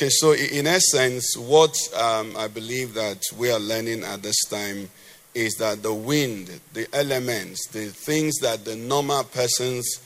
Okay, 0.00 0.08
so 0.08 0.32
in 0.32 0.66
essence, 0.66 1.36
what 1.36 1.76
um, 1.94 2.34
I 2.34 2.48
believe 2.48 2.94
that 2.94 3.20
we 3.36 3.50
are 3.52 3.60
learning 3.60 4.02
at 4.02 4.22
this 4.22 4.42
time 4.48 4.88
is 5.34 5.56
that 5.56 5.82
the 5.82 5.92
wind, 5.92 6.58
the 6.72 6.86
elements, 6.94 7.68
the 7.68 7.88
things 7.88 8.38
that 8.38 8.64
the 8.64 8.76
normal 8.76 9.24
persons 9.24 10.00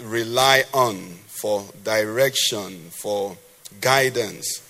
rely 0.00 0.64
on 0.72 0.96
for 1.26 1.62
direction, 1.84 2.88
for 3.02 3.36
guidance, 3.82 4.62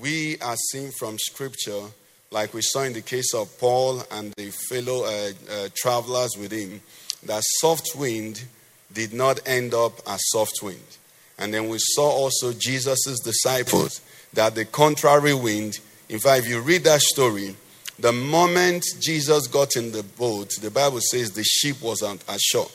we 0.00 0.38
are 0.38 0.56
seeing 0.70 0.90
from 0.98 1.18
Scripture, 1.18 1.82
like 2.30 2.54
we 2.54 2.62
saw 2.62 2.84
in 2.84 2.94
the 2.94 3.02
case 3.02 3.34
of 3.34 3.58
Paul 3.58 4.04
and 4.10 4.32
the 4.38 4.52
fellow 4.70 5.04
uh, 5.04 5.32
uh, 5.52 5.68
travelers 5.74 6.30
with 6.38 6.50
him, 6.50 6.80
that 7.26 7.42
soft 7.60 7.94
wind 7.94 8.44
did 8.90 9.12
not 9.12 9.40
end 9.44 9.74
up 9.74 10.00
as 10.06 10.22
soft 10.30 10.62
wind. 10.62 10.96
And 11.42 11.52
then 11.52 11.68
we 11.68 11.78
saw 11.80 12.08
also 12.08 12.52
Jesus' 12.52 13.18
disciples 13.18 14.00
that 14.32 14.54
the 14.54 14.64
contrary 14.64 15.34
wind, 15.34 15.80
in 16.08 16.20
fact, 16.20 16.44
if 16.44 16.48
you 16.48 16.60
read 16.60 16.84
that 16.84 17.00
story, 17.00 17.56
the 17.98 18.12
moment 18.12 18.84
Jesus 19.00 19.48
got 19.48 19.74
in 19.74 19.90
the 19.90 20.04
boat, 20.04 20.52
the 20.60 20.70
Bible 20.70 21.00
says 21.00 21.32
the 21.32 21.42
ship 21.42 21.82
was 21.82 22.00
ashore. 22.02 22.68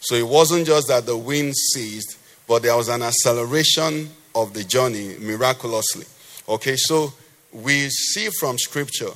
So 0.00 0.14
it 0.14 0.26
wasn't 0.26 0.66
just 0.66 0.88
that 0.88 1.04
the 1.04 1.18
wind 1.18 1.54
ceased, 1.54 2.16
but 2.48 2.62
there 2.62 2.74
was 2.74 2.88
an 2.88 3.02
acceleration 3.02 4.08
of 4.34 4.54
the 4.54 4.64
journey 4.64 5.16
miraculously. 5.20 6.06
Okay, 6.48 6.76
so 6.76 7.12
we 7.52 7.90
see 7.90 8.30
from 8.40 8.56
scripture 8.56 9.12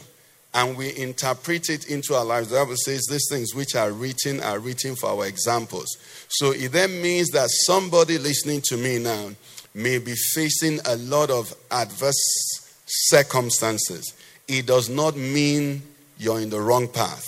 and 0.59 0.77
we 0.77 0.97
interpret 0.97 1.71
it 1.71 1.89
into 1.89 2.17
our 2.17 2.25
lives. 2.25 2.49
The 2.49 2.57
Bible 2.57 2.75
says 2.85 3.07
these 3.09 3.29
things 3.31 3.55
which 3.55 3.77
are 3.77 3.93
written 3.93 4.41
are 4.41 4.59
written 4.59 4.97
for 4.97 5.11
our 5.11 5.25
examples. 5.25 5.87
So 6.31 6.51
it 6.51 6.73
then 6.73 7.01
means 7.01 7.29
that 7.29 7.49
somebody 7.49 8.19
listening 8.19 8.63
to 8.65 8.77
me 8.77 8.99
now 8.99 9.31
may 9.73 9.99
be 9.99 10.17
facing 10.35 10.81
a 10.85 10.97
lot 10.97 11.31
of 11.31 11.55
adverse 11.71 12.75
circumstances. 12.87 14.13
It 14.49 14.67
does 14.67 14.89
not 14.89 15.17
mean 15.17 15.81
you're 16.19 16.41
in 16.41 16.51
the 16.51 16.61
wrong 16.61 16.89
path. 16.89 17.25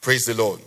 Praise 0.00 0.24
the 0.24 0.34
Lord. 0.34 0.58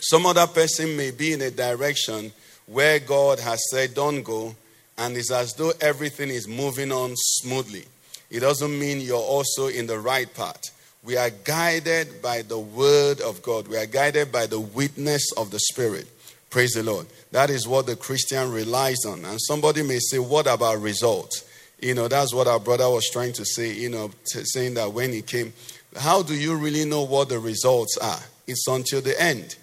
Some 0.00 0.26
other 0.26 0.46
person 0.46 0.94
may 0.94 1.10
be 1.10 1.32
in 1.32 1.40
a 1.40 1.50
direction 1.50 2.32
where 2.66 2.98
God 2.98 3.40
has 3.40 3.62
said, 3.70 3.94
don't 3.94 4.22
go, 4.22 4.54
and 4.98 5.16
it's 5.16 5.30
as 5.30 5.54
though 5.54 5.72
everything 5.80 6.28
is 6.28 6.46
moving 6.46 6.92
on 6.92 7.14
smoothly. 7.16 7.86
It 8.30 8.40
doesn't 8.40 8.78
mean 8.78 9.00
you're 9.00 9.16
also 9.16 9.68
in 9.68 9.86
the 9.86 9.98
right 9.98 10.32
path. 10.34 10.60
We 11.04 11.16
are 11.16 11.30
guided 11.30 12.20
by 12.20 12.42
the 12.42 12.58
word 12.58 13.20
of 13.20 13.42
God, 13.42 13.68
we 13.68 13.76
are 13.76 13.86
guided 13.86 14.32
by 14.32 14.46
the 14.46 14.60
witness 14.60 15.32
of 15.36 15.50
the 15.50 15.60
Spirit. 15.60 16.06
Praise 16.50 16.72
the 16.72 16.82
Lord. 16.82 17.06
That 17.30 17.50
is 17.50 17.68
what 17.68 17.86
the 17.86 17.96
Christian 17.96 18.50
relies 18.50 19.04
on. 19.06 19.24
And 19.24 19.38
somebody 19.40 19.82
may 19.82 19.98
say, 19.98 20.18
What 20.18 20.46
about 20.46 20.80
results? 20.80 21.44
You 21.80 21.94
know, 21.94 22.08
that's 22.08 22.34
what 22.34 22.48
our 22.48 22.58
brother 22.58 22.88
was 22.88 23.08
trying 23.10 23.32
to 23.34 23.44
say, 23.44 23.72
you 23.72 23.88
know, 23.88 24.10
t- 24.24 24.42
saying 24.44 24.74
that 24.74 24.92
when 24.92 25.12
he 25.12 25.22
came, 25.22 25.52
how 25.96 26.22
do 26.22 26.34
you 26.34 26.56
really 26.56 26.84
know 26.84 27.02
what 27.02 27.28
the 27.28 27.38
results 27.38 27.96
are? 27.98 28.20
It's 28.46 28.66
until 28.66 29.00
the 29.00 29.20
end. 29.20 29.56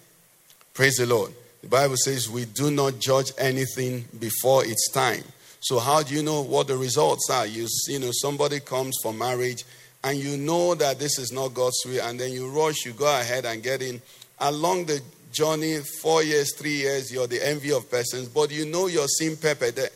Praise 0.74 0.96
the 0.96 1.06
Lord. 1.06 1.34
The 1.62 1.68
Bible 1.68 1.98
says 1.98 2.30
we 2.30 2.46
do 2.46 2.72
not 2.72 3.00
judge 3.00 3.32
anything 3.38 4.06
before 4.20 4.66
its 4.66 4.90
time. 4.92 5.24
So 5.60 5.80
how 5.80 6.04
do 6.04 6.14
you 6.14 6.22
know 6.22 6.42
what 6.42 6.68
the 6.68 6.78
results 6.78 7.30
are? 7.30 7.48
You, 7.48 7.68
you 7.88 8.00
know, 8.00 8.12
somebody 8.14 8.60
comes 8.60 8.96
for 9.02 9.12
marriage 9.12 9.64
and 10.06 10.20
you 10.20 10.38
know 10.38 10.76
that 10.76 11.00
this 11.00 11.18
is 11.18 11.32
not 11.32 11.56
God's 11.56 11.84
will, 11.84 12.00
and 12.04 12.20
then 12.20 12.32
you 12.32 12.48
rush, 12.48 12.86
you 12.86 12.94
go 12.94 13.08
ahead 13.20 13.44
and 13.44 13.64
get 13.64 13.82
in. 13.82 14.00
Along 14.40 14.86
the 14.86 15.02
journey, 15.32 15.80
four 16.00 16.22
years, 16.22 16.56
three 16.56 16.76
years, 16.76 17.12
you're 17.12 17.26
the 17.26 17.46
envy 17.46 17.72
of 17.72 17.90
persons, 17.90 18.28
but 18.28 18.52
you 18.52 18.68
know 18.68 18.86
you're 18.86 19.08
seeing 19.08 19.36
pepper 19.36 19.72
there. 19.72 19.90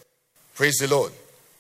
Praise 0.55 0.77
the 0.77 0.87
Lord. 0.87 1.13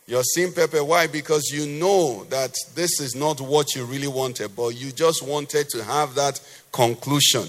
You're 0.07 0.23
seeing 0.23 0.51
pepper. 0.51 0.83
Why? 0.83 1.05
Because 1.05 1.51
you 1.53 1.67
know 1.67 2.23
that 2.31 2.55
this 2.73 2.99
is 2.99 3.15
not 3.15 3.39
what 3.39 3.75
you 3.75 3.85
really 3.85 4.07
wanted, 4.07 4.55
but 4.55 4.69
you 4.69 4.91
just 4.91 5.21
wanted 5.21 5.69
to 5.69 5.83
have 5.83 6.15
that 6.15 6.41
conclusion. 6.71 7.45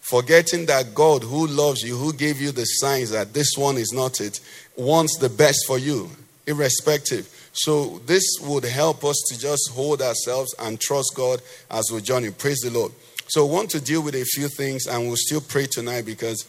Forgetting 0.00 0.66
that 0.66 0.96
God, 0.96 1.22
who 1.22 1.46
loves 1.46 1.82
you, 1.82 1.96
who 1.96 2.12
gave 2.12 2.40
you 2.40 2.50
the 2.50 2.64
signs 2.64 3.10
that 3.10 3.32
this 3.32 3.52
one 3.56 3.76
is 3.76 3.92
not 3.94 4.20
it, 4.20 4.40
wants 4.74 5.16
the 5.18 5.28
best 5.28 5.60
for 5.68 5.78
you, 5.78 6.10
irrespective. 6.48 7.39
So, 7.52 8.00
this 8.06 8.22
would 8.42 8.64
help 8.64 9.04
us 9.04 9.16
to 9.28 9.38
just 9.38 9.70
hold 9.72 10.02
ourselves 10.02 10.54
and 10.60 10.80
trust 10.80 11.12
God 11.16 11.42
as 11.70 11.90
we 11.92 12.00
journey. 12.00 12.30
Praise 12.30 12.60
the 12.60 12.70
Lord. 12.70 12.92
So, 13.28 13.46
I 13.46 13.50
want 13.50 13.70
to 13.70 13.80
deal 13.80 14.02
with 14.02 14.14
a 14.14 14.24
few 14.24 14.48
things 14.48 14.86
and 14.86 15.06
we'll 15.06 15.16
still 15.16 15.40
pray 15.40 15.66
tonight 15.66 16.06
because 16.06 16.46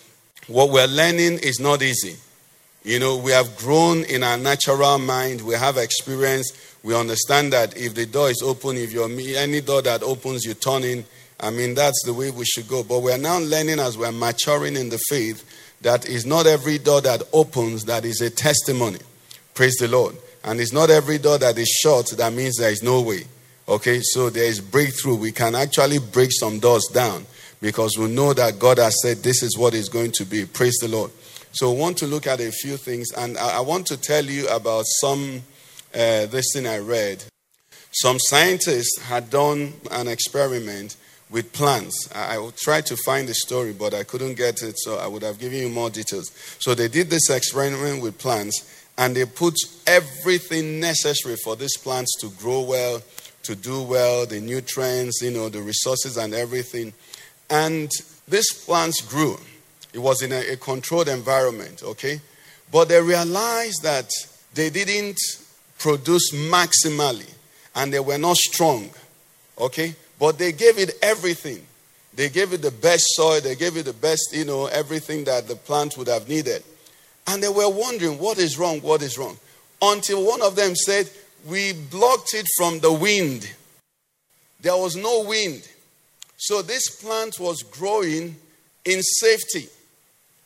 what 0.47 0.69
we're 0.69 0.87
learning 0.87 1.39
is 1.39 1.59
not 1.59 1.81
easy. 1.81 2.17
You 2.83 2.99
know, 2.99 3.17
we 3.17 3.31
have 3.31 3.57
grown 3.57 4.03
in 4.05 4.23
our 4.23 4.37
natural 4.37 4.97
mind. 4.97 5.41
We 5.41 5.53
have 5.53 5.77
experience. 5.77 6.51
We 6.83 6.95
understand 6.95 7.53
that 7.53 7.77
if 7.77 7.93
the 7.93 8.07
door 8.07 8.31
is 8.31 8.41
open, 8.43 8.77
if 8.77 8.91
you're 8.91 9.09
any 9.37 9.61
door 9.61 9.83
that 9.83 10.01
opens, 10.01 10.45
you 10.45 10.55
turn 10.55 10.83
in. 10.83 11.05
I 11.39 11.51
mean, 11.51 11.75
that's 11.75 12.01
the 12.05 12.13
way 12.13 12.31
we 12.31 12.45
should 12.45 12.67
go. 12.67 12.83
But 12.83 12.99
we're 12.99 13.17
now 13.17 13.39
learning 13.39 13.79
as 13.79 13.97
we're 13.97 14.11
maturing 14.11 14.75
in 14.75 14.89
the 14.89 14.99
faith 15.09 15.45
that 15.81 16.07
is 16.07 16.25
not 16.25 16.47
every 16.47 16.79
door 16.79 17.01
that 17.01 17.21
opens 17.33 17.85
that 17.85 18.03
is 18.03 18.19
a 18.21 18.29
testimony. 18.29 18.99
Praise 19.53 19.75
the 19.79 19.87
Lord. 19.87 20.15
And 20.43 20.59
it's 20.59 20.73
not 20.73 20.89
every 20.89 21.17
door 21.17 21.37
that 21.37 21.57
is 21.57 21.69
shut 21.69 22.07
that 22.17 22.33
means 22.33 22.57
there 22.57 22.71
is 22.71 22.83
no 22.83 23.01
way. 23.01 23.25
Okay, 23.67 24.01
so 24.01 24.29
there 24.29 24.45
is 24.45 24.59
breakthrough. 24.59 25.15
We 25.15 25.31
can 25.31 25.55
actually 25.55 25.99
break 25.99 26.31
some 26.31 26.59
doors 26.59 26.87
down 26.91 27.25
because 27.61 27.97
we 27.97 28.07
know 28.07 28.33
that 28.33 28.59
God 28.59 28.79
has 28.79 28.95
said 29.01 29.17
this 29.17 29.43
is 29.43 29.57
what 29.57 29.73
is 29.73 29.87
going 29.87 30.11
to 30.15 30.25
be. 30.25 30.45
Praise 30.45 30.77
the 30.81 30.87
Lord. 30.87 31.11
So, 31.53 31.71
I 31.71 31.75
want 31.75 31.97
to 31.97 32.07
look 32.07 32.27
at 32.27 32.39
a 32.39 32.49
few 32.49 32.77
things, 32.77 33.11
and 33.11 33.37
I 33.37 33.59
want 33.59 33.85
to 33.87 33.97
tell 33.97 34.23
you 34.23 34.47
about 34.47 34.85
some 35.01 35.43
uh, 35.93 36.25
this 36.27 36.45
thing 36.53 36.65
I 36.65 36.79
read. 36.79 37.23
Some 37.91 38.19
scientists 38.19 38.99
had 39.01 39.29
done 39.29 39.73
an 39.91 40.07
experiment 40.07 40.95
with 41.29 41.51
plants. 41.51 42.09
I, 42.15 42.37
I 42.37 42.49
try 42.55 42.79
to 42.81 42.95
find 42.95 43.27
the 43.27 43.33
story, 43.33 43.73
but 43.73 43.93
I 43.93 44.03
couldn't 44.03 44.35
get 44.35 44.63
it, 44.63 44.79
so 44.79 44.97
I 44.97 45.07
would 45.07 45.23
have 45.23 45.39
given 45.39 45.59
you 45.59 45.69
more 45.69 45.89
details. 45.89 46.31
So, 46.59 46.73
they 46.73 46.87
did 46.87 47.09
this 47.09 47.29
experiment 47.29 48.01
with 48.01 48.17
plants, 48.17 48.80
and 48.97 49.15
they 49.15 49.25
put 49.25 49.55
everything 49.87 50.79
necessary 50.79 51.35
for 51.43 51.55
these 51.55 51.77
plants 51.77 52.11
to 52.21 52.29
grow 52.31 52.61
well, 52.61 53.01
to 53.43 53.55
do 53.55 53.81
well, 53.83 54.25
the 54.25 54.39
nutrients, 54.39 55.21
you 55.21 55.31
know, 55.31 55.49
the 55.49 55.61
resources, 55.61 56.17
and 56.17 56.33
everything. 56.33 56.93
And 57.49 57.89
these 58.27 58.51
plants 58.53 59.01
grew. 59.01 59.37
It 59.93 59.99
was 59.99 60.21
in 60.21 60.31
a, 60.31 60.53
a 60.53 60.57
controlled 60.57 61.07
environment, 61.07 61.83
okay? 61.83 62.21
But 62.71 62.87
they 62.87 63.01
realized 63.01 63.83
that 63.83 64.09
they 64.53 64.69
didn't 64.69 65.19
produce 65.79 66.31
maximally 66.33 67.29
and 67.75 67.91
they 67.91 67.99
were 67.99 68.17
not 68.17 68.37
strong, 68.37 68.89
okay? 69.57 69.95
But 70.19 70.37
they 70.37 70.51
gave 70.51 70.77
it 70.77 70.91
everything. 71.01 71.65
They 72.13 72.29
gave 72.29 72.53
it 72.53 72.61
the 72.61 72.71
best 72.71 73.05
soil, 73.15 73.41
they 73.41 73.55
gave 73.55 73.77
it 73.77 73.85
the 73.85 73.93
best, 73.93 74.29
you 74.33 74.45
know, 74.45 74.67
everything 74.67 75.23
that 75.25 75.47
the 75.47 75.55
plant 75.55 75.97
would 75.97 76.07
have 76.07 76.27
needed. 76.27 76.63
And 77.27 77.41
they 77.41 77.49
were 77.49 77.69
wondering, 77.69 78.17
what 78.19 78.37
is 78.37 78.57
wrong? 78.57 78.79
What 78.81 79.01
is 79.01 79.17
wrong? 79.17 79.37
Until 79.81 80.25
one 80.25 80.41
of 80.41 80.55
them 80.55 80.75
said, 80.75 81.09
We 81.45 81.73
blocked 81.73 82.33
it 82.33 82.45
from 82.57 82.79
the 82.79 82.93
wind. 82.93 83.49
There 84.61 84.77
was 84.77 84.95
no 84.95 85.23
wind. 85.23 85.67
So 86.37 86.61
this 86.61 86.89
plant 87.01 87.39
was 87.39 87.63
growing 87.63 88.35
in 88.85 89.01
safety. 89.01 89.69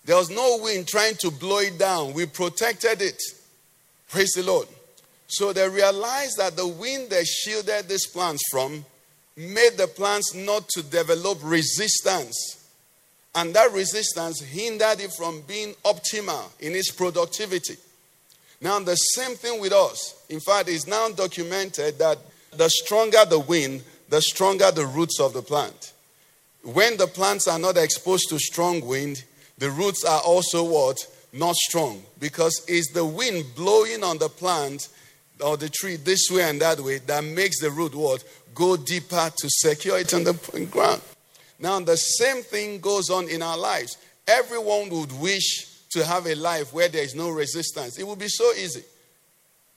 There 0.06 0.16
was 0.16 0.30
no 0.30 0.60
wind 0.62 0.88
trying 0.88 1.16
to 1.16 1.32
blow 1.32 1.60
it 1.60 1.78
down. 1.78 2.14
We 2.14 2.26
protected 2.28 3.02
it. 3.02 3.22
Praise 4.10 4.32
the 4.36 4.44
Lord. 4.44 4.68
So 5.28 5.52
they 5.52 5.68
realized 5.68 6.38
that 6.38 6.56
the 6.56 6.68
wind 6.68 7.10
they 7.10 7.24
shielded 7.24 7.90
these 7.90 8.08
plants 8.08 8.44
from 8.52 8.86
made 9.36 9.74
the 9.78 9.88
plants 9.88 10.34
not 10.34 10.70
to 10.70 10.84
develop 10.84 11.40
resistance. 11.42 12.55
And 13.36 13.54
that 13.54 13.74
resistance 13.74 14.42
hindered 14.42 15.02
it 15.02 15.12
from 15.12 15.42
being 15.42 15.74
optimal 15.84 16.50
in 16.62 16.74
its 16.74 16.90
productivity. 16.90 17.76
Now, 18.62 18.80
the 18.80 18.96
same 18.96 19.36
thing 19.36 19.60
with 19.60 19.74
us. 19.74 20.16
In 20.30 20.40
fact, 20.40 20.70
it's 20.70 20.88
now 20.88 21.10
documented 21.10 22.00
that 22.00 22.18
the 22.54 22.70
stronger 22.70 23.26
the 23.30 23.40
wind, 23.40 23.84
the 24.10 24.22
stronger 24.22 24.72
the 24.72 24.86
roots 24.86 25.20
of 25.20 25.34
the 25.34 25.42
plant. 25.42 25.92
When 26.64 26.96
the 26.98 27.08
plants 27.08 27.48
are 27.48 27.60
not 27.60 27.78
exposed 27.78 28.30
to 28.30 28.40
strong 28.40 28.86
wind, 28.86 29.24
the 29.58 29.70
roots 29.70 30.06
are 30.06 30.22
also 30.22 30.64
what? 30.64 30.98
Not 31.34 31.56
strong. 31.56 32.02
Because 32.20 32.64
it's 32.70 32.92
the 32.94 33.06
wind 33.06 33.44
blowing 33.56 34.04
on 34.04 34.18
the 34.18 34.30
plant 34.30 34.88
or 35.44 35.58
the 35.58 35.70
tree 35.70 35.98
this 35.98 36.30
way 36.32 36.44
and 36.44 36.62
that 36.62 36.80
way 36.80 37.00
that 37.00 37.24
makes 37.24 37.60
the 37.60 37.70
root 37.70 37.94
what? 37.94 38.24
Go 38.56 38.78
deeper 38.78 39.30
to 39.38 39.50
secure 39.50 40.00
it 40.00 40.14
on 40.14 40.24
the 40.24 40.34
ground. 40.72 41.02
Now, 41.60 41.80
the 41.80 41.96
same 41.96 42.44
thing 42.44 42.80
goes 42.80 43.10
on 43.10 43.30
in 43.30 43.42
our 43.42 43.58
lives. 43.58 43.98
Everyone 44.28 44.90
would 44.90 45.12
wish 45.20 45.68
to 45.92 46.06
have 46.06 46.28
a 46.28 46.36
life 46.36 46.74
where 46.74 46.90
there 46.90 47.04
is 47.04 47.16
no 47.16 47.30
resistance. 47.30 47.98
It 47.98 48.06
would 48.06 48.20
be 48.20 48.28
so 48.28 48.52
easy, 48.54 48.84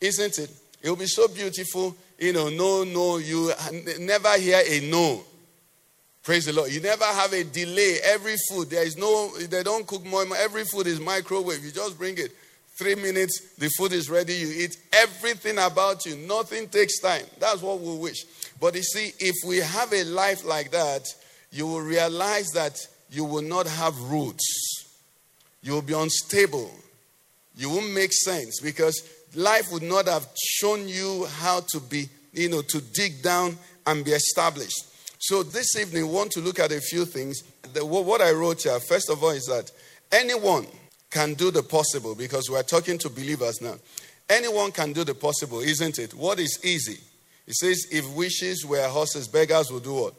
isn't 0.00 0.38
it? 0.38 0.50
It 0.82 0.90
would 0.90 0.98
be 0.98 1.06
so 1.06 1.28
beautiful. 1.28 1.96
You 2.18 2.32
know, 2.32 2.48
no, 2.48 2.84
no, 2.84 3.18
you 3.18 3.52
never 4.00 4.36
hear 4.38 4.60
a 4.66 4.80
no. 4.90 5.22
Praise 6.22 6.46
the 6.46 6.52
Lord. 6.52 6.70
You 6.72 6.80
never 6.80 7.04
have 7.04 7.32
a 7.32 7.44
delay. 7.44 7.98
Every 8.04 8.34
food, 8.48 8.68
there 8.68 8.82
is 8.82 8.96
no, 8.96 9.36
they 9.38 9.62
don't 9.62 9.86
cook 9.86 10.04
more. 10.04 10.24
Every 10.36 10.64
food 10.64 10.86
is 10.86 11.00
microwave. 11.00 11.64
You 11.64 11.70
just 11.70 11.96
bring 11.96 12.18
it. 12.18 12.32
Three 12.78 12.94
minutes, 12.94 13.54
the 13.58 13.68
food 13.78 13.92
is 13.92 14.08
ready. 14.08 14.34
You 14.34 14.64
eat 14.64 14.76
everything 14.92 15.58
about 15.58 16.06
you. 16.06 16.16
Nothing 16.16 16.68
takes 16.68 17.00
time. 17.00 17.24
That's 17.40 17.62
what 17.62 17.80
we 17.80 17.96
wish. 17.96 18.24
But 18.60 18.74
you 18.74 18.82
see, 18.82 19.12
if 19.18 19.34
we 19.46 19.56
have 19.58 19.92
a 19.92 20.04
life 20.04 20.44
like 20.44 20.70
that, 20.72 21.02
you 21.50 21.66
will 21.66 21.80
realize 21.80 22.48
that 22.48 22.78
you 23.10 23.24
will 23.24 23.42
not 23.42 23.66
have 23.66 23.98
roots. 24.02 24.44
You 25.62 25.72
will 25.72 25.82
be 25.82 25.94
unstable. 25.94 26.70
You 27.56 27.70
won't 27.70 27.92
make 27.92 28.12
sense 28.12 28.60
because 28.60 29.02
life 29.34 29.72
would 29.72 29.82
not 29.82 30.06
have 30.06 30.26
shown 30.38 30.88
you 30.88 31.26
how 31.38 31.60
to 31.72 31.80
be, 31.80 32.08
you 32.32 32.48
know, 32.48 32.62
to 32.68 32.80
dig 32.80 33.22
down 33.22 33.56
and 33.86 34.04
be 34.04 34.12
established. 34.12 34.84
So 35.18 35.42
this 35.42 35.76
evening, 35.76 36.06
we 36.06 36.14
want 36.14 36.30
to 36.32 36.40
look 36.40 36.60
at 36.60 36.70
a 36.70 36.80
few 36.80 37.04
things. 37.04 37.42
The, 37.72 37.84
what 37.84 38.20
I 38.20 38.30
wrote 38.30 38.62
here, 38.62 38.78
first 38.78 39.10
of 39.10 39.22
all, 39.24 39.30
is 39.30 39.46
that 39.46 39.70
anyone 40.12 40.66
can 41.10 41.34
do 41.34 41.50
the 41.50 41.62
possible 41.62 42.14
because 42.14 42.48
we're 42.48 42.62
talking 42.62 42.98
to 42.98 43.08
believers 43.08 43.60
now. 43.60 43.74
Anyone 44.28 44.70
can 44.70 44.92
do 44.92 45.04
the 45.04 45.14
possible, 45.14 45.60
isn't 45.60 45.98
it? 45.98 46.14
What 46.14 46.38
is 46.38 46.60
easy? 46.62 46.98
It 47.46 47.54
says, 47.54 47.86
if 47.90 48.06
wishes 48.14 48.64
were 48.64 48.86
horses, 48.86 49.26
beggars 49.26 49.70
will 49.70 49.80
do 49.80 49.94
what? 49.94 50.14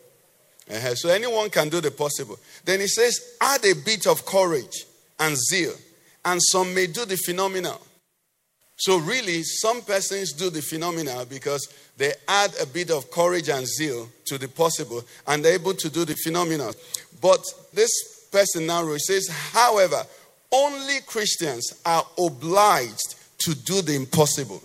Uh-huh. 0.70 0.96
So 0.96 1.10
anyone 1.10 1.50
can 1.50 1.70
do 1.70 1.82
the 1.82 1.92
possible. 1.92 2.38
Then 2.64 2.80
he 2.80 2.88
says, 2.88 3.38
add 3.42 3.66
a 3.66 3.74
bit 3.74 4.06
of 4.06 4.26
courage 4.26 4.86
and 5.20 5.36
zeal, 5.36 5.74
and 6.24 6.40
some 6.42 6.74
may 6.74 6.88
do 6.88 7.06
the 7.06 7.18
phenomenal. 7.18 7.82
So, 8.82 8.98
really, 8.98 9.44
some 9.44 9.82
persons 9.82 10.32
do 10.32 10.50
the 10.50 10.62
phenomenal 10.62 11.26
because 11.26 11.68
they 11.98 12.14
add 12.30 12.52
a 12.62 12.66
bit 12.66 12.92
of 12.92 13.12
courage 13.12 13.50
and 13.50 13.68
zeal 13.68 14.08
to 14.28 14.38
the 14.38 14.48
possible 14.48 15.04
and 15.28 15.44
they're 15.44 15.56
able 15.56 15.74
to 15.74 15.90
do 15.90 16.06
the 16.06 16.16
phenomenal. 16.16 16.74
But 17.22 17.44
this 17.74 17.92
person 18.32 18.68
now 18.68 18.96
says, 18.96 19.28
however, 19.28 20.02
only 20.50 21.02
Christians 21.06 21.74
are 21.86 22.06
obliged 22.18 23.16
to 23.40 23.54
do 23.54 23.82
the 23.82 23.96
impossible. 23.96 24.64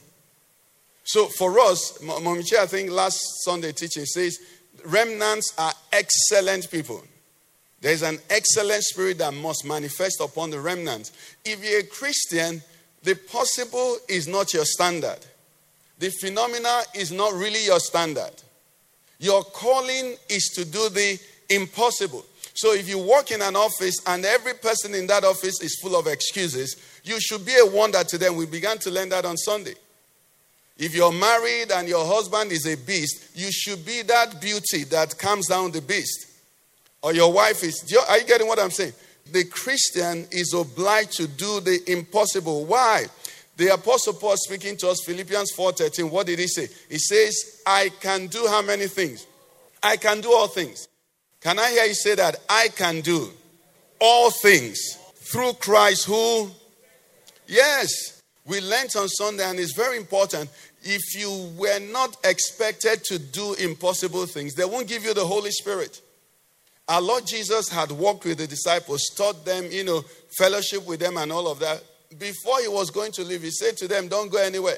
So, 1.03 1.27
for 1.27 1.59
us, 1.59 1.99
Momichi, 1.99 2.57
I 2.57 2.67
think 2.67 2.93
last 2.93 3.19
Sunday 3.45 3.73
teaching 3.73 4.05
says, 4.05 4.39
remnants 4.85 5.55
are 5.59 5.73
excellent 5.93 6.71
people. 6.71 7.03
There's 7.81 8.03
an 8.03 8.19
excellent 8.31 8.83
spirit 8.83 9.19
that 9.19 9.35
must 9.35 9.65
manifest 9.65 10.21
upon 10.21 10.51
the 10.51 10.61
remnant. 10.61 11.11
If 11.45 11.63
you're 11.63 11.81
a 11.81 11.85
Christian, 11.85 12.63
the 13.03 13.15
possible 13.15 13.99
is 14.09 14.27
not 14.27 14.55
your 14.55 14.65
standard. 14.65 15.19
The 15.99 16.11
phenomena 16.11 16.81
is 16.95 17.13
not 17.13 17.35
really 17.35 17.65
your 17.65 17.81
standard. 17.81 18.33
Your 19.19 19.45
calling 19.45 20.17
is 20.29 20.51
to 20.55 20.65
do 20.65 20.89
the 20.89 21.19
impossible. 21.51 22.25
So 22.55 22.73
if 22.73 22.89
you 22.89 22.99
work 22.99 23.31
in 23.31 23.43
an 23.43 23.57
office 23.57 23.97
and 24.07 24.25
every 24.25 24.55
person 24.55 24.95
in 24.95 25.07
that 25.09 25.25
office 25.25 25.61
is 25.61 25.79
full 25.81 25.97
of 25.97 26.07
excuses, 26.07 26.77
you 27.03 27.21
should 27.21 27.45
be 27.45 27.55
a 27.59 27.67
wonder 27.67 28.03
to 28.03 28.17
them. 28.17 28.37
We 28.37 28.47
began 28.47 28.79
to 28.79 28.91
learn 28.91 29.09
that 29.11 29.25
on 29.25 29.37
Sunday. 29.37 29.75
If 30.77 30.95
you're 30.95 31.13
married 31.13 31.71
and 31.73 31.89
your 31.89 32.05
husband 32.05 32.51
is 32.51 32.67
a 32.67 32.77
beast, 32.77 33.37
you 33.37 33.51
should 33.53 33.85
be 33.87 34.03
that 34.03 34.41
beauty 34.41 34.85
that 34.85 35.17
comes 35.19 35.49
down 35.49 35.71
the 35.71 35.81
beast. 35.81 36.27
Or 37.03 37.13
your 37.13 37.33
wife 37.33 37.63
is. 37.63 37.95
Are 38.09 38.19
you 38.19 38.27
getting 38.27 38.49
what 38.49 38.59
I'm 38.59 38.71
saying? 38.71 38.93
The 39.31 39.45
Christian 39.45 40.27
is 40.31 40.53
obliged 40.53 41.13
to 41.13 41.29
do 41.29 41.61
the 41.61 41.81
impossible. 41.87 42.65
Why? 42.65 43.07
The 43.57 43.75
apostle 43.75 44.15
Paul 44.15 44.37
speaking 44.37 44.77
to 44.79 44.89
us, 44.89 45.05
Philippians 45.05 45.53
4:13. 45.53 46.11
What 46.11 46.27
did 46.27 46.39
he 46.39 46.49
say? 46.49 46.69
He 46.89 46.99
says, 46.99 47.61
I 47.67 47.91
can 48.01 48.27
do 48.27 48.47
how 48.49 48.63
many 48.63 48.89
things? 48.89 49.27
I 49.83 49.97
can 49.97 50.21
do 50.21 50.33
all 50.33 50.49
things. 50.49 50.89
Can 51.41 51.59
I 51.59 51.71
hear 51.71 51.85
you 51.85 51.95
say 51.95 52.15
that? 52.17 52.37
I 52.49 52.69
can 52.75 53.01
do 53.01 53.31
all 54.01 54.31
things 54.31 54.99
through 55.15 55.53
Christ 55.55 56.07
who 56.07 56.51
Yes. 57.47 58.14
We 58.47 58.61
learned 58.61 58.91
on 58.97 59.09
Sunday, 59.09 59.45
and 59.45 59.59
it's 59.59 59.75
very 59.75 59.97
important. 59.97 60.51
If 60.83 61.15
you 61.19 61.51
were 61.57 61.81
not 61.81 62.17
expected 62.25 63.03
to 63.05 63.19
do 63.19 63.55
impossible 63.55 64.27
things, 64.27 64.55
they 64.55 64.67
won't 64.67 64.87
give 64.87 65.05
you 65.05 65.15
the 65.15 65.25
Holy 65.25 65.51
Spirit. 65.51 66.03
Our 66.87 67.01
Lord 67.01 67.27
Jesus 67.27 67.71
had 67.71 67.91
walked 67.91 68.27
with 68.27 68.39
the 68.39 68.47
disciples, 68.47 69.11
taught 69.17 69.47
them, 69.47 69.69
you 69.71 69.85
know, 69.85 70.05
fellowship 70.37 70.87
with 70.87 71.01
them 71.01 71.17
and 71.17 71.33
all 71.33 71.49
of 71.49 71.59
that. 71.61 71.83
Before 72.19 72.61
he 72.61 72.69
was 72.69 72.91
going 72.91 73.13
to 73.13 73.25
leave, 73.25 73.43
he 73.43 73.51
said 73.51 73.79
to 73.79 73.89
them, 73.89 74.09
Don't 74.09 74.31
go 74.31 74.39
anywhere. 74.39 74.77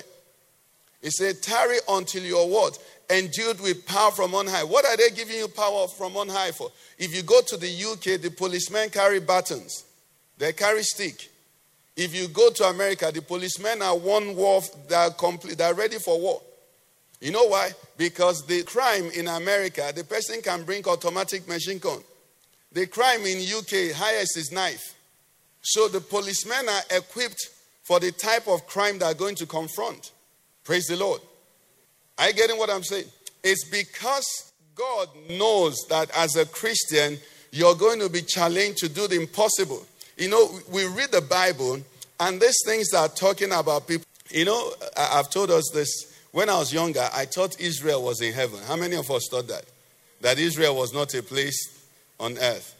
He 1.02 1.10
said, 1.10 1.42
Tarry 1.42 1.78
until 1.88 2.22
you're 2.22 2.46
what? 2.46 2.78
Endued 3.10 3.60
with 3.60 3.84
power 3.86 4.12
from 4.12 4.34
on 4.34 4.46
high. 4.46 4.64
What 4.64 4.84
are 4.84 4.96
they 4.96 5.10
giving 5.10 5.36
you 5.36 5.48
power 5.48 5.88
from 5.88 6.16
on 6.16 6.28
high 6.28 6.52
for? 6.52 6.70
If 6.98 7.14
you 7.14 7.22
go 7.22 7.40
to 7.48 7.56
the 7.56 7.68
UK, 7.68 8.20
the 8.20 8.30
policemen 8.30 8.90
carry 8.90 9.18
batons, 9.18 9.84
they 10.38 10.52
carry 10.52 10.82
stick. 10.82 11.28
If 11.96 12.14
you 12.14 12.28
go 12.28 12.50
to 12.50 12.64
America, 12.64 13.10
the 13.12 13.22
policemen 13.22 13.80
are 13.80 13.96
one 13.96 14.36
war, 14.36 14.60
they're 14.88 15.10
complete, 15.10 15.56
they're 15.56 15.74
ready 15.74 15.98
for 15.98 16.20
war. 16.20 16.42
You 17.20 17.30
know 17.30 17.46
why? 17.46 17.70
Because 17.96 18.46
the 18.46 18.62
crime 18.64 19.10
in 19.14 19.26
America, 19.28 19.90
the 19.94 20.04
person 20.04 20.42
can 20.42 20.64
bring 20.64 20.86
automatic 20.86 21.48
machine 21.48 21.78
gun. 21.78 22.00
The 22.72 22.86
crime 22.86 23.22
in 23.22 23.38
UK, 23.38 23.96
highest 23.96 24.36
is 24.36 24.52
knife. 24.52 24.94
So 25.62 25.88
the 25.88 26.00
policemen 26.00 26.68
are 26.68 26.82
equipped 26.98 27.48
for 27.82 27.98
the 27.98 28.12
type 28.12 28.46
of 28.46 28.66
crime 28.66 28.98
they're 28.98 29.14
going 29.14 29.36
to 29.36 29.46
confront. 29.46 30.12
Praise 30.64 30.86
the 30.86 30.96
Lord. 30.96 31.20
Are 32.18 32.28
you 32.28 32.34
getting 32.34 32.58
what 32.58 32.68
I'm 32.68 32.82
saying? 32.82 33.06
It's 33.42 33.64
because 33.70 34.52
God 34.74 35.08
knows 35.30 35.76
that 35.88 36.10
as 36.16 36.36
a 36.36 36.44
Christian, 36.44 37.18
you're 37.50 37.74
going 37.74 38.00
to 38.00 38.10
be 38.10 38.22
challenged 38.22 38.78
to 38.78 38.88
do 38.88 39.08
the 39.08 39.18
impossible. 39.18 39.86
You 40.16 40.28
know, 40.30 40.50
we 40.70 40.86
read 40.86 41.12
the 41.12 41.20
Bible, 41.20 41.80
and 42.20 42.40
these 42.40 42.56
things 42.64 42.94
are 42.94 43.08
talking 43.08 43.52
about 43.52 43.86
people. 43.86 44.06
You 44.30 44.46
know, 44.46 44.72
I've 44.96 45.30
told 45.30 45.50
us 45.50 45.70
this. 45.72 46.14
When 46.32 46.48
I 46.48 46.58
was 46.58 46.72
younger, 46.72 47.06
I 47.14 47.24
thought 47.24 47.60
Israel 47.60 48.02
was 48.02 48.20
in 48.20 48.32
heaven. 48.32 48.60
How 48.66 48.76
many 48.76 48.96
of 48.96 49.10
us 49.10 49.28
thought 49.30 49.48
that? 49.48 49.64
That 50.20 50.38
Israel 50.38 50.76
was 50.76 50.92
not 50.92 51.14
a 51.14 51.22
place 51.22 51.56
on 52.18 52.36
earth. 52.38 52.74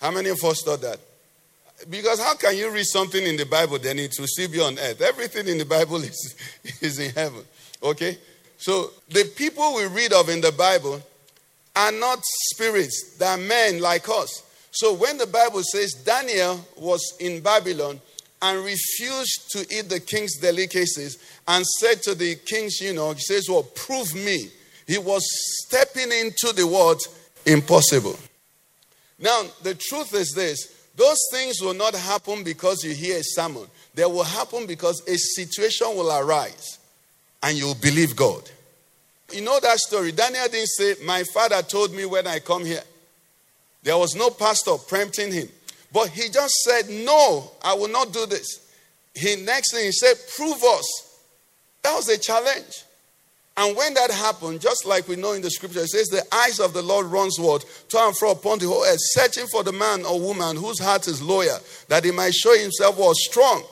How 0.00 0.10
many 0.10 0.28
of 0.28 0.42
us 0.44 0.62
thought 0.62 0.82
that? 0.82 0.98
Because 1.90 2.20
how 2.20 2.34
can 2.36 2.56
you 2.56 2.70
read 2.70 2.86
something 2.86 3.22
in 3.22 3.36
the 3.36 3.44
Bible, 3.44 3.78
then 3.78 3.98
it 3.98 4.14
will 4.18 4.26
still 4.26 4.50
be 4.50 4.60
on 4.60 4.78
earth? 4.78 5.00
Everything 5.00 5.48
in 5.48 5.58
the 5.58 5.64
Bible 5.64 5.96
is, 6.02 6.34
is 6.80 6.98
in 6.98 7.12
heaven. 7.12 7.42
Okay? 7.82 8.18
So 8.58 8.90
the 9.08 9.24
people 9.36 9.74
we 9.74 9.86
read 9.86 10.12
of 10.12 10.28
in 10.28 10.40
the 10.40 10.52
Bible 10.52 11.02
are 11.74 11.92
not 11.92 12.20
spirits, 12.24 13.16
they 13.18 13.26
are 13.26 13.36
men 13.36 13.80
like 13.80 14.08
us. 14.08 14.42
So 14.76 14.92
when 14.92 15.16
the 15.16 15.26
Bible 15.26 15.62
says 15.62 15.94
Daniel 15.94 16.60
was 16.76 17.14
in 17.18 17.40
Babylon 17.40 17.98
and 18.42 18.62
refused 18.62 19.50
to 19.52 19.60
eat 19.74 19.88
the 19.88 20.00
king's 20.00 20.36
delicacies 20.36 21.16
and 21.48 21.64
said 21.80 22.02
to 22.02 22.14
the 22.14 22.34
king's 22.34 22.78
you 22.82 22.92
know, 22.92 23.12
he 23.12 23.20
says, 23.20 23.48
Well, 23.48 23.62
prove 23.62 24.14
me. 24.14 24.50
He 24.86 24.98
was 24.98 25.26
stepping 25.62 26.12
into 26.12 26.52
the 26.54 26.66
word 26.66 26.98
impossible. 27.46 28.18
Now, 29.18 29.44
the 29.62 29.74
truth 29.74 30.12
is 30.12 30.32
this 30.36 30.90
those 30.94 31.20
things 31.32 31.62
will 31.62 31.72
not 31.72 31.94
happen 31.94 32.44
because 32.44 32.84
you 32.84 32.92
hear 32.92 33.16
a 33.16 33.24
sermon, 33.24 33.66
they 33.94 34.04
will 34.04 34.24
happen 34.24 34.66
because 34.66 35.02
a 35.08 35.16
situation 35.16 35.88
will 35.88 36.12
arise 36.12 36.78
and 37.42 37.56
you'll 37.56 37.76
believe 37.76 38.14
God. 38.14 38.42
You 39.32 39.40
know 39.40 39.58
that 39.58 39.78
story. 39.78 40.12
Daniel 40.12 40.48
didn't 40.48 40.68
say, 40.68 40.96
My 41.02 41.24
father 41.32 41.62
told 41.62 41.94
me 41.94 42.04
when 42.04 42.26
I 42.26 42.40
come 42.40 42.66
here. 42.66 42.82
There 43.86 43.96
was 43.96 44.16
no 44.16 44.30
pastor 44.30 44.72
prompting 44.88 45.32
him. 45.32 45.48
But 45.92 46.08
he 46.08 46.28
just 46.28 46.52
said, 46.64 46.90
No, 46.90 47.52
I 47.62 47.72
will 47.74 47.86
not 47.86 48.12
do 48.12 48.26
this. 48.26 48.68
He 49.14 49.36
next 49.36 49.72
thing 49.72 49.84
he 49.84 49.92
said, 49.92 50.16
Prove 50.36 50.60
us. 50.64 51.22
That 51.84 51.94
was 51.94 52.08
a 52.08 52.18
challenge. 52.18 52.82
And 53.56 53.76
when 53.76 53.94
that 53.94 54.10
happened, 54.10 54.60
just 54.60 54.86
like 54.86 55.06
we 55.06 55.14
know 55.14 55.34
in 55.34 55.40
the 55.40 55.52
scripture, 55.52 55.82
it 55.82 55.90
says, 55.90 56.08
The 56.08 56.24
eyes 56.34 56.58
of 56.58 56.72
the 56.72 56.82
Lord 56.82 57.06
runs 57.06 57.38
what? 57.38 57.64
To 57.90 57.98
and 58.00 58.18
fro 58.18 58.32
upon 58.32 58.58
the 58.58 58.66
whole 58.66 58.82
earth, 58.82 58.98
searching 58.98 59.46
for 59.46 59.62
the 59.62 59.72
man 59.72 60.04
or 60.04 60.18
woman 60.18 60.56
whose 60.56 60.80
heart 60.80 61.06
is 61.06 61.22
loyal, 61.22 61.60
that 61.86 62.04
he 62.04 62.10
might 62.10 62.34
show 62.34 62.58
himself 62.58 62.98
was 62.98 63.24
strong. 63.24 63.62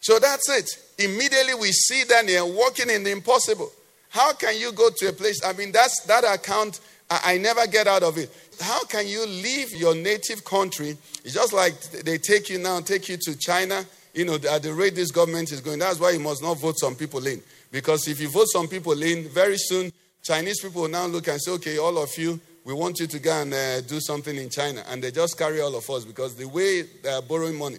So 0.00 0.18
that's 0.18 0.50
it. 0.50 0.68
Immediately 0.98 1.54
we 1.54 1.72
see 1.72 2.04
Daniel 2.06 2.52
walking 2.52 2.90
in 2.90 3.04
the 3.04 3.10
impossible. 3.10 3.72
How 4.10 4.34
can 4.34 4.58
you 4.58 4.72
go 4.72 4.90
to 4.94 5.08
a 5.08 5.12
place? 5.14 5.42
I 5.42 5.54
mean, 5.54 5.72
that's 5.72 6.02
that 6.08 6.24
account, 6.24 6.80
I, 7.08 7.20
I 7.24 7.38
never 7.38 7.66
get 7.66 7.86
out 7.86 8.02
of 8.02 8.18
it 8.18 8.30
how 8.60 8.84
can 8.84 9.06
you 9.06 9.26
leave 9.26 9.72
your 9.72 9.94
native 9.94 10.44
country? 10.44 10.96
It's 11.24 11.34
just 11.34 11.52
like 11.52 11.80
they 11.80 12.18
take 12.18 12.48
you 12.48 12.58
now, 12.58 12.80
take 12.80 13.08
you 13.08 13.16
to 13.22 13.38
China, 13.38 13.84
you 14.14 14.24
know, 14.24 14.34
at 14.34 14.62
the 14.62 14.72
rate 14.74 14.94
this 14.94 15.10
government 15.10 15.52
is 15.52 15.60
going, 15.60 15.78
that's 15.78 16.00
why 16.00 16.10
you 16.10 16.20
must 16.20 16.42
not 16.42 16.58
vote 16.58 16.78
some 16.78 16.94
people 16.94 17.26
in. 17.26 17.40
Because 17.70 18.08
if 18.08 18.20
you 18.20 18.28
vote 18.28 18.48
some 18.48 18.68
people 18.68 19.00
in, 19.02 19.28
very 19.28 19.56
soon, 19.56 19.92
Chinese 20.22 20.60
people 20.60 20.82
will 20.82 20.88
now 20.88 21.06
look 21.06 21.28
and 21.28 21.40
say, 21.40 21.52
okay, 21.52 21.78
all 21.78 21.96
of 21.98 22.10
you, 22.18 22.40
we 22.64 22.74
want 22.74 22.98
you 23.00 23.06
to 23.06 23.18
go 23.18 23.40
and 23.40 23.54
uh, 23.54 23.80
do 23.82 24.00
something 24.00 24.36
in 24.36 24.50
China. 24.50 24.84
And 24.88 25.02
they 25.02 25.10
just 25.10 25.38
carry 25.38 25.60
all 25.60 25.74
of 25.74 25.88
us 25.88 26.04
because 26.04 26.34
the 26.34 26.46
way 26.46 26.82
they 26.82 27.08
are 27.10 27.22
borrowing 27.22 27.56
money. 27.56 27.78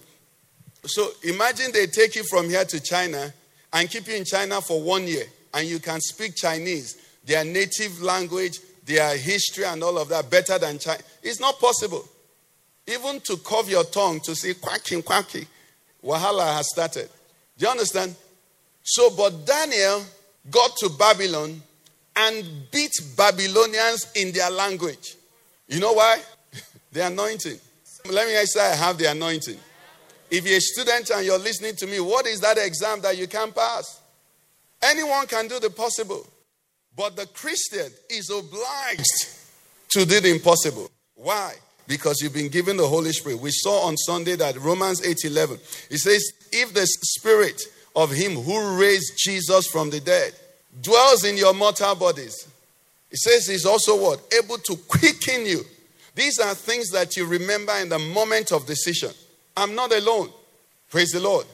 So 0.85 1.09
imagine 1.23 1.71
they 1.71 1.85
take 1.85 2.15
you 2.15 2.23
from 2.23 2.49
here 2.49 2.65
to 2.65 2.79
China 2.79 3.31
and 3.73 3.89
keep 3.89 4.07
you 4.07 4.15
in 4.15 4.25
China 4.25 4.61
for 4.61 4.81
one 4.81 5.07
year 5.07 5.25
and 5.53 5.67
you 5.67 5.79
can 5.79 5.99
speak 6.01 6.35
Chinese, 6.35 6.97
their 7.25 7.43
native 7.45 8.01
language, 8.01 8.59
their 8.85 9.15
history, 9.17 9.65
and 9.65 9.83
all 9.83 9.97
of 9.97 10.09
that 10.09 10.29
better 10.29 10.57
than 10.57 10.79
China. 10.79 11.01
It's 11.21 11.39
not 11.39 11.59
possible. 11.59 12.07
Even 12.87 13.19
to 13.21 13.37
curve 13.37 13.69
your 13.69 13.83
tongue 13.83 14.19
to 14.21 14.35
say 14.35 14.53
quacking, 14.55 15.03
quacking, 15.03 15.45
Wahala 16.03 16.55
has 16.55 16.69
started. 16.69 17.09
Do 17.57 17.65
you 17.65 17.71
understand? 17.71 18.15
So, 18.83 19.11
but 19.11 19.45
Daniel 19.45 20.03
got 20.49 20.75
to 20.77 20.89
Babylon 20.89 21.61
and 22.15 22.71
beat 22.71 22.91
Babylonians 23.15 24.11
in 24.15 24.31
their 24.31 24.49
language. 24.49 25.15
You 25.67 25.79
know 25.79 25.93
why? 25.93 26.19
the 26.91 27.05
anointing. 27.05 27.59
Let 28.09 28.27
me 28.27 28.45
say, 28.45 28.71
I 28.71 28.75
have 28.75 28.97
the 28.97 29.11
anointing. 29.11 29.57
If 30.31 30.47
you're 30.47 30.57
a 30.57 30.61
student 30.61 31.09
and 31.11 31.25
you're 31.25 31.37
listening 31.37 31.75
to 31.75 31.87
me, 31.87 31.99
what 31.99 32.25
is 32.25 32.39
that 32.41 32.57
exam 32.57 33.01
that 33.01 33.17
you 33.17 33.27
can't 33.27 33.53
pass? 33.53 34.01
Anyone 34.81 35.27
can 35.27 35.47
do 35.47 35.59
the 35.59 35.69
possible. 35.69 36.25
But 36.95 37.15
the 37.15 37.25
Christian 37.27 37.91
is 38.09 38.29
obliged 38.29 39.27
to 39.91 40.05
do 40.05 40.19
the 40.19 40.29
impossible. 40.29 40.89
Why? 41.15 41.53
Because 41.87 42.21
you've 42.21 42.33
been 42.33 42.49
given 42.49 42.77
the 42.77 42.87
Holy 42.87 43.11
Spirit. 43.11 43.39
We 43.39 43.51
saw 43.51 43.87
on 43.87 43.97
Sunday 43.97 44.35
that 44.35 44.57
Romans 44.59 45.01
8:11. 45.01 45.59
It 45.89 45.97
says, 45.97 46.23
if 46.51 46.73
the 46.73 46.85
spirit 46.85 47.61
of 47.95 48.11
him 48.11 48.33
who 48.33 48.79
raised 48.79 49.13
Jesus 49.17 49.67
from 49.67 49.89
the 49.89 49.99
dead 49.99 50.33
dwells 50.81 51.23
in 51.25 51.37
your 51.37 51.53
mortal 51.53 51.95
bodies, 51.95 52.47
it 53.09 53.17
says 53.17 53.47
he's 53.47 53.65
also 53.65 54.01
what? 54.01 54.21
Able 54.33 54.57
to 54.59 54.75
quicken 54.87 55.45
you. 55.45 55.65
These 56.15 56.39
are 56.39 56.53
things 56.53 56.89
that 56.91 57.15
you 57.15 57.25
remember 57.25 57.73
in 57.73 57.89
the 57.89 57.99
moment 57.99 58.51
of 58.51 58.65
decision. 58.65 59.11
I'm 59.55 59.75
not 59.75 59.93
alone. 59.93 60.29
Praise 60.89 61.11
the 61.11 61.19
Lord. 61.19 61.45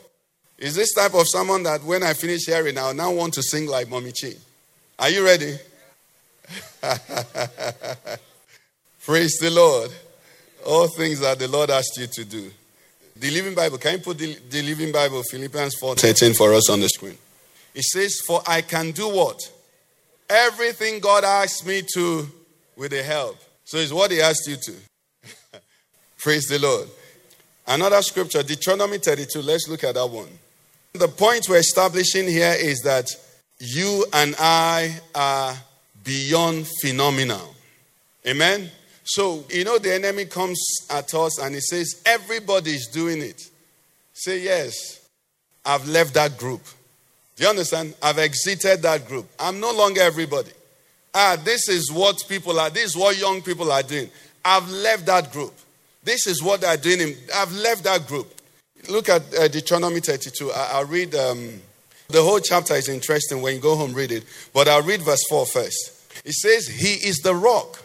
Is 0.57 0.75
this 0.75 0.93
type 0.93 1.13
of 1.13 1.27
someone 1.27 1.63
that 1.63 1.83
when 1.83 2.03
I 2.03 2.13
finish 2.13 2.45
hearing, 2.45 2.77
I'll 2.77 2.93
now 2.93 3.11
want 3.11 3.33
to 3.35 3.43
sing 3.43 3.67
like 3.67 3.89
Mommy 3.89 4.11
Chin? 4.11 4.35
Are 4.99 5.11
you 5.11 5.23
ready? 5.23 5.55
Praise 9.05 9.37
the 9.39 9.51
Lord. 9.51 9.91
All 10.65 10.87
things 10.87 11.19
that 11.19 11.37
the 11.37 11.47
Lord 11.47 11.69
asked 11.69 11.97
you 11.97 12.07
to 12.07 12.25
do. 12.25 12.49
The 13.15 13.29
Living 13.29 13.53
Bible, 13.53 13.77
can 13.77 13.93
you 13.93 13.99
put 13.99 14.17
the, 14.17 14.35
the 14.49 14.63
Living 14.63 14.91
Bible, 14.91 15.21
Philippians 15.29 15.75
4 15.75 15.95
13 15.95 16.33
for 16.33 16.51
us 16.53 16.69
on 16.71 16.79
the 16.79 16.89
screen? 16.89 17.17
It 17.75 17.83
says, 17.83 18.21
For 18.25 18.41
I 18.47 18.61
can 18.61 18.89
do 18.91 19.07
what? 19.07 19.39
Everything 20.29 20.99
God 20.99 21.23
asks 21.23 21.63
me 21.63 21.83
to 21.93 22.27
with 22.75 22.89
the 22.91 23.03
help. 23.03 23.37
So 23.65 23.77
it's 23.77 23.93
what 23.93 24.09
He 24.09 24.19
asked 24.19 24.47
you 24.47 24.55
to. 24.55 24.73
Praise 26.17 26.47
the 26.47 26.57
Lord. 26.57 26.87
Another 27.67 28.01
scripture, 28.01 28.41
Deuteronomy 28.41 28.97
32. 28.97 29.41
Let's 29.41 29.67
look 29.67 29.83
at 29.83 29.93
that 29.93 30.07
one. 30.07 30.29
The 30.93 31.07
point 31.07 31.45
we're 31.47 31.57
establishing 31.57 32.27
here 32.27 32.55
is 32.57 32.79
that 32.81 33.09
you 33.59 34.05
and 34.13 34.35
I 34.39 34.99
are 35.15 35.55
beyond 36.03 36.67
phenomenal. 36.81 37.55
Amen? 38.25 38.69
So, 39.03 39.45
you 39.49 39.63
know, 39.63 39.77
the 39.77 39.93
enemy 39.93 40.25
comes 40.25 40.59
at 40.89 41.13
us 41.13 41.39
and 41.39 41.55
he 41.55 41.61
says, 41.61 42.01
everybody's 42.05 42.87
doing 42.87 43.21
it. 43.21 43.49
Say, 44.13 44.41
yes, 44.41 45.07
I've 45.65 45.87
left 45.87 46.13
that 46.15 46.37
group. 46.37 46.61
Do 47.35 47.43
you 47.43 47.49
understand? 47.49 47.93
I've 48.01 48.17
exited 48.17 48.81
that 48.81 49.07
group. 49.07 49.27
I'm 49.39 49.59
no 49.59 49.71
longer 49.71 50.01
everybody. 50.01 50.51
Ah, 51.13 51.37
this 51.43 51.69
is 51.69 51.91
what 51.91 52.17
people 52.27 52.59
are, 52.59 52.69
this 52.69 52.85
is 52.85 52.97
what 52.97 53.17
young 53.17 53.41
people 53.41 53.71
are 53.71 53.83
doing. 53.83 54.09
I've 54.43 54.69
left 54.69 55.05
that 55.05 55.31
group. 55.31 55.53
This 56.03 56.27
is 56.27 56.41
what 56.41 56.61
they're 56.61 56.77
doing. 56.77 57.15
I've 57.35 57.51
left 57.53 57.83
that 57.83 58.07
group. 58.07 58.33
Look 58.89 59.09
at 59.09 59.21
uh, 59.35 59.47
Deuteronomy 59.47 59.99
32. 59.99 60.51
I, 60.51 60.79
will 60.79 60.87
read 60.87 61.15
um, 61.15 61.61
the 62.09 62.23
whole 62.23 62.39
chapter 62.39 62.73
is 62.73 62.89
interesting. 62.89 63.41
When 63.41 63.55
you 63.55 63.61
go 63.61 63.75
home, 63.75 63.93
read 63.93 64.11
it. 64.11 64.23
But 64.53 64.67
I'll 64.67 64.81
read 64.81 65.01
verse 65.01 65.23
4 65.29 65.45
first. 65.45 66.23
It 66.25 66.33
says, 66.33 66.67
He 66.67 66.93
is 67.07 67.17
the 67.17 67.35
rock 67.35 67.83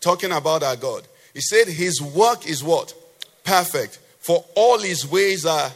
talking 0.00 0.32
about 0.32 0.62
our 0.62 0.76
God. 0.76 1.06
He 1.34 1.40
said, 1.40 1.68
His 1.68 2.00
work 2.00 2.46
is 2.46 2.62
what? 2.62 2.94
Perfect. 3.44 3.98
For 4.20 4.44
all 4.54 4.78
His 4.78 5.10
ways 5.10 5.46
are 5.46 5.70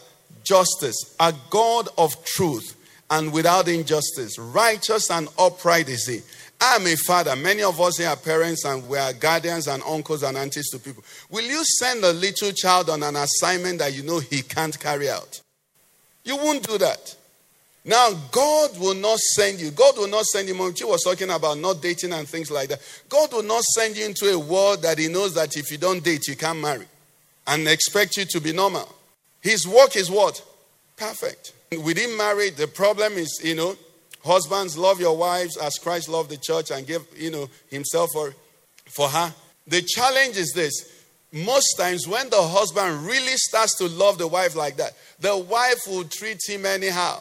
justice, 0.45 1.17
a 1.19 1.35
God 1.51 1.89
of 1.99 2.25
truth 2.25 2.75
and 3.11 3.33
without 3.33 3.69
injustice. 3.69 4.39
Righteous 4.39 5.11
and 5.11 5.29
upright 5.39 5.89
is 5.89 6.07
He. 6.07 6.21
I'm 6.61 6.87
a 6.87 6.97
father. 6.97 7.37
Many 7.37 7.63
of 7.63 7.81
us 7.81 7.99
here 7.99 8.09
are 8.09 8.17
parents 8.17 8.65
and 8.65 8.89
we 8.89 8.99
are 8.99 9.13
guardians 9.13 9.67
and 9.67 9.83
uncles 9.83 10.23
and 10.23 10.37
aunties 10.37 10.71
to 10.71 10.79
people. 10.79 11.05
Will 11.31 11.45
you 11.45 11.63
send 11.65 12.03
a 12.05 12.13
little 12.13 12.53
child 12.53 12.89
on 12.89 13.03
an 13.03 13.17
assignment 13.17 13.79
that 13.81 13.95
you 13.95 14.03
know 14.03 14.21
he 14.21 14.43
can't 14.43 14.79
carry 14.79 15.11
out? 15.11 15.41
You 16.25 16.37
won't 16.37 16.67
do 16.67 16.79
that. 16.79 17.16
Now, 17.89 18.11
God 18.33 18.81
will 18.81 18.97
not 18.97 19.21
send 19.21 19.61
you. 19.61 19.71
God 19.71 19.97
will 19.97 20.09
not 20.09 20.25
send 20.25 20.49
you. 20.49 20.75
She 20.75 20.85
was 20.85 21.05
talking 21.05 21.31
about 21.31 21.57
not 21.59 21.81
dating 21.81 22.13
and 22.13 22.29
things 22.29 22.51
like 22.51 22.69
that. 22.71 22.81
God 23.09 23.33
will 23.33 23.45
not 23.45 23.63
send 23.63 23.97
you 23.97 24.05
into 24.05 24.27
a 24.27 24.37
world 24.39 24.83
that 24.83 24.99
He 24.99 25.07
knows 25.07 25.35
that 25.35 25.57
if 25.57 25.71
you 25.71 25.79
don't 25.79 26.03
date, 26.03 26.27
you 26.27 26.35
can't 26.35 26.61
marry 26.61 26.87
and 27.47 27.69
expect 27.69 28.17
you 28.17 28.25
to 28.25 28.41
be 28.41 28.53
normal. 28.53 28.93
His 29.41 29.69
work 29.69 29.95
is 29.95 30.11
what? 30.11 30.45
Perfect. 30.97 31.53
Within 31.85 32.17
marriage, 32.17 32.57
the 32.57 32.67
problem 32.67 33.13
is, 33.13 33.41
you 33.45 33.55
know, 33.55 33.77
husbands 34.25 34.77
love 34.77 34.99
your 34.99 35.17
wives 35.17 35.57
as 35.57 35.79
Christ 35.79 36.09
loved 36.09 36.31
the 36.31 36.39
church 36.39 36.73
and 36.73 36.85
gave, 36.85 37.03
you 37.17 37.31
know, 37.31 37.49
Himself 37.71 38.11
for, 38.13 38.35
for 38.87 39.09
her. 39.09 39.33
The 39.69 39.83
challenge 39.83 40.37
is 40.37 40.51
this 40.53 40.93
most 41.33 41.77
times 41.77 42.09
when 42.09 42.31
the 42.31 42.43
husband 42.43 43.07
really 43.07 43.37
starts 43.37 43.77
to 43.79 43.87
love 43.87 44.19
the 44.19 44.27
wife 44.27 44.57
like 44.57 44.77
that, 44.79 44.95
the 45.21 45.37
wife 45.37 45.87
will 45.87 46.05
treat 46.05 46.41
him 46.49 46.67
anyhow 46.67 47.21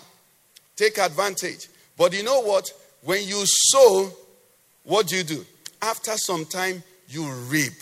take 0.76 0.98
advantage. 0.98 1.68
But 1.98 2.14
you 2.14 2.24
know 2.24 2.42
what? 2.42 2.70
When 3.04 3.24
you 3.24 3.44
sow, 3.46 4.12
what 4.84 5.08
do 5.08 5.18
you 5.18 5.24
do? 5.24 5.46
After 5.82 6.12
some 6.18 6.46
time, 6.46 6.84
you 7.08 7.32
reap. 7.48 7.74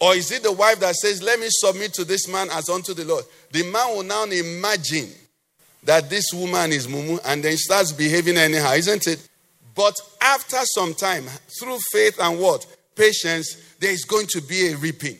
Or 0.00 0.14
is 0.14 0.30
it 0.32 0.42
the 0.42 0.52
wife 0.52 0.80
that 0.80 0.94
says, 0.96 1.22
Let 1.22 1.38
me 1.40 1.46
submit 1.48 1.94
to 1.94 2.04
this 2.04 2.28
man 2.28 2.48
as 2.52 2.68
unto 2.68 2.94
the 2.94 3.04
Lord? 3.04 3.24
The 3.52 3.62
man 3.70 3.96
will 3.96 4.02
now 4.02 4.24
imagine 4.24 5.10
that 5.84 6.10
this 6.10 6.26
woman 6.32 6.72
is 6.72 6.86
Mumu 6.86 7.20
and 7.26 7.42
then 7.42 7.56
starts 7.56 7.92
behaving 7.92 8.36
anyhow, 8.36 8.72
isn't 8.72 9.06
it? 9.06 9.28
But 9.74 9.94
after 10.20 10.58
some 10.62 10.94
time, 10.94 11.24
through 11.60 11.78
faith 11.92 12.18
and 12.20 12.40
what? 12.40 12.66
Patience, 12.94 13.74
there 13.80 13.90
is 13.90 14.04
going 14.04 14.26
to 14.30 14.40
be 14.40 14.68
a 14.68 14.76
reaping. 14.76 15.18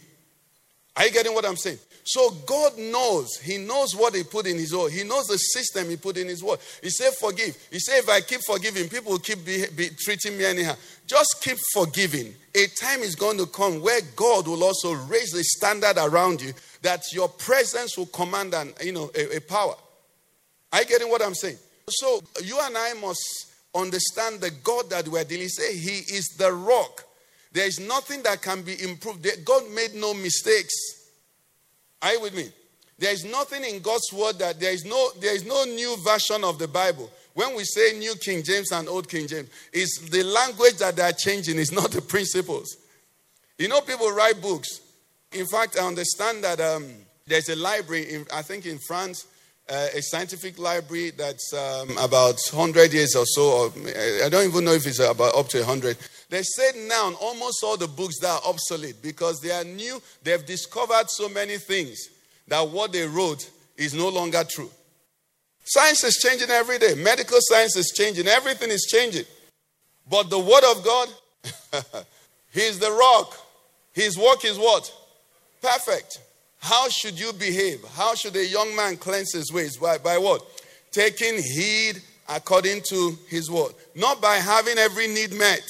Are 0.97 1.04
you 1.04 1.12
getting 1.12 1.35
what 1.35 1.45
I'm 1.45 1.57
saying? 1.57 1.78
So 2.04 2.30
God 2.46 2.76
knows. 2.76 3.37
He 3.38 3.56
knows 3.56 3.96
what 3.96 4.14
He 4.14 4.25
put 4.25 4.46
in 4.46 4.58
His 4.58 4.75
word. 4.75 4.92
He 4.92 5.04
knows 5.04 5.26
the 5.26 5.38
system 5.38 5.88
He 5.88 5.96
put 5.96 6.18
in 6.18 6.28
His 6.28 6.44
word. 6.44 6.58
He 6.82 6.90
said, 6.90 7.14
Forgive. 7.14 7.56
He 7.70 7.78
said, 7.78 8.00
If 8.00 8.08
I 8.11 8.20
keep 8.20 8.42
forgiving, 8.42 8.88
people 8.90 9.12
will 9.12 9.18
keep 9.18 9.44
be, 9.44 9.64
be 9.75 9.88
treating 9.88 10.37
me 10.37 10.44
anyhow. 10.44 10.75
Just 11.06 11.42
keep 11.42 11.56
forgiving. 11.73 12.34
A 12.54 12.66
time 12.78 13.00
is 13.00 13.14
going 13.14 13.38
to 13.38 13.46
come 13.46 13.80
where 13.80 14.00
God 14.16 14.46
will 14.46 14.62
also 14.62 14.92
raise 14.92 15.30
the 15.30 15.42
standard 15.42 15.96
around 15.96 16.42
you 16.42 16.52
that 16.82 17.02
your 17.12 17.28
presence 17.28 17.96
will 17.96 18.06
command 18.06 18.52
an, 18.52 18.75
you 18.82 18.92
know, 18.92 19.11
a, 19.16 19.37
a 19.37 19.40
power. 19.40 19.75
Are 20.73 20.80
you 20.80 20.87
getting 20.87 21.08
what 21.08 21.23
I'm 21.23 21.34
saying? 21.34 21.58
So 21.88 22.20
you 22.42 22.58
and 22.62 22.76
I 22.76 22.92
must 22.94 23.52
understand 23.75 24.40
the 24.40 24.50
God 24.50 24.90
that 24.90 25.08
we're 25.08 25.25
dealing. 25.25 25.49
Say 25.49 25.76
He 25.76 25.99
is 26.14 26.34
the 26.38 26.52
rock. 26.52 27.04
There 27.52 27.66
is 27.66 27.80
nothing 27.80 28.23
that 28.25 28.42
can 28.42 28.61
be 28.61 28.82
improved. 28.82 29.26
God 29.44 29.70
made 29.70 29.94
no 29.94 30.12
mistakes. 30.12 31.03
Are 32.03 32.13
you 32.13 32.21
with 32.21 32.35
me? 32.35 32.49
There 32.99 33.13
is 33.13 33.25
nothing 33.25 33.65
in 33.65 33.81
God's 33.81 34.13
word 34.13 34.39
that 34.39 34.61
there 34.61 34.73
is 34.73 34.85
no 34.85 35.11
there 35.21 35.35
is 35.35 35.45
no 35.45 35.65
new 35.65 35.97
version 36.05 36.45
of 36.45 36.59
the 36.59 36.69
Bible. 36.69 37.11
When 37.35 37.57
we 37.57 37.65
say 37.65 37.99
New 37.99 38.15
King 38.15 38.45
James 38.45 38.71
and 38.71 38.89
Old 38.89 39.09
King 39.09 39.27
James, 39.27 39.49
it's 39.73 39.99
the 40.09 40.23
language 40.23 40.77
that 40.77 40.95
they 40.95 41.03
are 41.03 41.13
changing, 41.13 41.59
it's 41.59 41.73
not 41.73 41.91
the 41.91 42.01
principles. 42.01 42.77
You 43.59 43.69
know, 43.69 43.81
people 43.81 44.11
write 44.11 44.41
books. 44.41 44.81
In 45.33 45.47
fact, 45.47 45.77
I 45.77 45.87
understand 45.87 46.45
that 46.45 46.61
um, 46.61 46.93
there's 47.27 47.49
a 47.49 47.57
library, 47.57 48.13
in, 48.13 48.27
I 48.33 48.43
think 48.43 48.67
in 48.67 48.79
France, 48.87 49.27
uh, 49.68 49.87
a 49.94 50.02
scientific 50.02 50.59
library 50.59 51.11
that's 51.11 51.52
um, 51.54 51.97
about 51.99 52.38
100 52.52 52.92
years 52.92 53.14
or 53.16 53.25
so, 53.26 53.42
or 53.42 53.73
I 54.25 54.28
don't 54.28 54.49
even 54.49 54.64
know 54.64 54.73
if 54.73 54.87
it's 54.87 54.99
about 54.99 55.35
up 55.35 55.49
to 55.49 55.59
100. 55.59 55.97
They 56.28 56.42
said 56.42 56.75
now 56.88 57.14
almost 57.21 57.62
all 57.64 57.76
the 57.76 57.88
books 57.88 58.18
that 58.21 58.28
are 58.28 58.42
obsolete 58.47 58.97
because 59.02 59.40
they 59.40 59.50
are 59.50 59.64
new, 59.64 60.00
they've 60.23 60.44
discovered 60.44 61.09
so 61.09 61.28
many 61.28 61.59
things 61.59 61.99
that 62.49 62.68
what 62.68 62.92
they 62.92 63.06
wrote 63.06 63.50
is 63.76 63.94
no 63.94 64.09
longer 64.09 64.44
true. 64.49 64.71
Science 65.64 66.04
is 66.04 66.16
changing 66.16 66.50
every 66.50 66.78
day, 66.78 66.94
medical 66.94 67.38
science 67.40 67.76
is 67.76 67.92
changing, 67.97 68.26
everything 68.26 68.71
is 68.71 68.87
changing. 68.90 69.25
But 70.09 70.28
the 70.28 70.38
Word 70.38 70.64
of 70.71 70.85
God, 70.85 71.09
He's 72.54 72.78
the 72.78 72.90
rock. 72.90 73.37
His 73.92 74.16
work 74.16 74.44
is 74.44 74.56
what? 74.59 74.90
Perfect. 75.61 76.21
How 76.64 76.88
should 76.88 77.21
you 77.21 77.35
behave? 77.35 77.85
How 77.94 78.14
should 78.14 78.35
a 78.37 78.47
young 78.47 78.75
man 78.75 78.97
cleanse 78.97 79.35
his 79.35 79.52
ways? 79.52 79.76
By, 79.76 79.99
by 79.99 80.16
what? 80.16 80.42
Taking 80.92 81.35
heed 81.42 82.00
according 82.26 82.80
to 82.88 83.18
his 83.28 83.50
word. 83.50 83.75
Not 83.94 84.23
by 84.23 84.37
having 84.37 84.78
every 84.78 85.06
need 85.06 85.35
met. 85.35 85.61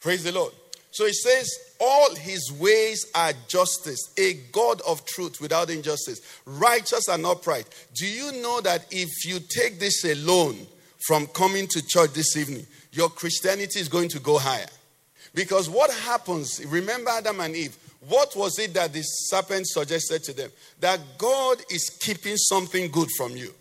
Praise 0.00 0.24
the 0.24 0.32
Lord. 0.32 0.54
So 0.90 1.04
he 1.04 1.12
says, 1.12 1.46
all 1.78 2.14
his 2.14 2.50
ways 2.50 3.04
are 3.14 3.34
justice, 3.46 4.00
a 4.18 4.32
God 4.52 4.80
of 4.88 5.04
truth 5.04 5.38
without 5.38 5.68
injustice, 5.68 6.22
righteous 6.46 7.08
and 7.08 7.26
upright. 7.26 7.66
Do 7.94 8.06
you 8.06 8.32
know 8.40 8.62
that 8.62 8.86
if 8.90 9.26
you 9.26 9.38
take 9.38 9.78
this 9.78 10.02
alone 10.02 10.66
from 11.06 11.26
coming 11.26 11.66
to 11.66 11.86
church 11.86 12.14
this 12.14 12.38
evening, 12.38 12.66
your 12.90 13.10
Christianity 13.10 13.80
is 13.80 13.88
going 13.88 14.08
to 14.08 14.18
go 14.18 14.38
higher? 14.38 14.64
Because 15.34 15.68
what 15.68 15.90
happens, 15.90 16.64
remember 16.66 17.10
Adam 17.10 17.40
and 17.40 17.54
Eve, 17.54 17.76
what 18.08 18.34
was 18.34 18.58
it 18.58 18.74
that 18.74 18.92
the 18.92 19.02
serpent 19.02 19.66
suggested 19.68 20.24
to 20.24 20.32
them? 20.32 20.50
That 20.80 21.00
God 21.18 21.58
is 21.70 21.90
keeping 22.00 22.36
something 22.36 22.90
good 22.90 23.08
from 23.16 23.36
you. 23.36 23.52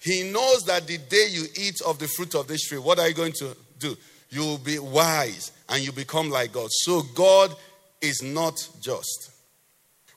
He 0.00 0.30
knows 0.30 0.64
that 0.64 0.86
the 0.86 0.98
day 0.98 1.28
you 1.30 1.44
eat 1.56 1.80
of 1.82 1.98
the 1.98 2.08
fruit 2.08 2.34
of 2.34 2.48
this 2.48 2.62
tree, 2.62 2.78
what 2.78 2.98
are 2.98 3.08
you 3.08 3.14
going 3.14 3.32
to 3.34 3.56
do? 3.78 3.96
You 4.30 4.40
will 4.40 4.58
be 4.58 4.78
wise 4.78 5.52
and 5.68 5.84
you 5.84 5.92
become 5.92 6.28
like 6.28 6.52
God. 6.52 6.68
So 6.70 7.02
God 7.14 7.54
is 8.00 8.22
not 8.22 8.68
just. 8.80 9.30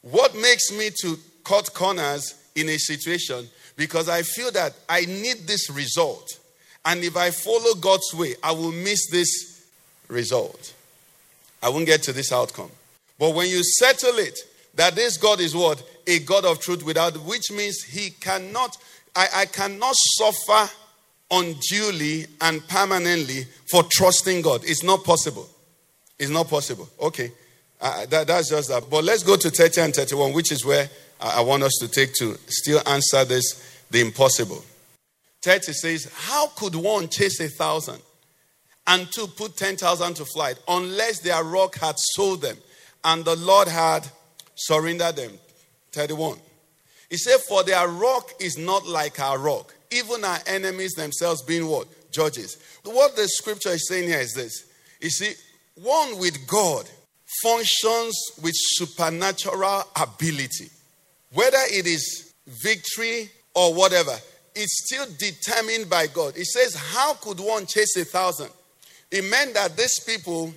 What 0.01 0.35
makes 0.35 0.71
me 0.71 0.89
to 1.01 1.17
cut 1.43 1.71
corners 1.73 2.33
in 2.55 2.69
a 2.69 2.77
situation 2.77 3.47
because 3.75 4.09
I 4.09 4.23
feel 4.23 4.51
that 4.51 4.73
I 4.89 5.01
need 5.01 5.45
this 5.45 5.69
result. 5.69 6.39
And 6.83 7.03
if 7.03 7.15
I 7.17 7.31
follow 7.31 7.75
God's 7.75 8.13
way, 8.13 8.35
I 8.41 8.51
will 8.51 8.71
miss 8.71 9.09
this 9.11 9.67
result. 10.07 10.73
I 11.61 11.69
won't 11.69 11.85
get 11.85 12.03
to 12.03 12.13
this 12.13 12.31
outcome. 12.31 12.71
But 13.17 13.33
when 13.33 13.49
you 13.49 13.63
settle 13.63 14.17
it, 14.17 14.39
that 14.75 14.95
this 14.95 15.17
God 15.17 15.39
is 15.39 15.55
what? 15.55 15.81
A 16.07 16.19
God 16.19 16.45
of 16.45 16.59
truth 16.59 16.83
without, 16.83 17.15
which 17.17 17.51
means 17.51 17.81
he 17.83 18.09
cannot, 18.09 18.77
I, 19.15 19.27
I 19.33 19.45
cannot 19.45 19.95
suffer 19.95 20.71
unduly 21.31 22.27
and 22.41 22.65
permanently 22.67 23.45
for 23.71 23.83
trusting 23.91 24.41
God. 24.41 24.61
It's 24.65 24.83
not 24.83 25.03
possible. 25.03 25.49
It's 26.19 26.29
not 26.29 26.49
possible. 26.49 26.89
Okay. 26.99 27.31
Uh, 27.81 28.05
that, 28.07 28.27
that's 28.27 28.49
just 28.49 28.69
that. 28.69 28.89
But 28.89 29.03
let's 29.03 29.23
go 29.23 29.35
to 29.35 29.49
30 29.49 29.81
and 29.81 29.93
31, 29.95 30.33
which 30.33 30.51
is 30.51 30.65
where 30.65 30.89
I, 31.19 31.39
I 31.39 31.41
want 31.41 31.63
us 31.63 31.73
to 31.81 31.87
take 31.87 32.13
to 32.15 32.37
still 32.47 32.81
answer 32.87 33.25
this 33.25 33.83
the 33.91 34.01
impossible. 34.01 34.63
30 35.43 35.73
says, 35.73 36.11
How 36.13 36.47
could 36.47 36.75
one 36.75 37.07
chase 37.09 37.39
a 37.39 37.47
thousand 37.47 38.01
and 38.87 39.07
two 39.13 39.27
put 39.27 39.57
10,000 39.57 40.13
to 40.15 40.25
flight 40.25 40.59
unless 40.67 41.19
their 41.19 41.43
rock 41.43 41.75
had 41.75 41.95
sold 41.97 42.41
them 42.41 42.57
and 43.05 43.23
the 43.23 43.35
Lord 43.35 43.67
had 43.67 44.05
surrendered 44.55 45.15
them? 45.15 45.31
31. 45.91 46.37
He 47.09 47.17
said, 47.17 47.37
For 47.47 47.63
their 47.63 47.87
rock 47.87 48.31
is 48.41 48.57
not 48.57 48.85
like 48.85 49.19
our 49.19 49.37
rock, 49.37 49.73
even 49.91 50.25
our 50.25 50.39
enemies 50.47 50.93
themselves 50.93 51.41
being 51.43 51.67
what? 51.67 51.87
Judges. 52.11 52.57
What 52.83 53.15
the 53.15 53.27
scripture 53.27 53.69
is 53.69 53.87
saying 53.87 54.09
here 54.09 54.19
is 54.19 54.33
this. 54.33 54.65
You 54.99 55.09
see, 55.09 55.33
one 55.75 56.17
with 56.17 56.47
God 56.47 56.89
functions 57.43 58.15
with 58.41 58.53
supernatural 58.55 59.83
ability. 60.01 60.69
Whether 61.33 61.59
it 61.71 61.85
is 61.85 62.33
victory 62.47 63.29
or 63.53 63.73
whatever, 63.73 64.15
it's 64.55 64.85
still 64.85 65.05
determined 65.17 65.89
by 65.89 66.07
God. 66.07 66.35
It 66.37 66.45
says, 66.45 66.75
How 66.75 67.13
could 67.15 67.39
one 67.39 67.65
chase 67.67 67.95
a 67.97 68.05
thousand? 68.05 68.49
It 69.11 69.23
meant 69.29 69.53
that 69.53 69.77
these 69.77 69.99
people 69.99 70.53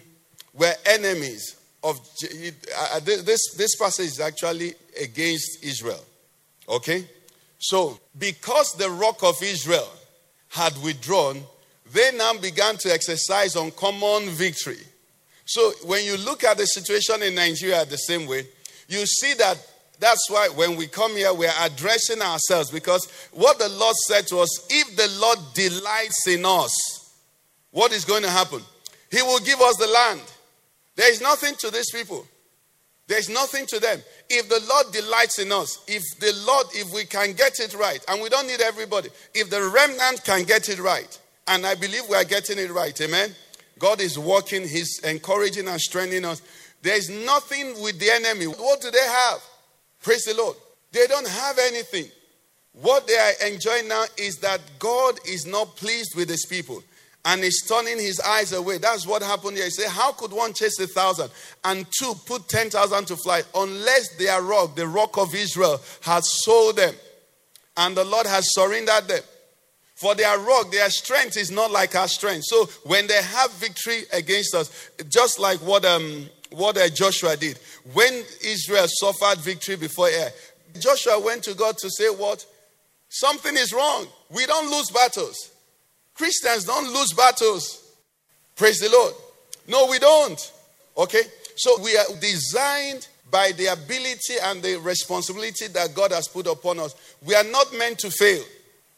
were 0.54 0.72
enemies 0.86 1.57
of 1.82 1.98
uh, 1.98 3.00
this. 3.00 3.54
This 3.56 3.76
passage 3.76 4.06
is 4.06 4.20
actually 4.20 4.74
against 5.00 5.64
Israel. 5.64 6.04
Okay? 6.68 7.06
So, 7.58 7.98
because 8.18 8.74
the 8.74 8.90
rock 8.90 9.22
of 9.22 9.42
Israel 9.42 9.88
had 10.48 10.72
withdrawn, 10.82 11.42
they 11.92 12.10
now 12.16 12.34
began 12.38 12.76
to 12.78 12.92
exercise 12.92 13.56
uncommon 13.56 14.30
victory. 14.30 14.78
So, 15.44 15.72
when 15.84 16.04
you 16.04 16.16
look 16.18 16.44
at 16.44 16.56
the 16.58 16.66
situation 16.66 17.22
in 17.22 17.34
Nigeria 17.34 17.84
the 17.84 17.96
same 17.96 18.26
way, 18.26 18.46
you 18.88 19.04
see 19.06 19.34
that 19.34 19.58
that's 20.00 20.30
why 20.30 20.48
when 20.54 20.76
we 20.76 20.86
come 20.86 21.16
here, 21.16 21.34
we're 21.34 21.52
addressing 21.60 22.22
ourselves 22.22 22.70
because 22.70 23.10
what 23.32 23.58
the 23.58 23.68
Lord 23.68 23.96
said 24.06 24.26
to 24.28 24.38
us 24.38 24.66
if 24.70 24.96
the 24.96 25.08
Lord 25.20 25.38
delights 25.54 26.28
in 26.28 26.44
us, 26.44 26.72
what 27.72 27.92
is 27.92 28.04
going 28.04 28.22
to 28.22 28.30
happen? 28.30 28.62
He 29.10 29.22
will 29.22 29.40
give 29.40 29.60
us 29.60 29.76
the 29.76 29.86
land. 29.86 30.20
There 30.98 31.12
is 31.12 31.20
nothing 31.20 31.54
to 31.60 31.70
these 31.70 31.92
people. 31.92 32.26
There's 33.06 33.28
nothing 33.28 33.66
to 33.66 33.78
them. 33.78 34.02
If 34.28 34.48
the 34.48 34.60
Lord 34.68 34.92
delights 34.92 35.38
in 35.38 35.52
us, 35.52 35.78
if 35.86 36.02
the 36.18 36.32
Lord, 36.44 36.66
if 36.72 36.92
we 36.92 37.04
can 37.04 37.34
get 37.34 37.60
it 37.60 37.72
right, 37.74 38.04
and 38.08 38.20
we 38.20 38.28
don't 38.28 38.48
need 38.48 38.60
everybody, 38.60 39.08
if 39.32 39.48
the 39.48 39.62
remnant 39.62 40.24
can 40.24 40.42
get 40.42 40.68
it 40.68 40.80
right, 40.80 41.16
and 41.46 41.64
I 41.64 41.76
believe 41.76 42.02
we 42.10 42.16
are 42.16 42.24
getting 42.24 42.58
it 42.58 42.72
right, 42.72 43.00
amen. 43.00 43.30
God 43.78 44.00
is 44.00 44.18
working, 44.18 44.62
He's 44.62 44.98
encouraging 45.04 45.68
and 45.68 45.80
strengthening 45.80 46.24
us. 46.24 46.42
There's 46.82 47.08
nothing 47.08 47.80
with 47.80 48.00
the 48.00 48.10
enemy. 48.10 48.46
What 48.46 48.80
do 48.80 48.90
they 48.90 48.98
have? 48.98 49.40
Praise 50.02 50.24
the 50.24 50.34
Lord. 50.34 50.56
They 50.90 51.06
don't 51.06 51.28
have 51.28 51.60
anything. 51.60 52.06
What 52.72 53.06
they 53.06 53.16
are 53.16 53.48
enjoying 53.48 53.86
now 53.86 54.04
is 54.16 54.38
that 54.38 54.60
God 54.80 55.20
is 55.28 55.46
not 55.46 55.76
pleased 55.76 56.16
with 56.16 56.28
his 56.28 56.44
people 56.44 56.82
and 57.28 57.44
is 57.44 57.62
turning 57.68 57.98
his 57.98 58.20
eyes 58.20 58.54
away. 58.54 58.78
That's 58.78 59.06
what 59.06 59.22
happened 59.22 59.56
here. 59.58 59.66
He 59.66 59.70
said, 59.70 59.90
How 59.90 60.12
could 60.12 60.32
one 60.32 60.54
chase 60.54 60.78
a 60.80 60.86
thousand 60.86 61.30
and 61.62 61.86
two 62.00 62.14
put 62.24 62.48
10,000 62.48 63.04
to 63.04 63.16
flight 63.16 63.44
unless 63.54 64.16
their 64.16 64.40
rock, 64.40 64.74
the 64.74 64.88
rock 64.88 65.18
of 65.18 65.34
Israel, 65.34 65.78
has 66.00 66.42
sold 66.42 66.76
them 66.76 66.94
and 67.76 67.94
the 67.94 68.04
Lord 68.04 68.26
has 68.26 68.54
surrendered 68.54 69.08
them? 69.08 69.20
For 69.96 70.14
their 70.14 70.38
rock, 70.38 70.72
their 70.72 70.88
strength 70.88 71.36
is 71.36 71.50
not 71.50 71.70
like 71.70 71.94
our 71.94 72.08
strength. 72.08 72.44
So 72.46 72.64
when 72.84 73.06
they 73.06 73.20
have 73.22 73.52
victory 73.54 74.04
against 74.14 74.54
us, 74.54 74.88
just 75.10 75.38
like 75.38 75.58
what 75.58 75.84
um, 75.84 76.30
what 76.50 76.78
uh, 76.78 76.88
Joshua 76.88 77.36
did. 77.36 77.58
When 77.92 78.24
Israel 78.42 78.86
suffered 78.88 79.40
victory 79.40 79.76
before 79.76 80.08
Ai, 80.08 80.30
Joshua 80.80 81.20
went 81.20 81.42
to 81.44 81.52
God 81.52 81.76
to 81.78 81.90
say, 81.90 82.08
What? 82.08 82.46
Something 83.10 83.54
is 83.56 83.74
wrong. 83.74 84.06
We 84.30 84.46
don't 84.46 84.70
lose 84.70 84.90
battles. 84.90 85.50
Christians 86.18 86.64
don't 86.64 86.92
lose 86.92 87.12
battles. 87.12 87.94
Praise 88.56 88.80
the 88.80 88.90
Lord. 88.90 89.14
No, 89.68 89.86
we 89.86 90.00
don't. 90.00 90.52
Okay? 90.96 91.22
So 91.56 91.80
we 91.80 91.96
are 91.96 92.06
designed 92.20 93.06
by 93.30 93.52
the 93.52 93.66
ability 93.66 94.34
and 94.42 94.60
the 94.60 94.80
responsibility 94.80 95.68
that 95.68 95.94
God 95.94 96.10
has 96.10 96.26
put 96.26 96.48
upon 96.48 96.80
us. 96.80 96.94
We 97.24 97.34
are 97.36 97.44
not 97.44 97.72
meant 97.78 98.00
to 98.00 98.10
fail. 98.10 98.42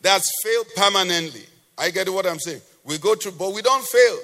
That's 0.01 0.31
fail 0.43 0.65
permanently. 0.77 1.43
I 1.77 1.91
get 1.91 2.09
what 2.09 2.27
I'm 2.27 2.39
saying. 2.39 2.63
We 2.85 2.97
go 2.97 3.15
through, 3.15 3.33
but 3.33 3.53
we 3.53 3.61
don't 3.61 3.85
fail. 3.85 4.19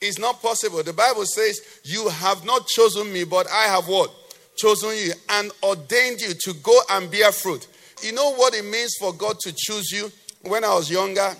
It's 0.00 0.18
not 0.18 0.40
possible. 0.40 0.82
The 0.82 0.92
Bible 0.92 1.24
says, 1.24 1.60
You 1.82 2.08
have 2.08 2.44
not 2.44 2.68
chosen 2.68 3.12
me, 3.12 3.24
but 3.24 3.48
I 3.50 3.64
have 3.64 3.88
what? 3.88 4.12
Chosen 4.56 4.90
you 4.90 5.12
and 5.30 5.50
ordained 5.62 6.20
you 6.20 6.34
to 6.34 6.54
go 6.62 6.78
and 6.90 7.10
bear 7.10 7.32
fruit. 7.32 7.66
You 8.02 8.12
know 8.12 8.34
what 8.34 8.54
it 8.54 8.64
means 8.64 8.94
for 9.00 9.12
God 9.12 9.38
to 9.40 9.52
choose 9.56 9.90
you? 9.90 10.12
When 10.42 10.62
I 10.62 10.74
was 10.74 10.90
younger, 10.90 11.34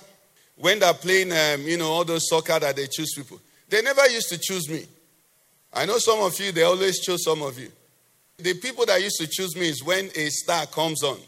when 0.57 0.79
they're 0.79 0.95
playing, 0.95 1.33
um, 1.33 1.63
you 1.63 1.77
know, 1.77 1.91
all 1.91 2.05
those 2.05 2.29
soccer 2.29 2.59
that 2.59 2.77
they 2.77 2.87
choose 2.87 3.13
people, 3.15 3.41
they 3.69 3.83
never 3.83 4.07
used 4.09 4.29
to 4.31 4.39
choose 4.39 4.69
me. 4.69 4.85
I 5.73 5.85
know 5.85 5.99
some 5.99 6.21
of 6.21 6.39
you, 6.41 6.53
they 6.53 6.63
always 6.63 7.01
choose 7.01 7.25
some 7.25 7.43
of 7.43 7.59
you. 7.59 7.71
The 8.39 8.55
people 8.55 8.87
that 8.87 9.03
used 9.03 9.17
to 9.21 9.27
choose 9.27 9.57
me 9.57 9.69
is 9.69 9.85
when 9.85 10.07
a 10.15 10.29
star 10.29 10.67
comes 10.67 11.03
on. 11.03 11.19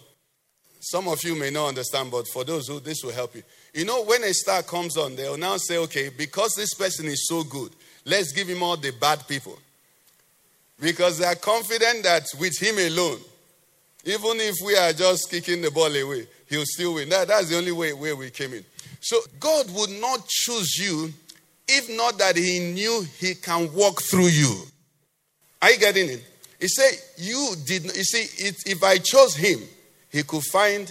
Some 0.80 1.08
of 1.08 1.22
you 1.24 1.34
may 1.34 1.50
not 1.50 1.68
understand, 1.68 2.10
but 2.10 2.26
for 2.28 2.44
those 2.44 2.68
who 2.68 2.80
this 2.80 3.02
will 3.02 3.12
help 3.12 3.34
you. 3.34 3.42
You 3.74 3.84
know, 3.84 4.04
when 4.04 4.24
a 4.24 4.32
star 4.32 4.62
comes 4.62 4.96
on, 4.96 5.16
they'll 5.16 5.36
now 5.36 5.56
say, 5.56 5.76
okay, 5.78 6.08
because 6.08 6.54
this 6.54 6.74
person 6.74 7.06
is 7.06 7.26
so 7.28 7.42
good, 7.44 7.72
let's 8.04 8.32
give 8.32 8.48
him 8.48 8.62
all 8.62 8.76
the 8.76 8.92
bad 8.92 9.26
people. 9.26 9.58
Because 10.80 11.18
they 11.18 11.26
are 11.26 11.34
confident 11.34 12.04
that 12.04 12.24
with 12.38 12.56
him 12.58 12.78
alone, 12.78 13.18
even 14.04 14.40
if 14.40 14.54
we 14.64 14.76
are 14.76 14.92
just 14.92 15.30
kicking 15.30 15.60
the 15.60 15.70
ball 15.70 15.94
away, 15.94 16.26
he'll 16.48 16.64
still 16.64 16.94
win. 16.94 17.08
That, 17.08 17.28
that's 17.28 17.48
the 17.48 17.56
only 17.56 17.72
way, 17.72 17.92
way 17.92 18.12
we 18.12 18.30
came 18.30 18.54
in. 18.54 18.64
So 19.00 19.18
God 19.38 19.66
would 19.74 19.90
not 20.00 20.26
choose 20.26 20.76
you 20.78 21.12
if 21.68 21.88
not 21.96 22.18
that 22.18 22.36
he 22.36 22.58
knew 22.72 23.06
he 23.18 23.34
can 23.34 23.72
walk 23.74 24.00
through 24.02 24.28
you. 24.28 24.62
Are 25.60 25.70
you 25.70 25.78
getting 25.78 26.08
it? 26.08 26.24
He 26.60 26.68
said, 26.68 26.92
You 27.18 27.54
did 27.66 27.84
not, 27.86 27.96
you 27.96 28.04
see, 28.04 28.46
it, 28.46 28.56
if 28.66 28.82
I 28.82 28.98
chose 28.98 29.36
him, 29.36 29.60
he 30.10 30.22
could 30.22 30.42
find 30.44 30.90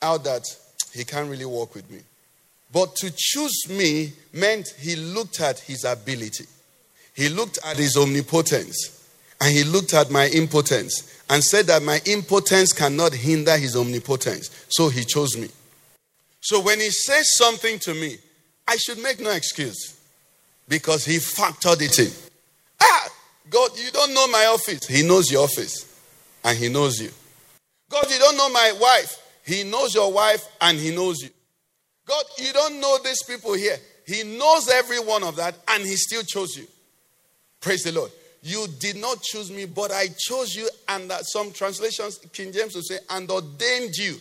out 0.00 0.24
that 0.24 0.44
he 0.92 1.04
can't 1.04 1.30
really 1.30 1.44
walk 1.44 1.74
with 1.74 1.90
me. 1.90 2.00
But 2.72 2.94
to 2.96 3.12
choose 3.16 3.68
me 3.68 4.12
meant 4.32 4.68
he 4.78 4.94
looked 4.94 5.40
at 5.40 5.58
his 5.60 5.84
ability, 5.84 6.44
he 7.14 7.28
looked 7.28 7.58
at 7.64 7.76
his 7.76 7.96
omnipotence, 7.96 8.97
and 9.40 9.54
he 9.54 9.64
looked 9.64 9.94
at 9.94 10.10
my 10.10 10.28
impotence 10.28 11.22
and 11.30 11.42
said 11.42 11.66
that 11.66 11.82
my 11.82 12.00
impotence 12.06 12.72
cannot 12.72 13.12
hinder 13.12 13.56
his 13.56 13.76
omnipotence. 13.76 14.50
So 14.68 14.88
he 14.88 15.04
chose 15.04 15.36
me. 15.36 15.48
So 16.40 16.60
when 16.60 16.80
he 16.80 16.90
says 16.90 17.36
something 17.36 17.78
to 17.80 17.94
me, 17.94 18.16
I 18.66 18.76
should 18.76 18.98
make 19.02 19.20
no 19.20 19.30
excuse 19.30 19.98
because 20.68 21.04
he 21.04 21.16
factored 21.16 21.80
it 21.82 21.98
in. 21.98 22.12
Ah, 22.80 23.08
God, 23.50 23.70
you 23.78 23.90
don't 23.90 24.12
know 24.14 24.26
my 24.28 24.46
office. 24.46 24.86
He 24.86 25.06
knows 25.06 25.30
your 25.30 25.44
office 25.44 25.88
and 26.44 26.56
He 26.56 26.68
knows 26.68 27.00
you. 27.00 27.10
God, 27.90 28.10
you 28.10 28.18
don't 28.18 28.36
know 28.36 28.48
my 28.50 28.72
wife. 28.80 29.16
He 29.44 29.64
knows 29.64 29.94
your 29.94 30.12
wife 30.12 30.46
and 30.60 30.78
He 30.78 30.94
knows 30.94 31.22
you. 31.22 31.30
God, 32.06 32.24
you 32.38 32.52
don't 32.52 32.80
know 32.80 32.98
these 33.04 33.22
people 33.22 33.54
here. 33.54 33.76
He 34.06 34.22
knows 34.22 34.68
every 34.68 34.98
one 34.98 35.22
of 35.24 35.36
that 35.36 35.54
and 35.68 35.82
He 35.84 35.96
still 35.96 36.22
chose 36.22 36.56
you. 36.56 36.66
Praise 37.60 37.82
the 37.82 37.92
Lord. 37.92 38.10
You 38.42 38.66
did 38.78 38.96
not 38.96 39.20
choose 39.22 39.50
me, 39.50 39.64
but 39.66 39.90
I 39.90 40.08
chose 40.16 40.54
you. 40.54 40.68
And 40.88 41.10
that 41.10 41.22
some 41.26 41.52
translations, 41.52 42.18
King 42.32 42.52
James 42.52 42.74
will 42.74 42.82
say, 42.82 42.98
and 43.10 43.30
ordained 43.30 43.96
you 43.96 44.16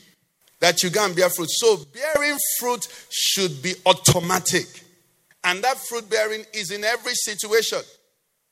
that 0.60 0.82
you 0.84 0.90
can 0.90 1.14
bear 1.14 1.30
fruit. 1.30 1.50
So 1.52 1.78
bearing 1.94 2.38
fruit 2.60 2.88
should 3.10 3.62
be 3.62 3.74
automatic. 3.86 4.66
And 5.44 5.64
that 5.64 5.78
fruit 5.78 6.10
bearing 6.10 6.46
is 6.54 6.72
in 6.72 6.84
every 6.84 7.14
situation, 7.14 7.80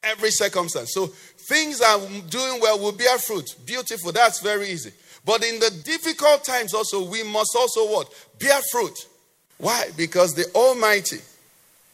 every 0.04 0.32
circumstance. 0.32 0.94
So 0.94 1.08
things 1.50 1.82
are 1.82 2.00
doing 2.30 2.62
well 2.62 2.80
will 2.80 2.92
bear 2.92 3.18
fruit. 3.18 3.56
Beautiful. 3.66 4.12
That's 4.12 4.40
very 4.40 4.70
easy. 4.70 4.92
But 5.26 5.44
in 5.44 5.60
the 5.60 5.72
difficult 5.84 6.44
times 6.44 6.74
also, 6.74 7.10
we 7.10 7.24
must 7.24 7.56
also 7.58 7.92
what? 7.92 8.14
Bear 8.40 8.60
fruit. 8.72 9.08
Why? 9.58 9.90
Because 9.98 10.36
the 10.36 10.46
Almighty 10.54 11.18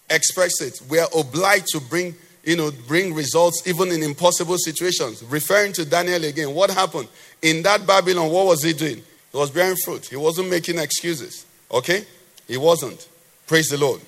express 0.10 0.62
it. 0.62 0.82
We 0.90 1.00
are 1.00 1.08
obliged 1.18 1.68
to 1.70 1.80
bring, 1.80 2.14
you 2.44 2.56
know, 2.56 2.72
bring 2.88 3.14
results 3.14 3.62
even 3.68 3.92
in 3.92 4.04
impossible 4.04 4.58
situations. 4.58 5.24
Referring 5.24 5.74
to 5.74 5.86
Daniel 5.86 6.24
again, 6.24 6.54
what 6.54 6.70
happened? 6.70 7.08
In 7.42 7.62
that 7.64 7.86
Babylon, 7.86 8.32
what 8.32 8.48
was 8.48 8.64
he 8.64 8.74
doing? 8.74 9.02
He 9.32 9.38
was 9.38 9.52
bearing 9.52 9.78
fruit. 9.84 10.06
He 10.06 10.16
wasn't 10.16 10.50
making 10.50 10.80
excuses. 10.80 11.46
Okay? 11.72 12.06
He 12.48 12.58
wasn't. 12.58 13.08
Praise 13.48 13.70
the 13.70 13.78
Lord. 13.78 14.02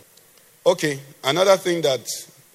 Okay, 0.66 1.00
another 1.26 1.58
thing 1.58 1.82
that 1.82 2.08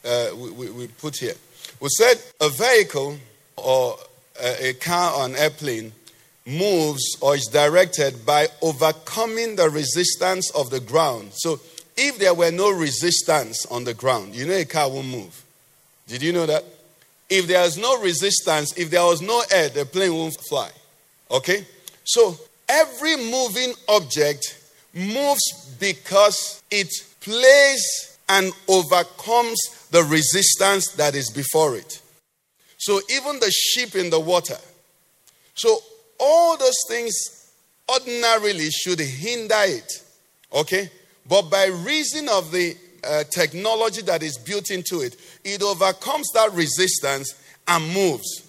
uh, 0.05 0.35
we, 0.35 0.51
we, 0.51 0.71
we 0.71 0.87
put 0.89 1.17
here. 1.17 1.35
We 1.79 1.89
said 1.91 2.17
a 2.41 2.49
vehicle 2.49 3.19
or 3.57 3.99
a, 4.43 4.69
a 4.69 4.73
car 4.75 5.15
or 5.15 5.27
an 5.27 5.37
airplane 5.37 5.93
moves 6.47 7.05
or 7.21 7.35
is 7.35 7.45
directed 7.47 8.25
by 8.25 8.49
overcoming 8.63 9.57
the 9.57 9.69
resistance 9.69 10.51
of 10.53 10.71
the 10.71 10.81
ground. 10.81 11.33
So, 11.35 11.61
if 11.97 12.19
there 12.19 12.33
were 12.33 12.51
no 12.51 12.71
resistance 12.71 13.67
on 13.67 13.85
the 13.85 13.93
ground, 13.93 14.35
you 14.35 14.47
know 14.47 14.55
a 14.55 14.65
car 14.65 14.89
won't 14.89 15.09
move. 15.09 15.45
Did 16.09 16.23
you 16.23 16.33
know 16.33 16.47
that? 16.47 16.65
If 17.29 17.47
there 17.47 17.63
is 17.65 17.77
no 17.77 18.01
resistance, 18.01 18.77
if 18.77 18.91
there 18.91 19.05
was 19.05 19.21
no 19.21 19.43
air, 19.53 19.69
the 19.69 19.85
plane 19.85 20.15
won't 20.15 20.37
fly. 20.49 20.71
Okay? 21.31 21.67
So, 22.05 22.37
every 22.69 23.17
moving 23.17 23.75
object 23.89 24.59
moves 24.95 25.77
because 25.79 26.63
it 26.71 26.89
plays 27.21 28.19
and 28.31 28.51
overcomes 28.67 29.59
the 29.91 30.03
resistance 30.05 30.93
that 30.93 31.15
is 31.15 31.31
before 31.31 31.77
it. 31.77 32.01
So, 32.79 33.01
even 33.11 33.39
the 33.41 33.51
sheep 33.51 33.95
in 33.95 34.09
the 34.09 34.21
water. 34.21 34.57
So, 35.55 35.79
all 36.19 36.57
those 36.57 36.79
things 36.89 37.15
ordinarily 37.91 38.71
should 38.71 39.01
hinder 39.01 39.55
it. 39.65 40.03
Okay? 40.53 40.91
But 41.29 41.43
by 41.51 41.67
reason 41.67 42.29
of 42.31 42.51
the 42.51 42.75
uh, 43.09 43.25
technology 43.25 44.03
that 44.03 44.23
is 44.23 44.39
built 44.39 44.71
into 44.71 45.01
it, 45.01 45.17
it 45.45 45.63
overcomes 45.63 46.29
that 46.35 46.53
resistance 46.53 47.35
and 47.67 47.95
moves. 47.95 48.45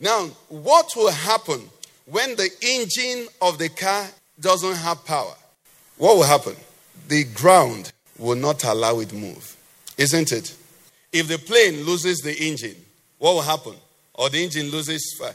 Now, 0.00 0.26
what 0.48 0.90
will 0.96 1.10
happen 1.10 1.62
when 2.06 2.34
the 2.36 2.50
engine 2.62 3.28
of 3.40 3.58
the 3.58 3.68
car 3.68 4.08
doesn't 4.40 4.76
have 4.76 5.04
power? 5.04 5.34
What 5.98 6.16
will 6.16 6.24
happen? 6.24 6.56
The 7.08 7.24
ground 7.34 7.92
will 8.18 8.36
not 8.36 8.64
allow 8.64 9.00
it 9.00 9.12
move, 9.12 9.56
isn't 9.98 10.32
it? 10.32 10.54
If 11.12 11.28
the 11.28 11.38
plane 11.38 11.84
loses 11.84 12.18
the 12.18 12.36
engine, 12.36 12.76
what 13.18 13.34
will 13.34 13.42
happen? 13.42 13.74
Or 14.14 14.30
the 14.30 14.42
engine 14.42 14.70
loses 14.70 15.16
fire, 15.18 15.34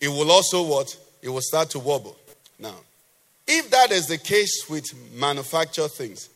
it 0.00 0.08
will 0.08 0.30
also 0.30 0.62
what? 0.62 0.96
It 1.22 1.28
will 1.28 1.42
start 1.42 1.70
to 1.70 1.78
wobble. 1.78 2.16
Now, 2.58 2.76
if 3.46 3.70
that 3.70 3.90
is 3.90 4.06
the 4.06 4.18
case 4.18 4.68
with 4.68 4.84
manufactured 5.14 5.90
things, 5.90 6.28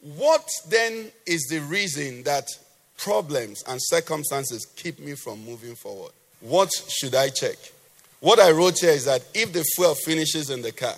what 0.00 0.48
then 0.68 1.10
is 1.26 1.46
the 1.50 1.60
reason 1.60 2.22
that 2.24 2.46
problems 2.96 3.62
and 3.66 3.78
circumstances 3.82 4.66
keep 4.76 4.98
me 4.98 5.14
from 5.14 5.44
moving 5.44 5.74
forward? 5.74 6.12
What 6.40 6.70
should 6.88 7.14
I 7.14 7.30
check? 7.30 7.56
What 8.20 8.40
I 8.40 8.50
wrote 8.50 8.78
here 8.80 8.90
is 8.90 9.04
that 9.04 9.24
if 9.34 9.52
the 9.52 9.64
fuel 9.74 9.94
finishes 9.94 10.50
in 10.50 10.62
the 10.62 10.72
car, 10.72 10.94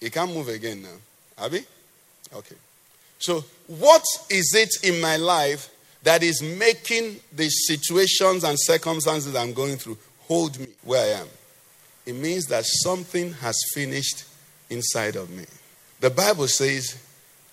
it 0.00 0.12
can't 0.12 0.32
move 0.32 0.48
again 0.48 0.82
now. 0.82 1.44
Abby? 1.44 1.64
Okay. 2.34 2.56
So, 3.18 3.44
what 3.66 4.02
is 4.30 4.54
it 4.54 4.84
in 4.88 5.00
my 5.00 5.16
life 5.16 5.70
that 6.02 6.22
is 6.22 6.42
making 6.42 7.20
the 7.32 7.48
situations 7.48 8.42
and 8.44 8.58
circumstances 8.58 9.36
I'm 9.36 9.52
going 9.52 9.76
through 9.76 9.98
hold 10.20 10.58
me 10.58 10.66
where 10.82 11.16
I 11.16 11.20
am? 11.20 11.28
It 12.04 12.14
means 12.14 12.46
that 12.46 12.64
something 12.66 13.32
has 13.34 13.56
finished 13.74 14.24
inside 14.70 15.16
of 15.16 15.30
me. 15.30 15.44
The 16.00 16.10
Bible 16.10 16.48
says, 16.48 16.96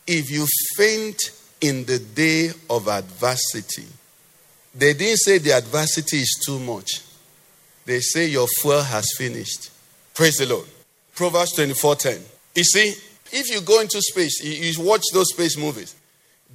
if 0.10 0.32
you 0.32 0.48
faint 0.76 1.22
in 1.62 1.86
the 1.86 2.00
day 2.00 2.50
of 2.68 2.88
adversity, 2.88 3.86
they 4.74 4.94
didn't 4.94 5.20
say 5.20 5.38
the 5.38 5.52
adversity 5.52 6.18
is 6.18 6.42
too 6.44 6.58
much. 6.60 7.02
They 7.86 8.00
say 8.00 8.26
your 8.26 8.48
fuel 8.48 8.82
has 8.82 9.06
finished. 9.16 9.70
Praise 10.16 10.38
the 10.38 10.48
Lord. 10.48 10.68
Proverbs 11.14 11.54
24:10. 11.54 12.24
You 12.56 12.64
see, 12.64 12.96
if 13.32 13.52
you 13.52 13.62
go 13.62 13.82
into 13.82 14.02
space, 14.02 14.44
you, 14.44 14.52
you 14.52 14.82
watch 14.82 15.04
those 15.14 15.30
space 15.32 15.56
movies, 15.56 15.96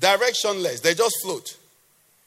directionless, 0.00 0.82
they 0.82 0.94
just 0.94 1.14
float. 1.22 1.56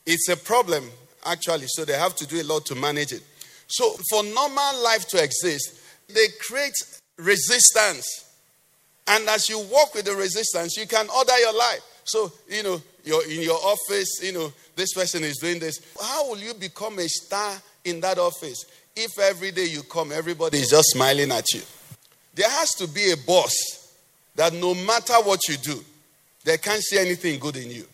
It's 0.05 0.29
a 0.29 0.37
problem, 0.37 0.89
actually, 1.25 1.67
so 1.67 1.83
they 1.83 1.97
have 1.97 2.15
to 2.15 2.25
do 2.25 2.41
a 2.41 2.43
lot 2.43 2.65
to 2.67 2.75
manage 2.75 3.11
it. 3.11 3.23
So, 3.67 3.97
for 4.09 4.23
normal 4.23 4.81
life 4.81 5.05
to 5.09 5.21
exist, 5.21 5.77
they 6.07 6.27
create 6.39 6.75
resistance. 7.17 8.26
And 9.07 9.27
as 9.29 9.49
you 9.49 9.59
walk 9.71 9.95
with 9.95 10.05
the 10.05 10.15
resistance, 10.15 10.77
you 10.77 10.85
can 10.85 11.07
order 11.09 11.37
your 11.39 11.57
life. 11.57 11.81
So, 12.03 12.31
you 12.49 12.63
know, 12.63 12.81
you're 13.03 13.25
in 13.29 13.41
your 13.41 13.57
office, 13.57 14.21
you 14.21 14.33
know, 14.33 14.51
this 14.75 14.93
person 14.93 15.23
is 15.23 15.37
doing 15.37 15.59
this. 15.59 15.79
How 16.01 16.29
will 16.29 16.37
you 16.37 16.53
become 16.53 16.99
a 16.99 17.07
star 17.07 17.53
in 17.85 18.01
that 18.01 18.17
office 18.17 18.65
if 18.95 19.17
every 19.19 19.51
day 19.51 19.65
you 19.65 19.83
come, 19.83 20.11
everybody 20.11 20.59
is 20.59 20.69
just 20.69 20.91
smiling 20.91 21.31
at 21.31 21.45
you? 21.53 21.61
There 22.33 22.49
has 22.49 22.69
to 22.75 22.87
be 22.87 23.11
a 23.11 23.17
boss 23.17 23.53
that 24.35 24.53
no 24.53 24.73
matter 24.73 25.15
what 25.23 25.39
you 25.47 25.57
do, 25.57 25.83
they 26.43 26.57
can't 26.57 26.81
see 26.81 26.97
anything 26.97 27.39
good 27.39 27.57
in 27.57 27.71
you. 27.71 27.85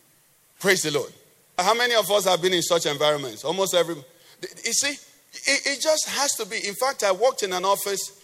Praise 0.59 0.83
the 0.83 0.91
Lord. 0.91 1.11
How 1.57 1.73
many 1.73 1.95
of 1.95 2.09
us 2.11 2.25
have 2.25 2.41
been 2.41 2.53
in 2.53 2.61
such 2.61 2.85
environments? 2.85 3.43
Almost 3.43 3.73
every. 3.73 3.95
You 3.95 4.73
see, 4.73 4.91
it, 5.33 5.61
it 5.65 5.81
just 5.81 6.07
has 6.09 6.31
to 6.33 6.45
be. 6.45 6.57
In 6.67 6.73
fact, 6.73 7.03
I 7.03 7.11
worked 7.11 7.43
in 7.43 7.53
an 7.53 7.65
office, 7.65 8.19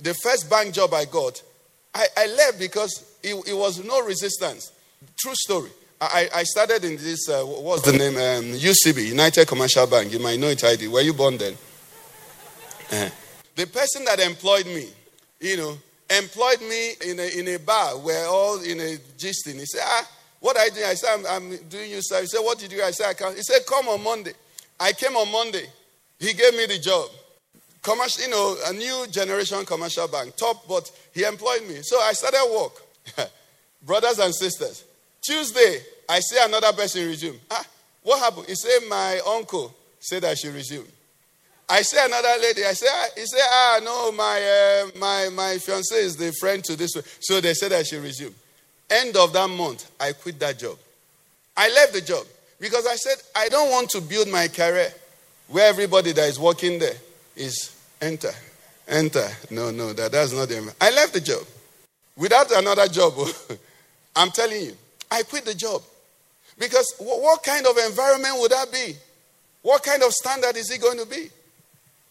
the 0.00 0.14
first 0.14 0.48
bank 0.48 0.74
job 0.74 0.94
I 0.94 1.04
got, 1.04 1.42
I, 1.94 2.06
I 2.16 2.26
left 2.26 2.58
because 2.58 3.16
it, 3.22 3.34
it, 3.46 3.56
was 3.56 3.84
no 3.84 4.02
resistance. 4.04 4.72
True 5.16 5.34
story. 5.34 5.70
I, 6.00 6.28
I 6.34 6.42
started 6.42 6.84
in 6.84 6.96
this, 6.96 7.28
uh, 7.28 7.42
what's 7.44 7.82
the 7.82 7.92
name? 7.92 8.16
Um, 8.16 8.58
UCB, 8.58 9.06
United 9.06 9.46
Commercial 9.46 9.86
Bank. 9.86 10.12
You 10.12 10.18
might 10.18 10.38
know 10.38 10.48
it, 10.48 10.62
ID. 10.62 10.88
Were 10.88 11.00
you 11.00 11.14
born 11.14 11.38
then? 11.38 11.54
Uh-huh. 12.92 13.08
The 13.54 13.66
person 13.66 14.04
that 14.04 14.20
employed 14.20 14.66
me, 14.66 14.88
you 15.40 15.56
know, 15.56 15.78
employed 16.10 16.60
me 16.60 16.92
in 17.06 17.20
a, 17.20 17.38
in 17.38 17.48
a 17.48 17.58
bar 17.58 17.96
where 17.98 18.26
all 18.26 18.60
in 18.60 18.80
a 18.80 18.96
gisting. 19.16 19.58
He 19.58 19.66
said, 19.66 19.82
ah, 19.84 20.10
what 20.40 20.56
are 20.56 20.64
you 20.66 20.72
doing? 20.72 20.86
I 20.86 20.94
said, 20.94 21.14
I'm, 21.14 21.26
I'm 21.26 21.56
doing 21.68 21.90
you 21.90 22.00
service. 22.02 22.32
He 22.32 22.36
said, 22.36 22.44
what 22.44 22.58
did 22.58 22.72
you 22.72 22.78
do? 22.78 22.84
I 22.84 22.90
said, 22.90 23.08
I 23.08 23.14
can't. 23.14 23.36
He 23.36 23.42
said, 23.42 23.60
come 23.66 23.88
on 23.88 24.02
Monday. 24.02 24.32
I 24.78 24.92
came 24.92 25.16
on 25.16 25.30
Monday. 25.30 25.66
He 26.18 26.34
gave 26.34 26.54
me 26.54 26.66
the 26.66 26.78
job. 26.78 27.08
Commercial, 27.84 28.24
you 28.24 28.30
know, 28.30 28.56
a 28.66 28.72
new 28.72 29.06
generation 29.10 29.64
commercial 29.66 30.08
bank, 30.08 30.34
top, 30.36 30.66
but 30.66 30.90
he 31.12 31.22
employed 31.22 31.68
me. 31.68 31.82
So 31.82 32.00
I 32.00 32.14
started 32.14 32.50
work. 32.50 33.30
Brothers 33.86 34.18
and 34.18 34.34
sisters. 34.34 34.84
Tuesday, 35.22 35.82
I 36.08 36.20
see 36.20 36.38
another 36.40 36.72
person 36.72 37.06
resume. 37.06 37.38
Ah, 37.50 37.64
what 38.02 38.20
happened? 38.20 38.46
He 38.46 38.54
said, 38.54 38.88
my 38.88 39.20
uncle 39.26 39.74
said 40.00 40.24
I 40.24 40.32
should 40.32 40.54
resume. 40.54 40.86
I 41.68 41.82
say 41.82 42.02
another 42.02 42.40
lady. 42.40 42.64
I 42.64 42.72
say, 42.72 42.86
ah, 42.90 43.06
he 43.16 43.26
said, 43.26 43.40
ah, 43.42 43.80
no, 43.84 44.12
my 44.12 44.40
uh, 44.40 44.98
my 44.98 45.28
my 45.34 45.58
fiance 45.58 45.94
is 45.94 46.16
the 46.16 46.32
friend 46.32 46.64
to 46.64 46.76
this. 46.76 46.94
One. 46.94 47.04
So 47.20 47.40
they 47.42 47.52
said 47.52 47.72
I 47.72 47.82
should 47.82 48.02
resume. 48.02 48.34
End 48.88 49.16
of 49.16 49.32
that 49.34 49.48
month, 49.48 49.90
I 50.00 50.12
quit 50.12 50.38
that 50.40 50.58
job. 50.58 50.78
I 51.56 51.68
left 51.70 51.92
the 51.92 52.00
job 52.00 52.26
because 52.60 52.86
I 52.86 52.96
said 52.96 53.16
I 53.36 53.48
don't 53.48 53.70
want 53.70 53.90
to 53.90 54.00
build 54.00 54.28
my 54.28 54.48
career 54.48 54.92
where 55.48 55.68
everybody 55.68 56.12
that 56.12 56.28
is 56.28 56.38
working 56.38 56.78
there 56.78 56.96
is 57.36 57.73
enter, 58.04 58.32
enter. 58.88 59.28
No, 59.50 59.70
no, 59.70 59.92
that, 59.92 60.12
that's 60.12 60.32
not 60.32 60.48
the. 60.48 60.74
I 60.80 60.90
left 60.90 61.14
the 61.14 61.20
job 61.20 61.42
without 62.16 62.50
another 62.52 62.86
job. 62.88 63.14
I'm 64.16 64.30
telling 64.30 64.62
you, 64.62 64.72
I 65.10 65.22
quit 65.22 65.44
the 65.44 65.54
job 65.54 65.82
because 66.58 66.94
what, 66.98 67.20
what 67.20 67.42
kind 67.42 67.66
of 67.66 67.76
environment 67.78 68.36
would 68.38 68.52
that 68.52 68.70
be? 68.72 68.94
What 69.62 69.82
kind 69.82 70.02
of 70.02 70.12
standard 70.12 70.56
is 70.56 70.70
it 70.70 70.80
going 70.80 70.98
to 70.98 71.06
be? 71.06 71.30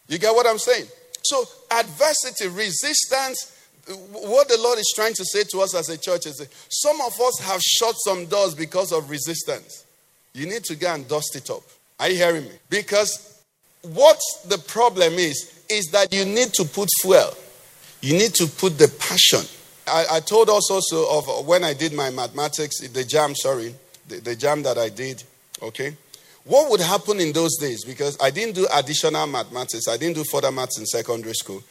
You 0.07 0.17
get 0.17 0.33
what 0.33 0.47
I'm 0.47 0.57
saying? 0.57 0.85
So, 1.23 1.45
adversity, 1.71 2.47
resistance, 2.47 3.53
what 4.11 4.47
the 4.49 4.57
Lord 4.59 4.79
is 4.79 4.91
trying 4.95 5.13
to 5.13 5.25
say 5.25 5.43
to 5.43 5.61
us 5.61 5.75
as 5.75 5.89
a 5.89 5.97
church 5.97 6.25
is 6.25 6.45
some 6.69 6.99
of 7.01 7.19
us 7.21 7.39
have 7.41 7.61
shut 7.61 7.95
some 7.97 8.25
doors 8.25 8.55
because 8.55 8.91
of 8.91 9.09
resistance. 9.09 9.85
You 10.33 10.47
need 10.47 10.63
to 10.65 10.75
go 10.75 10.93
and 10.93 11.07
dust 11.07 11.35
it 11.35 11.49
up. 11.49 11.61
Are 11.99 12.09
you 12.09 12.15
hearing 12.15 12.43
me? 12.43 12.51
Because 12.69 13.41
what 13.83 14.19
the 14.47 14.57
problem 14.57 15.13
is, 15.13 15.52
is 15.73 15.85
that 15.91 16.13
you 16.13 16.25
need 16.25 16.53
to 16.53 16.65
put 16.65 16.89
fuel. 17.01 17.35
You 18.01 18.13
need 18.13 18.33
to 18.35 18.47
put 18.47 18.77
the 18.77 18.87
passion. 18.99 19.47
I, 19.87 20.17
I 20.17 20.19
told 20.19 20.49
us 20.49 20.69
also 20.71 21.17
of 21.17 21.29
uh, 21.29 21.31
when 21.43 21.63
I 21.63 21.73
did 21.73 21.93
my 21.93 22.09
mathematics, 22.09 22.79
the 22.79 23.03
JAMB, 23.03 23.35
sorry, 23.37 23.75
the, 24.07 24.19
the 24.19 24.35
JAMB 24.35 24.63
that 24.63 24.77
I 24.77 24.89
did, 24.89 25.23
okay? 25.61 25.95
What 26.45 26.69
would 26.71 26.81
happen 26.81 27.19
in 27.19 27.31
those 27.31 27.57
days? 27.57 27.85
Because 27.85 28.17
I 28.21 28.29
didn't 28.29 28.55
do 28.55 28.67
additional 28.73 29.25
mathematics, 29.27 29.87
I 29.87 29.97
didn't 29.97 30.15
do 30.15 30.23
further 30.29 30.51
maths 30.51 30.77
in 30.77 30.85
secondary 30.85 31.33
school. 31.33 31.63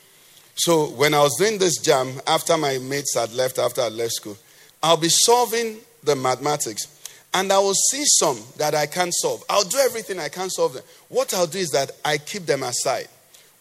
So 0.54 0.90
when 0.90 1.14
I 1.14 1.20
was 1.22 1.36
doing 1.38 1.58
this 1.58 1.80
JAMB, 1.80 2.22
after 2.26 2.56
my 2.56 2.78
mates 2.78 3.14
had 3.16 3.32
left, 3.32 3.58
after 3.58 3.82
I 3.82 3.88
left 3.88 4.12
school, 4.12 4.36
I'll 4.82 4.96
be 4.96 5.08
solving 5.08 5.78
the 6.02 6.16
mathematics. 6.16 6.88
And 7.34 7.50
I 7.50 7.58
will 7.58 7.74
see 7.74 8.02
some 8.04 8.38
that 8.58 8.74
I 8.74 8.86
can't 8.86 9.14
solve. 9.14 9.42
I'll 9.48 9.64
do 9.64 9.78
everything 9.78 10.18
I 10.18 10.28
can 10.28 10.50
solve 10.50 10.74
them. 10.74 10.82
What 11.08 11.32
I'll 11.32 11.46
do 11.46 11.58
is 11.58 11.70
that 11.70 11.90
I 12.04 12.18
keep 12.18 12.44
them 12.44 12.62
aside. 12.62 13.08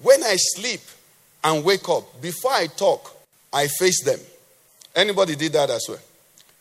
When 0.02 0.24
I 0.24 0.36
sleep 0.38 0.82
and 1.44 1.64
wake 1.64 1.88
up, 1.90 2.22
before 2.22 2.52
I 2.52 2.68
talk, 2.68 3.16
I 3.54 3.68
face 3.68 4.04
them. 4.04 4.20
Anybody 4.96 5.36
did 5.36 5.54
that 5.54 5.70
as 5.70 5.86
well? 5.88 6.00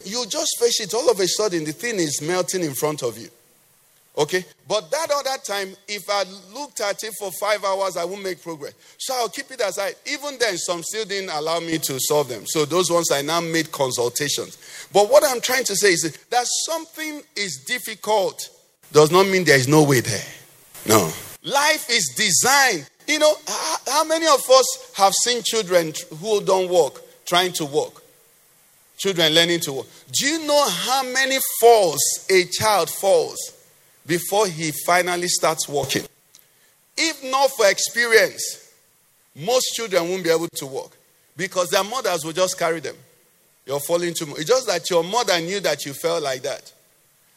You 0.05 0.25
just 0.27 0.59
face 0.59 0.81
it, 0.81 0.95
all 0.95 1.11
of 1.11 1.21
a 1.21 1.29
sudden 1.29 1.65
the 1.65 1.73
thing 1.73 1.97
is 1.97 2.23
melting 2.23 2.63
in 2.63 2.75
front 2.75 3.03
of 3.03 3.19
you. 3.19 3.29
Okay? 4.17 4.45
But 4.69 4.91
that 4.91 5.11
other 5.11 5.39
time, 5.43 5.75
if 5.89 6.09
I 6.11 6.25
looked 6.53 6.81
at 6.81 7.03
it 7.05 7.15
for 7.19 7.31
five 7.33 7.65
hours, 7.65 7.97
I 7.97 8.05
won't 8.05 8.23
make 8.23 8.43
progress. 8.43 8.75
So 8.99 9.15
I'll 9.15 9.29
keep 9.29 9.51
it 9.51 9.61
aside. 9.61 9.95
Even 10.07 10.37
then, 10.39 10.59
some 10.59 10.83
still 10.83 11.05
didn't 11.05 11.31
allow 11.31 11.61
me 11.61 11.79
to 11.79 11.99
solve 12.01 12.29
them. 12.29 12.43
So 12.47 12.65
those 12.65 12.91
ones 12.91 13.11
I 13.11 13.23
now 13.23 13.41
made 13.41 13.71
consultations. 13.73 14.59
But 14.93 15.11
what 15.11 15.23
I'm 15.27 15.41
trying 15.41 15.65
to 15.65 15.77
say 15.77 15.93
is 15.93 16.03
that 16.31 16.47
something 16.67 17.23
is 17.37 17.65
difficult 17.67 18.51
does 18.93 19.11
not 19.11 19.29
mean 19.29 19.45
there 19.45 19.57
is 19.57 19.69
no 19.69 19.85
way 19.85 20.01
there. 20.01 20.27
No. 20.87 21.11
Life 21.43 21.89
is 21.89 22.13
designed. 22.17 22.90
You 23.11 23.19
know, 23.19 23.35
how, 23.87 24.05
many 24.05 24.27
of 24.27 24.41
us 24.51 24.93
have 24.97 25.13
seen 25.25 25.43
children 25.43 25.93
who 26.21 26.43
don't 26.43 26.69
walk 26.69 27.03
trying 27.27 27.53
to 27.55 27.65
walk? 27.65 28.03
Children 28.99 29.35
learning 29.35 29.61
to 29.61 29.73
walk. 29.73 29.87
Do 30.13 30.27
you 30.27 30.47
know 30.47 30.69
how 30.69 31.03
many 31.03 31.39
falls 31.61 32.01
a 32.31 32.45
child 32.45 32.91
falls? 32.91 33.39
before 34.11 34.49
he 34.49 34.73
finally 34.73 35.29
starts 35.29 35.69
walking. 35.69 36.03
If 36.97 37.23
not 37.31 37.51
for 37.53 37.71
experience, 37.71 38.73
most 39.37 39.67
children 39.75 40.09
won't 40.09 40.25
be 40.25 40.31
able 40.31 40.49
to 40.49 40.67
walk 40.67 40.97
because 41.37 41.71
their 41.71 41.85
mothers 41.85 42.25
will 42.25 42.33
just 42.33 42.59
carry 42.59 42.81
them. 42.81 42.97
You're 43.67 43.79
falling 43.79 44.15
too 44.15 44.27
much. 44.27 44.41
It's 44.41 44.49
just 44.49 44.67
that 44.67 44.91
your 44.91 45.05
mother 45.05 45.41
knew 45.41 45.61
that 45.61 45.87
you 45.87 45.93
felt 45.93 46.25
like 46.25 46.43
that. 46.43 46.73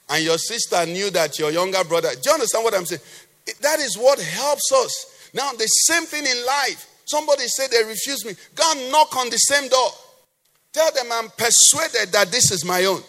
And 0.09 0.23
your 0.23 0.39
sister 0.39 0.83
knew 0.87 1.11
that 1.11 1.37
your 1.37 1.51
younger 1.51 1.83
brother. 1.83 2.09
Do 2.09 2.21
you 2.25 2.33
understand 2.33 2.63
what 2.63 2.73
I'm 2.73 2.85
saying? 2.85 3.01
That 3.61 3.79
is 3.79 3.95
what 3.95 4.19
helps 4.19 4.71
us. 4.71 5.12
Now, 5.33 5.51
the 5.53 5.65
same 5.65 6.03
thing 6.03 6.25
in 6.25 6.45
life. 6.45 6.87
Somebody 7.05 7.47
said 7.47 7.69
they 7.71 7.83
refuse 7.83 8.25
me. 8.25 8.33
Go 8.55 8.63
and 8.75 8.91
knock 8.91 9.15
on 9.17 9.29
the 9.29 9.37
same 9.37 9.69
door. 9.69 9.89
Tell 10.71 10.91
them 10.93 11.05
I'm 11.11 11.29
persuaded 11.29 12.11
that 12.13 12.31
this 12.31 12.51
is 12.51 12.65
my 12.65 12.85
own. 12.85 13.01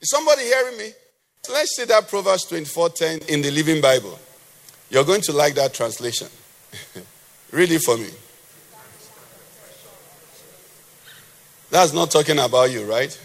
Is 0.00 0.10
somebody 0.10 0.42
hearing 0.42 0.76
me? 0.78 0.92
Let's 1.50 1.76
see 1.76 1.84
that 1.84 2.08
Proverbs 2.08 2.46
24:10 2.46 3.28
in 3.28 3.42
the 3.42 3.50
Living 3.50 3.80
Bible. 3.80 4.18
You're 4.90 5.04
going 5.04 5.22
to 5.22 5.32
like 5.32 5.54
that 5.54 5.72
translation. 5.72 6.28
Read 7.52 7.70
it 7.70 7.80
for 7.80 7.96
me. 7.96 8.10
That's 11.70 11.92
not 11.92 12.10
talking 12.10 12.38
about 12.38 12.70
you, 12.70 12.84
right? 12.84 13.18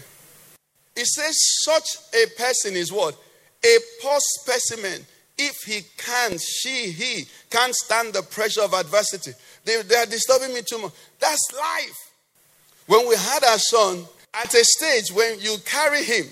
It 0.96 1.06
says, 1.06 1.34
such 1.64 1.88
a 2.14 2.26
person 2.38 2.76
is 2.76 2.92
what? 2.92 3.16
A 3.64 3.78
poor 4.02 4.18
specimen. 4.40 5.04
If 5.36 5.56
he 5.66 5.82
can, 5.96 6.38
she, 6.38 6.90
he 6.90 7.24
can't 7.50 7.74
stand 7.74 8.12
the 8.12 8.22
pressure 8.22 8.62
of 8.62 8.72
adversity. 8.72 9.32
They, 9.64 9.82
they 9.82 9.96
are 9.96 10.06
disturbing 10.06 10.54
me 10.54 10.62
too 10.62 10.78
much. 10.78 10.92
That's 11.18 11.52
life. 11.52 12.12
When 12.86 13.08
we 13.08 13.16
had 13.16 13.44
our 13.44 13.58
son, 13.58 14.04
at 14.34 14.54
a 14.54 14.64
stage 14.64 15.12
when 15.12 15.40
you 15.40 15.56
carry 15.64 16.04
him, 16.04 16.26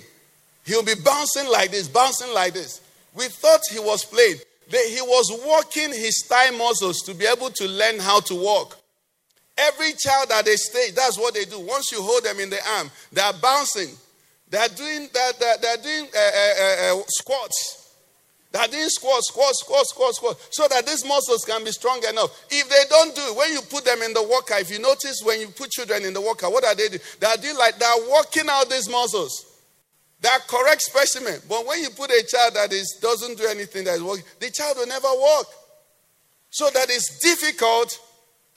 He'll 0.64 0.84
be 0.84 0.94
bouncing 0.94 1.48
like 1.50 1.70
this, 1.70 1.88
bouncing 1.88 2.32
like 2.32 2.52
this. 2.52 2.80
We 3.14 3.26
thought 3.28 3.60
he 3.70 3.78
was 3.78 4.04
playing. 4.04 4.36
He 4.70 5.00
was 5.02 5.30
working 5.46 5.90
his 5.90 6.24
thigh 6.26 6.50
muscles 6.50 7.00
to 7.02 7.14
be 7.14 7.26
able 7.26 7.50
to 7.50 7.66
learn 7.66 7.98
how 7.98 8.20
to 8.20 8.34
walk. 8.34 8.78
Every 9.58 9.92
child 9.98 10.30
at 10.32 10.46
a 10.46 10.56
stage, 10.56 10.94
that's 10.94 11.18
what 11.18 11.34
they 11.34 11.44
do. 11.44 11.60
Once 11.60 11.92
you 11.92 12.00
hold 12.00 12.24
them 12.24 12.40
in 12.40 12.48
the 12.48 12.58
arm, 12.78 12.90
they 13.12 13.20
are 13.20 13.34
bouncing. 13.34 13.90
They 14.48 14.58
are 14.58 14.68
doing, 14.68 15.08
they're, 15.12 15.32
they're, 15.38 15.56
they're 15.60 15.76
doing 15.76 16.08
uh, 16.16 16.94
uh, 16.94 17.00
uh, 17.00 17.02
squats. 17.08 17.81
They're 18.52 18.68
doing 18.68 18.88
squats, 18.88 19.28
squats, 19.28 19.60
squats, 19.64 19.90
squats, 19.90 20.16
squats, 20.18 20.48
so 20.50 20.68
that 20.68 20.86
these 20.86 21.04
muscles 21.06 21.44
can 21.44 21.64
be 21.64 21.72
strong 21.72 22.02
enough. 22.08 22.44
If 22.50 22.68
they 22.68 22.84
don't 22.90 23.14
do 23.16 23.22
it, 23.32 23.36
when 23.36 23.52
you 23.52 23.60
put 23.62 23.84
them 23.84 24.02
in 24.02 24.12
the 24.12 24.22
walker, 24.22 24.54
if 24.58 24.70
you 24.70 24.78
notice 24.78 25.22
when 25.24 25.40
you 25.40 25.48
put 25.48 25.70
children 25.70 26.04
in 26.04 26.12
the 26.12 26.20
walker, 26.20 26.50
what 26.50 26.64
are 26.64 26.74
they 26.74 26.88
doing? 26.88 27.00
They 27.18 27.26
are 27.26 27.36
doing 27.36 27.56
like 27.56 27.78
they're 27.78 28.10
working 28.10 28.44
out 28.50 28.68
these 28.68 28.90
muscles. 28.90 29.46
They 30.20 30.28
are 30.28 30.40
correct 30.46 30.82
specimen. 30.82 31.40
But 31.48 31.66
when 31.66 31.80
you 31.80 31.90
put 31.90 32.10
a 32.10 32.24
child 32.28 32.54
that 32.54 32.72
is 32.72 32.98
doesn't 33.00 33.38
do 33.38 33.46
anything 33.46 33.84
that 33.84 33.94
is 33.94 34.02
working, 34.02 34.24
the 34.38 34.50
child 34.50 34.76
will 34.76 34.86
never 34.86 35.08
walk. 35.08 35.46
So 36.50 36.68
that 36.74 36.90
is 36.90 37.18
difficult. 37.22 37.98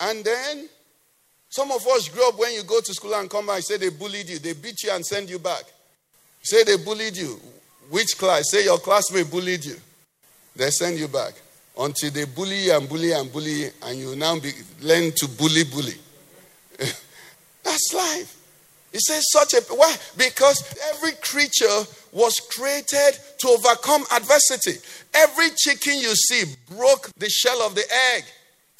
And 0.01 0.25
then 0.25 0.67
some 1.49 1.71
of 1.71 1.87
us 1.87 2.09
grew 2.09 2.27
up 2.27 2.37
when 2.37 2.53
you 2.53 2.63
go 2.63 2.81
to 2.81 2.93
school 2.93 3.15
and 3.15 3.29
come 3.29 3.47
back, 3.47 3.63
say 3.63 3.77
they 3.77 3.89
bullied 3.89 4.27
you, 4.27 4.39
they 4.39 4.53
beat 4.53 4.83
you 4.83 4.91
and 4.91 5.05
send 5.05 5.29
you 5.29 5.39
back. 5.39 5.63
Say 6.43 6.65
they 6.65 6.75
bullied 6.75 7.15
you. 7.15 7.39
Which 7.89 8.17
class? 8.17 8.51
Say 8.51 8.65
your 8.65 8.77
classmate 8.77 9.31
bullied 9.31 9.63
you. 9.63 9.75
They 10.55 10.69
send 10.71 10.97
you 10.97 11.07
back 11.07 11.33
until 11.77 12.11
they 12.11 12.25
bully 12.25 12.69
and 12.69 12.87
bully 12.87 13.11
and 13.11 13.31
bully 13.31 13.69
and 13.83 13.99
you 13.99 14.15
now 14.15 14.39
be, 14.39 14.51
learn 14.81 15.11
to 15.11 15.27
bully 15.27 15.63
bully. 15.65 15.95
That's 17.63 17.93
life. 17.93 18.41
He 18.91 18.99
says 18.99 19.25
such 19.29 19.53
a 19.53 19.61
why? 19.73 19.93
Because 20.15 20.63
every 20.93 21.11
creature 21.21 21.83
was 22.13 22.39
created 22.39 23.19
to 23.39 23.49
overcome 23.49 24.03
adversity. 24.15 24.79
Every 25.13 25.49
chicken 25.57 25.99
you 25.99 26.15
see 26.15 26.55
broke 26.73 27.09
the 27.17 27.29
shell 27.29 27.61
of 27.63 27.75
the 27.75 27.83
egg. 28.15 28.23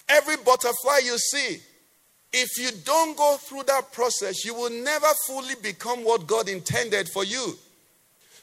Every 0.08 0.38
butterfly 0.38 1.02
you 1.04 1.18
see. 1.18 1.60
If 2.32 2.58
you 2.58 2.70
don't 2.86 3.18
go 3.18 3.38
through 3.38 3.64
that 3.64 3.92
process, 3.92 4.46
you 4.46 4.54
will 4.54 4.70
never 4.70 5.08
fully 5.28 5.56
become 5.62 6.06
what 6.06 6.28
God 6.28 6.48
intended 6.48 7.10
for 7.10 7.26
you. 7.26 7.58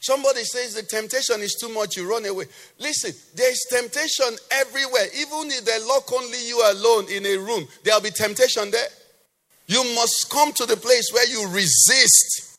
Somebody 0.02 0.42
says 0.42 0.74
the 0.74 0.82
temptation 0.82 1.40
is 1.42 1.56
too 1.60 1.68
much, 1.68 1.96
you 1.96 2.10
run 2.10 2.26
away. 2.26 2.46
Listen, 2.80 3.12
there's 3.36 3.60
temptation 3.70 4.36
everywhere. 4.50 5.06
Even 5.16 5.48
if 5.52 5.64
they 5.64 5.78
lock 5.86 6.12
only 6.12 6.44
you 6.44 6.60
alone 6.72 7.08
in 7.08 7.24
a 7.24 7.36
room, 7.36 7.68
there'll 7.84 8.00
be 8.00 8.10
temptation 8.10 8.68
there. 8.72 8.88
You 9.68 9.84
must 9.94 10.28
come 10.28 10.52
to 10.54 10.66
the 10.66 10.76
place 10.76 11.08
where 11.12 11.28
you 11.28 11.48
resist. 11.50 12.58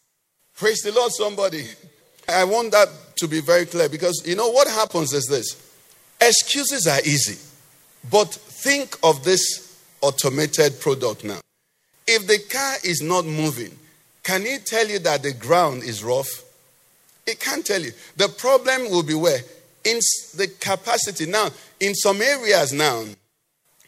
Praise 0.55 0.79
the 0.83 0.93
Lord, 0.93 1.11
somebody. 1.11 1.65
I 2.29 2.45
want 2.45 2.71
that 2.71 2.87
to 3.17 3.27
be 3.27 3.41
very 3.41 3.65
clear 3.65 3.89
because 3.89 4.23
you 4.25 4.37
know 4.37 4.47
what 4.47 4.69
happens 4.69 5.11
is 5.11 5.25
this 5.25 5.61
excuses 6.21 6.87
are 6.87 7.01
easy, 7.01 7.37
but 8.09 8.33
think 8.33 8.97
of 9.03 9.25
this 9.25 9.77
automated 9.99 10.79
product 10.79 11.25
now. 11.25 11.41
If 12.07 12.25
the 12.25 12.39
car 12.49 12.75
is 12.85 13.01
not 13.01 13.25
moving, 13.25 13.77
can 14.23 14.43
it 14.43 14.65
tell 14.65 14.87
you 14.87 14.99
that 14.99 15.23
the 15.23 15.33
ground 15.33 15.83
is 15.83 16.05
rough? 16.05 16.29
It 17.25 17.39
can't 17.39 17.65
tell 17.65 17.81
you. 17.81 17.91
The 18.17 18.27
problem 18.27 18.89
will 18.91 19.03
be 19.03 19.13
where? 19.13 19.39
In 19.85 19.99
the 20.35 20.47
capacity. 20.59 21.25
Now, 21.25 21.49
in 21.79 21.93
some 21.95 22.21
areas 22.21 22.73
now, 22.73 23.03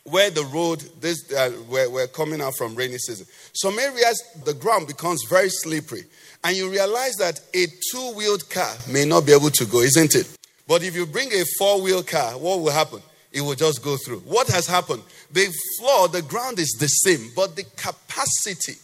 where 0.03 0.29
the 0.29 0.43
road, 0.45 0.81
this, 1.01 1.31
uh, 1.33 1.51
we're, 1.67 1.89
we're 1.89 2.07
coming 2.07 2.41
out 2.41 2.55
from 2.55 2.75
rainy 2.75 2.97
season. 2.97 3.25
Some 3.53 3.79
areas, 3.79 4.21
the 4.45 4.53
ground 4.53 4.87
becomes 4.87 5.23
very 5.27 5.49
slippery. 5.49 6.03
And 6.43 6.55
you 6.55 6.69
realize 6.69 7.15
that 7.15 7.39
a 7.55 7.65
two 7.91 8.13
wheeled 8.15 8.47
car 8.49 8.71
may 8.87 9.03
not 9.03 9.25
be 9.25 9.33
able 9.33 9.49
to 9.49 9.65
go, 9.65 9.79
isn't 9.79 10.13
it? 10.13 10.37
But 10.67 10.83
if 10.83 10.95
you 10.95 11.05
bring 11.05 11.31
a 11.33 11.43
four 11.57 11.81
wheel 11.81 12.03
car, 12.03 12.33
what 12.33 12.59
will 12.59 12.71
happen? 12.71 13.01
It 13.31 13.41
will 13.41 13.55
just 13.55 13.83
go 13.83 13.97
through. 13.97 14.19
What 14.19 14.47
has 14.49 14.67
happened? 14.67 15.03
The 15.31 15.51
floor, 15.79 16.07
the 16.07 16.21
ground 16.21 16.59
is 16.59 16.75
the 16.79 16.87
same, 16.87 17.31
but 17.35 17.55
the 17.55 17.63
capacity, 17.75 18.79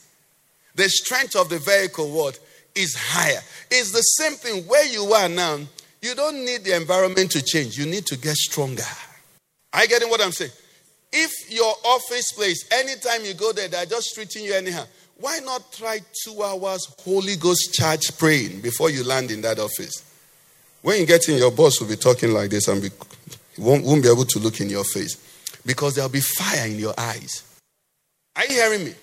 the 0.75 0.89
strength 0.89 1.35
of 1.35 1.49
the 1.49 1.59
vehicle, 1.59 2.09
what? 2.11 2.39
Is 2.73 2.95
higher. 2.95 3.41
It's 3.69 3.91
the 3.91 4.01
same 4.01 4.33
thing 4.33 4.63
where 4.63 4.85
you 4.87 5.03
are 5.13 5.27
now. 5.27 5.59
You 6.01 6.15
don't 6.15 6.45
need 6.45 6.63
the 6.63 6.75
environment 6.75 7.31
to 7.31 7.43
change, 7.43 7.77
you 7.77 7.85
need 7.85 8.05
to 8.07 8.17
get 8.17 8.35
stronger. 8.35 8.83
Are 9.73 9.83
you 9.83 9.87
getting 9.87 10.09
what 10.09 10.21
I'm 10.21 10.31
saying? 10.31 10.51
If 11.11 11.31
your 11.51 11.73
office 11.85 12.31
place, 12.31 12.67
anytime 12.71 13.25
you 13.25 13.33
go 13.33 13.51
there, 13.51 13.67
they're 13.67 13.85
just 13.85 14.15
treating 14.15 14.45
you 14.45 14.53
anyhow, 14.53 14.85
why 15.19 15.39
not 15.39 15.71
try 15.73 15.99
two 16.25 16.41
hours 16.41 16.87
Holy 17.03 17.35
Ghost 17.35 17.73
charge 17.73 18.17
praying 18.17 18.61
before 18.61 18.89
you 18.89 19.03
land 19.03 19.29
in 19.29 19.41
that 19.41 19.59
office? 19.59 20.03
When 20.81 20.99
you 20.99 21.05
get 21.05 21.29
in, 21.29 21.37
your 21.37 21.51
boss 21.51 21.79
will 21.79 21.87
be 21.87 21.95
talking 21.95 22.31
like 22.31 22.49
this 22.49 22.67
and 22.67 22.81
be, 22.81 22.89
won't, 23.57 23.85
won't 23.85 24.01
be 24.01 24.09
able 24.09 24.25
to 24.25 24.39
look 24.39 24.59
in 24.61 24.69
your 24.69 24.83
face 24.83 25.15
because 25.65 25.95
there'll 25.95 26.09
be 26.09 26.21
fire 26.21 26.65
in 26.65 26.79
your 26.79 26.95
eyes. 26.97 27.43
Are 28.35 28.45
you 28.45 28.55
hearing 28.55 28.85
me? 28.85 28.93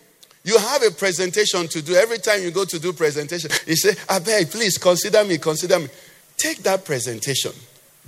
You 0.44 0.58
have 0.58 0.82
a 0.82 0.90
presentation 0.90 1.68
to 1.68 1.82
do. 1.82 1.94
Every 1.94 2.18
time 2.18 2.42
you 2.42 2.50
go 2.50 2.64
to 2.64 2.78
do 2.78 2.92
presentation, 2.92 3.50
you 3.66 3.76
say, 3.76 3.94
I 4.08 4.20
please 4.50 4.78
consider 4.78 5.24
me, 5.24 5.38
consider 5.38 5.78
me. 5.78 5.88
Take 6.36 6.58
that 6.58 6.84
presentation. 6.84 7.52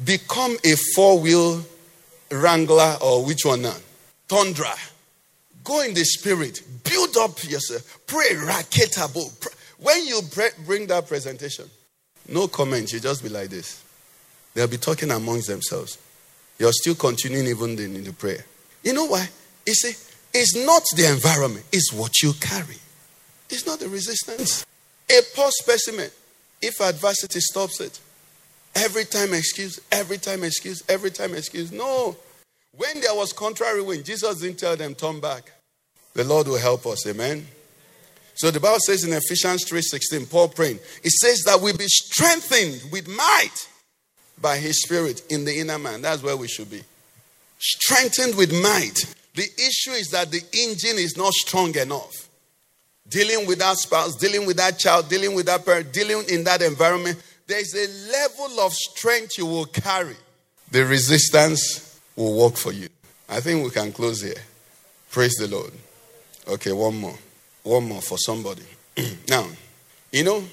Become 0.05 0.57
a 0.65 0.77
four-wheel 0.95 1.65
wrangler 2.31 2.97
or 3.03 3.25
which 3.25 3.45
one 3.45 3.63
now? 3.63 3.77
Tundra. 4.29 4.73
Go 5.65 5.83
in 5.83 5.93
the 5.93 6.05
spirit. 6.05 6.63
Build 6.85 7.17
up 7.19 7.43
yourself. 7.45 8.01
Pray 8.07 8.31
raketable. 8.37 9.31
When 9.79 10.07
you 10.07 10.23
bring 10.65 10.87
that 10.87 11.09
presentation, 11.09 11.69
no 12.29 12.49
comment. 12.49 12.93
You 12.93 13.01
just 13.01 13.23
be 13.23 13.29
like 13.29 13.51
this. 13.51 13.83
They'll 14.55 14.69
be 14.69 14.79
talking 14.79 15.11
amongst 15.11 15.49
themselves. 15.49 15.99
You're 16.59 16.73
still 16.73 16.95
continuing 16.95 17.47
even 17.47 17.79
in 17.79 18.05
the 18.05 18.13
prayer. 18.13 18.45
You 18.83 18.93
know 18.93 19.07
why? 19.07 19.29
You 19.67 19.75
see, 19.75 19.93
it's 20.33 20.55
not 20.57 20.83
the 20.97 21.11
environment, 21.11 21.65
it's 21.73 21.93
what 21.93 22.23
you 22.23 22.33
carry. 22.35 22.77
It's 23.49 23.67
not 23.67 23.81
the 23.81 23.89
resistance. 23.89 24.65
A 25.11 25.21
poor 25.35 25.51
specimen, 25.51 26.11
if 26.63 26.81
adversity 26.81 27.41
stops 27.41 27.81
it, 27.81 27.99
every 28.75 29.05
time 29.05 29.35
excuse, 29.35 29.81
every 29.91 30.19
time 30.19 30.45
excuse, 30.45 30.83
every 30.89 31.11
time 31.11 31.35
excuse. 31.35 31.73
No. 31.73 32.17
When 32.77 33.01
there 33.01 33.15
was 33.15 33.33
contrary 33.33 33.83
wind, 33.83 34.05
Jesus 34.05 34.41
didn't 34.41 34.59
tell 34.59 34.77
them, 34.77 34.95
turn 34.95 35.19
back. 35.19 35.51
The 36.15 36.25
Lord 36.25 36.47
will 36.47 36.59
help 36.59 36.87
us. 36.87 37.07
Amen. 37.07 37.47
So 38.35 38.51
the 38.51 38.61
Bible 38.61 38.79
says 38.87 39.05
in 39.05 39.13
Ephesians 39.13 39.65
3:16, 39.65 40.27
Paul 40.27 40.49
praying, 40.49 40.79
it 41.03 41.13
says 41.13 41.43
that 41.47 41.61
we 41.61 41.73
be 41.73 41.89
strengthened 41.89 42.91
with 42.91 43.07
might 43.09 43.69
by 44.41 44.57
his 44.57 44.81
spirit 44.81 45.23
in 45.29 45.45
the 45.45 45.59
inner 45.59 45.79
man. 45.79 46.03
That's 46.03 46.23
where 46.23 46.37
we 46.37 46.49
should 46.49 46.71
be. 46.71 46.83
Strengthened 47.59 48.37
with 48.37 48.53
might. 48.63 49.15
The 49.35 49.45
issue 49.45 49.93
is 49.93 50.09
that 50.09 50.31
the 50.31 50.43
engine 50.53 50.99
is 50.99 51.17
not 51.17 51.33
strong 51.33 51.75
enough. 51.77 52.29
Dealing 53.09 53.47
with 53.47 53.59
that 53.59 53.77
spouse, 53.77 54.17
dealing 54.17 54.47
with 54.47 54.57
that 54.57 54.79
child, 54.79 55.09
dealing 55.09 55.35
with 55.35 55.47
that 55.47 55.65
parent, 55.65 55.93
dealing 55.93 56.25
in 56.29 56.45
that 56.45 56.63
environment, 56.63 57.21
there's 57.47 57.75
a 57.75 58.13
level 58.13 58.61
of 58.61 58.73
strength 58.73 59.37
you 59.37 59.47
will 59.47 59.67
carry. 59.67 60.17
The 60.71 60.85
resistance 60.85 62.01
will 62.15 62.37
work 62.39 62.57
for 62.57 62.73
you. 62.73 62.89
I 63.29 63.41
think 63.41 63.65
we 63.65 63.71
can 63.71 63.93
close 63.93 64.23
here. 64.23 64.35
Praise 65.11 65.35
the 65.35 65.49
Lord. 65.49 65.73
Okay, 66.47 66.73
one 66.73 66.97
more. 66.97 67.19
One 67.65 67.89
more 67.89 68.01
for 68.01 68.19
somebody. 68.19 68.63
now, 69.29 69.47
you 70.13 70.25
know, 70.25 70.45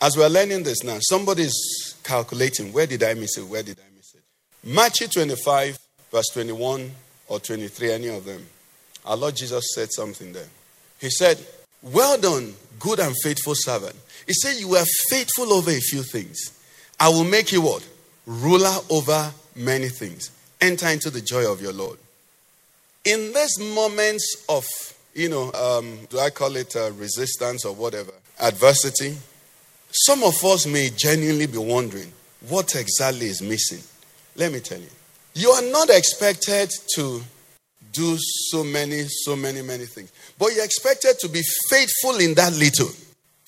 as 0.00 0.16
we're 0.16 0.28
learning 0.28 0.62
this 0.62 0.84
now, 0.84 0.98
somebody's 1.00 1.96
calculating 2.04 2.72
where 2.72 2.86
did 2.86 3.02
I 3.02 3.14
miss 3.14 3.38
it? 3.38 3.46
Where 3.46 3.62
did 3.62 3.78
I 3.80 3.96
miss 3.96 4.14
it? 4.14 4.22
Matthew 4.62 5.08
25, 5.08 5.78
verse 6.12 6.28
21 6.32 6.90
or 7.28 7.40
23, 7.40 7.92
any 7.92 8.08
of 8.08 8.24
them. 8.24 8.44
Our 9.04 9.16
Lord 9.16 9.36
Jesus 9.36 9.64
said 9.74 9.92
something 9.92 10.32
there. 10.32 10.48
He 11.00 11.10
said, 11.10 11.38
Well 11.82 12.18
done, 12.18 12.54
good 12.78 12.98
and 12.98 13.14
faithful 13.22 13.54
servant. 13.56 13.94
He 14.26 14.32
said, 14.34 14.56
You 14.56 14.68
were 14.68 14.84
faithful 15.08 15.52
over 15.52 15.70
a 15.70 15.80
few 15.80 16.02
things. 16.02 16.38
I 16.98 17.08
will 17.08 17.24
make 17.24 17.52
you 17.52 17.62
what? 17.62 17.86
Ruler 18.26 18.74
over 18.90 19.32
many 19.54 19.88
things. 19.88 20.30
Enter 20.60 20.88
into 20.88 21.10
the 21.10 21.20
joy 21.20 21.50
of 21.50 21.60
your 21.60 21.72
Lord. 21.72 21.98
In 23.04 23.32
these 23.32 23.58
moments 23.60 24.44
of, 24.48 24.64
you 25.14 25.28
know, 25.28 25.52
um, 25.52 25.98
do 26.10 26.18
I 26.18 26.30
call 26.30 26.56
it 26.56 26.74
uh, 26.74 26.90
resistance 26.92 27.64
or 27.64 27.74
whatever, 27.74 28.12
adversity, 28.40 29.16
some 29.90 30.24
of 30.24 30.42
us 30.44 30.66
may 30.66 30.90
genuinely 30.90 31.46
be 31.46 31.58
wondering 31.58 32.12
what 32.48 32.74
exactly 32.74 33.26
is 33.26 33.40
missing. 33.40 33.82
Let 34.34 34.52
me 34.52 34.60
tell 34.60 34.80
you. 34.80 34.88
You 35.36 35.50
are 35.50 35.70
not 35.70 35.90
expected 35.90 36.70
to 36.94 37.20
do 37.92 38.16
so 38.18 38.64
many, 38.64 39.04
so 39.06 39.36
many, 39.36 39.60
many 39.60 39.84
things, 39.84 40.10
but 40.38 40.54
you're 40.54 40.64
expected 40.64 41.18
to 41.20 41.28
be 41.28 41.42
faithful 41.68 42.16
in 42.20 42.32
that 42.36 42.54
little. 42.54 42.88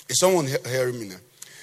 Is 0.06 0.20
someone 0.20 0.48
hearing 0.66 1.00
me 1.00 1.08
now? 1.08 1.16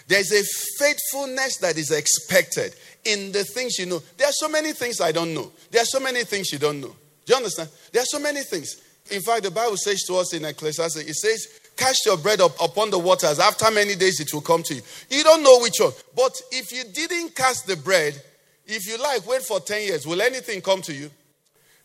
There's 0.07 0.31
a 0.31 0.41
faithfulness 0.79 1.57
that 1.57 1.77
is 1.77 1.91
expected 1.91 2.73
in 3.03 3.33
the 3.33 3.43
things 3.43 3.77
you 3.77 3.85
know. 3.85 4.01
There 4.17 4.27
are 4.27 4.33
so 4.33 4.49
many 4.49 4.73
things 4.73 4.99
I 4.99 5.11
don't 5.11 5.31
know. 5.31 5.51
There 5.69 5.83
are 5.83 5.85
so 5.85 5.99
many 5.99 6.23
things 6.23 6.51
you 6.51 6.57
don't 6.57 6.81
know. 6.81 6.95
Do 7.27 7.33
you 7.33 7.35
understand? 7.35 7.69
There 7.91 8.01
are 8.01 8.07
so 8.07 8.19
many 8.19 8.41
things. 8.41 8.81
In 9.11 9.21
fact, 9.21 9.43
the 9.43 9.51
Bible 9.51 9.77
says 9.77 10.01
to 10.07 10.15
us 10.15 10.33
in 10.33 10.43
Ecclesiastes, 10.43 10.97
it 10.97 11.13
says, 11.13 11.59
Cast 11.77 12.03
your 12.03 12.17
bread 12.17 12.41
up 12.41 12.59
upon 12.59 12.89
the 12.89 12.97
waters. 12.97 13.37
After 13.37 13.69
many 13.69 13.93
days, 13.93 14.19
it 14.19 14.33
will 14.33 14.41
come 14.41 14.63
to 14.63 14.73
you. 14.73 14.81
You 15.11 15.23
don't 15.23 15.43
know 15.43 15.59
which 15.59 15.75
one. 15.79 15.91
But 16.15 16.33
if 16.51 16.71
you 16.71 16.83
didn't 16.91 17.35
cast 17.35 17.67
the 17.67 17.75
bread, 17.75 18.19
if 18.67 18.87
you 18.87 18.97
like, 18.97 19.27
wait 19.27 19.41
for 19.41 19.59
10 19.59 19.81
years, 19.81 20.07
will 20.07 20.21
anything 20.21 20.61
come 20.61 20.81
to 20.83 20.93
you? 20.93 21.09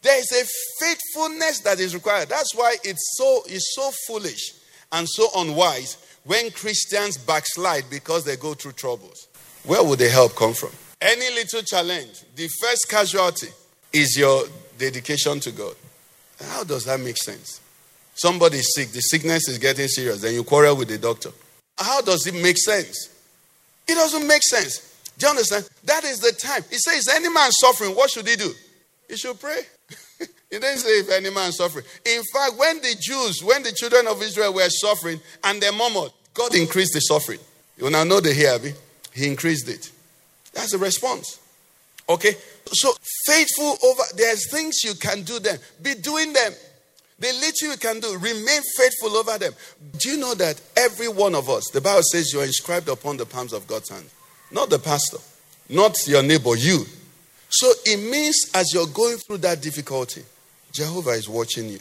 There 0.02 0.18
is 0.18 0.32
a 0.32 0.84
faithfulness 0.84 1.60
that 1.60 1.78
is 1.78 1.94
required. 1.94 2.28
That's 2.28 2.54
why 2.54 2.76
it's 2.82 3.16
so, 3.16 3.42
it's 3.46 3.74
so 3.74 3.90
foolish 4.06 4.52
and 4.92 5.06
so 5.08 5.28
unwise 5.36 5.98
when 6.24 6.50
Christians 6.50 7.18
backslide 7.18 7.84
because 7.90 8.24
they 8.24 8.36
go 8.36 8.54
through 8.54 8.72
troubles. 8.72 9.28
Where 9.64 9.82
would 9.84 9.98
the 9.98 10.08
help 10.08 10.34
come 10.34 10.54
from? 10.54 10.70
Any 11.00 11.34
little 11.34 11.62
challenge, 11.62 12.24
the 12.34 12.48
first 12.60 12.88
casualty 12.88 13.48
is 13.92 14.16
your 14.16 14.44
dedication 14.78 15.40
to 15.40 15.52
God. 15.52 15.74
How 16.42 16.64
does 16.64 16.84
that 16.84 17.00
make 17.00 17.16
sense? 17.16 17.60
Somebody 18.14 18.58
is 18.58 18.74
sick, 18.74 18.90
the 18.90 19.00
sickness 19.00 19.48
is 19.48 19.58
getting 19.58 19.88
serious, 19.88 20.20
then 20.20 20.34
you 20.34 20.44
quarrel 20.44 20.76
with 20.76 20.88
the 20.88 20.98
doctor. 20.98 21.30
How 21.78 22.00
does 22.02 22.26
it 22.26 22.34
make 22.34 22.58
sense? 22.58 23.08
It 23.86 23.94
doesn't 23.94 24.26
make 24.26 24.42
sense. 24.42 24.89
Do 25.20 25.26
you 25.26 25.30
understand? 25.30 25.68
That 25.84 26.04
is 26.04 26.18
the 26.20 26.32
time. 26.32 26.64
He 26.70 26.78
says, 26.78 27.06
any 27.14 27.28
man 27.28 27.50
suffering, 27.52 27.94
what 27.94 28.10
should 28.10 28.26
he 28.26 28.36
do? 28.36 28.52
He 29.06 29.16
should 29.16 29.38
pray. 29.38 29.60
he 30.18 30.26
didn't 30.58 30.78
say 30.78 31.00
if 31.00 31.10
any 31.10 31.28
man 31.28 31.52
suffering. 31.52 31.84
In 32.06 32.22
fact, 32.32 32.56
when 32.56 32.80
the 32.80 32.96
Jews, 32.98 33.42
when 33.44 33.62
the 33.62 33.72
children 33.72 34.06
of 34.08 34.22
Israel 34.22 34.54
were 34.54 34.68
suffering 34.70 35.20
and 35.44 35.60
they 35.60 35.70
murmured, 35.70 36.10
God 36.32 36.54
increased 36.54 36.94
the 36.94 37.00
suffering. 37.00 37.38
You 37.76 37.90
now 37.90 38.04
know 38.04 38.20
the 38.20 38.32
here. 38.32 38.58
He 39.12 39.26
increased 39.26 39.68
it. 39.68 39.92
That's 40.54 40.72
the 40.72 40.78
response. 40.78 41.38
Okay? 42.08 42.34
So 42.72 42.94
faithful 43.26 43.76
over 43.84 44.02
there's 44.16 44.50
things 44.50 44.82
you 44.82 44.94
can 44.94 45.22
do 45.22 45.38
them. 45.38 45.58
Be 45.82 45.96
doing 45.96 46.32
them. 46.32 46.52
The 47.18 47.26
little 47.34 47.72
you 47.72 47.76
can 47.76 48.00
do, 48.00 48.16
remain 48.16 48.62
faithful 48.78 49.18
over 49.18 49.36
them. 49.36 49.52
Do 49.98 50.08
you 50.08 50.16
know 50.16 50.32
that 50.36 50.58
every 50.78 51.08
one 51.08 51.34
of 51.34 51.50
us, 51.50 51.68
the 51.74 51.82
Bible 51.82 52.00
says 52.10 52.32
you 52.32 52.40
are 52.40 52.44
inscribed 52.44 52.88
upon 52.88 53.18
the 53.18 53.26
palms 53.26 53.52
of 53.52 53.66
God's 53.66 53.90
hand? 53.90 54.06
Not 54.50 54.70
the 54.70 54.78
pastor, 54.78 55.18
not 55.68 55.96
your 56.06 56.22
neighbor, 56.22 56.56
you. 56.56 56.84
So 57.48 57.72
it 57.84 57.98
means 57.98 58.36
as 58.54 58.72
you're 58.72 58.86
going 58.86 59.16
through 59.18 59.38
that 59.38 59.60
difficulty, 59.60 60.22
Jehovah 60.72 61.10
is 61.10 61.28
watching 61.28 61.68
you. 61.68 61.78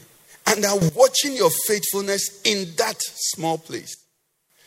And 0.47 0.63
they're 0.63 0.91
watching 0.95 1.36
your 1.36 1.51
faithfulness 1.67 2.41
in 2.43 2.67
that 2.77 2.95
small 2.99 3.58
place. 3.58 3.95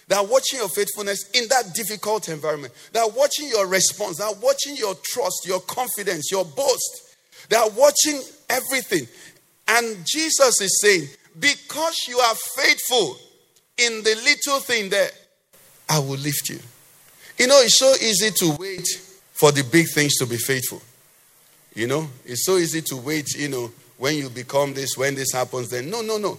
They're 0.06 0.22
watching 0.22 0.58
your 0.58 0.68
faithfulness 0.68 1.30
in 1.30 1.48
that 1.48 1.74
difficult 1.74 2.28
environment. 2.28 2.72
They're 2.92 3.08
watching 3.08 3.48
your 3.48 3.66
response. 3.66 4.18
They're 4.18 4.28
watching 4.40 4.76
your 4.76 4.94
trust, 5.02 5.46
your 5.46 5.60
confidence, 5.60 6.30
your 6.30 6.44
boast. 6.44 7.16
They're 7.48 7.70
watching 7.76 8.20
everything. 8.48 9.08
And 9.68 9.96
Jesus 10.06 10.60
is 10.60 10.80
saying, 10.80 11.08
because 11.38 11.96
you 12.08 12.18
are 12.18 12.34
faithful 12.56 13.16
in 13.78 14.02
the 14.02 14.14
little 14.22 14.60
thing 14.60 14.90
there, 14.90 15.10
I 15.88 15.98
will 15.98 16.18
lift 16.18 16.48
you. 16.48 16.60
You 17.38 17.46
know, 17.46 17.60
it's 17.60 17.78
so 17.78 17.92
easy 18.00 18.30
to 18.30 18.56
wait 18.58 18.86
for 19.32 19.52
the 19.52 19.64
big 19.64 19.88
things 19.88 20.16
to 20.18 20.26
be 20.26 20.36
faithful. 20.36 20.82
You 21.74 21.86
know, 21.86 22.08
it's 22.24 22.44
so 22.44 22.58
easy 22.58 22.82
to 22.82 22.96
wait, 22.96 23.34
you 23.34 23.48
know, 23.48 23.72
when 23.98 24.16
you 24.16 24.28
become 24.28 24.74
this, 24.74 24.96
when 24.96 25.14
this 25.14 25.32
happens, 25.32 25.70
then 25.70 25.88
no, 25.90 26.02
no, 26.02 26.18
no. 26.18 26.38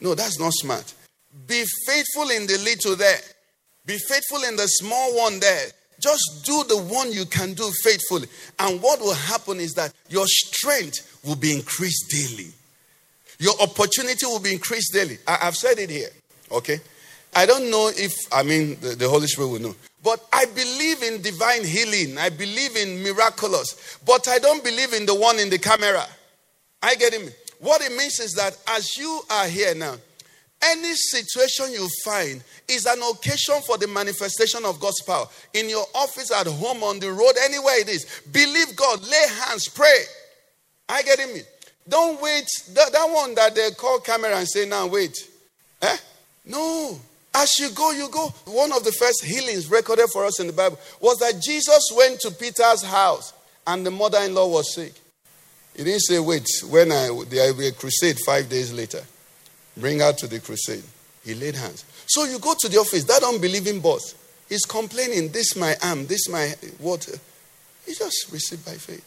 No, 0.00 0.14
that's 0.14 0.38
not 0.38 0.52
smart. 0.52 0.92
Be 1.46 1.64
faithful 1.86 2.30
in 2.30 2.46
the 2.46 2.58
little 2.64 2.96
there. 2.96 3.20
Be 3.86 3.98
faithful 3.98 4.42
in 4.44 4.56
the 4.56 4.66
small 4.66 5.16
one 5.16 5.38
there. 5.38 5.66
Just 6.00 6.44
do 6.44 6.64
the 6.64 6.78
one 6.78 7.12
you 7.12 7.24
can 7.26 7.54
do 7.54 7.70
faithfully. 7.82 8.28
And 8.58 8.82
what 8.82 9.00
will 9.00 9.14
happen 9.14 9.60
is 9.60 9.72
that 9.74 9.92
your 10.08 10.26
strength 10.26 11.20
will 11.24 11.36
be 11.36 11.52
increased 11.52 12.10
daily. 12.10 12.50
Your 13.38 13.54
opportunity 13.60 14.26
will 14.26 14.40
be 14.40 14.52
increased 14.52 14.92
daily. 14.92 15.18
I, 15.26 15.36
have 15.36 15.56
said 15.56 15.78
it 15.78 15.90
here. 15.90 16.10
Okay? 16.50 16.80
I 17.34 17.46
don't 17.46 17.70
know 17.70 17.90
if, 17.94 18.12
I 18.32 18.42
mean, 18.42 18.76
the, 18.80 18.94
the 18.96 19.08
Holy 19.08 19.26
Spirit 19.26 19.48
will 19.48 19.60
know. 19.60 19.74
But 20.04 20.22
I 20.32 20.44
believe 20.44 21.02
in 21.02 21.22
divine 21.22 21.64
healing. 21.64 22.18
I 22.18 22.28
believe 22.28 22.76
in 22.76 23.02
miraculous. 23.02 23.98
But 24.06 24.28
I 24.28 24.38
don't 24.38 24.62
believe 24.62 24.92
in 24.92 25.06
the 25.06 25.14
one 25.14 25.38
in 25.38 25.48
the 25.48 25.58
camera. 25.58 26.04
I 26.82 26.94
get 26.94 27.14
him. 27.14 27.32
What 27.58 27.80
it 27.80 27.90
means 27.96 28.20
is 28.20 28.34
that 28.34 28.54
as 28.68 28.98
you 28.98 29.22
are 29.30 29.48
here 29.48 29.74
now, 29.74 29.96
any 30.62 30.92
situation 30.92 31.72
you 31.72 31.88
find 32.04 32.42
is 32.68 32.84
an 32.84 33.00
occasion 33.10 33.62
for 33.66 33.78
the 33.78 33.88
manifestation 33.88 34.66
of 34.66 34.78
God's 34.78 35.00
power. 35.02 35.26
In 35.54 35.70
your 35.70 35.86
office, 35.94 36.30
at 36.30 36.46
home, 36.46 36.82
on 36.82 37.00
the 37.00 37.10
road, 37.10 37.32
anywhere 37.42 37.80
it 37.80 37.88
is. 37.88 38.22
Believe 38.30 38.76
God, 38.76 39.02
lay 39.02 39.26
hands, 39.46 39.68
pray. 39.68 40.04
I 40.88 41.02
get 41.02 41.18
him. 41.18 41.42
Don't 41.88 42.20
wait. 42.20 42.46
That, 42.72 42.92
that 42.92 43.10
one 43.10 43.34
that 43.36 43.54
they 43.54 43.70
call 43.70 44.00
camera 44.00 44.36
and 44.36 44.48
say, 44.48 44.66
now 44.66 44.86
wait. 44.86 45.28
Eh? 45.80 45.96
No. 46.44 46.98
As 47.34 47.58
you 47.58 47.70
go, 47.70 47.90
you 47.90 48.08
go. 48.08 48.28
One 48.46 48.72
of 48.72 48.84
the 48.84 48.92
first 48.92 49.24
healings 49.24 49.68
recorded 49.68 50.06
for 50.12 50.24
us 50.24 50.38
in 50.38 50.46
the 50.46 50.52
Bible 50.52 50.78
was 51.00 51.18
that 51.18 51.42
Jesus 51.42 51.90
went 51.96 52.20
to 52.20 52.30
Peter's 52.30 52.82
house 52.82 53.32
and 53.66 53.84
the 53.84 53.90
mother 53.90 54.18
in 54.18 54.34
law 54.34 54.46
was 54.46 54.72
sick. 54.72 54.92
He 55.76 55.82
didn't 55.82 56.02
say, 56.02 56.20
wait, 56.20 56.46
when 56.70 56.92
I, 56.92 57.08
there 57.28 57.52
will 57.52 57.58
be 57.58 57.66
a 57.66 57.72
crusade 57.72 58.18
five 58.24 58.48
days 58.48 58.72
later. 58.72 59.02
Bring 59.76 59.98
her 59.98 60.12
to 60.12 60.28
the 60.28 60.38
crusade. 60.38 60.84
He 61.24 61.34
laid 61.34 61.56
hands. 61.56 61.84
So 62.06 62.24
you 62.24 62.38
go 62.38 62.54
to 62.56 62.68
the 62.68 62.78
office, 62.78 63.02
that 63.04 63.24
unbelieving 63.24 63.80
boss, 63.80 64.14
he's 64.48 64.64
complaining, 64.64 65.32
this 65.32 65.56
my 65.56 65.74
arm, 65.82 66.06
this 66.06 66.28
my 66.28 66.54
water. 66.78 67.18
He 67.84 67.94
just 67.94 68.30
received 68.30 68.64
by 68.64 68.74
faith. 68.74 69.04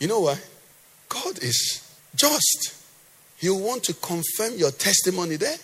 You 0.00 0.08
know 0.08 0.20
why? 0.20 0.38
God 1.08 1.38
is 1.38 1.86
just. 2.16 2.74
He 3.38 3.48
will 3.48 3.60
want 3.60 3.84
to 3.84 3.94
confirm 3.94 4.56
your 4.56 4.72
testimony 4.72 5.36
there. 5.36 5.56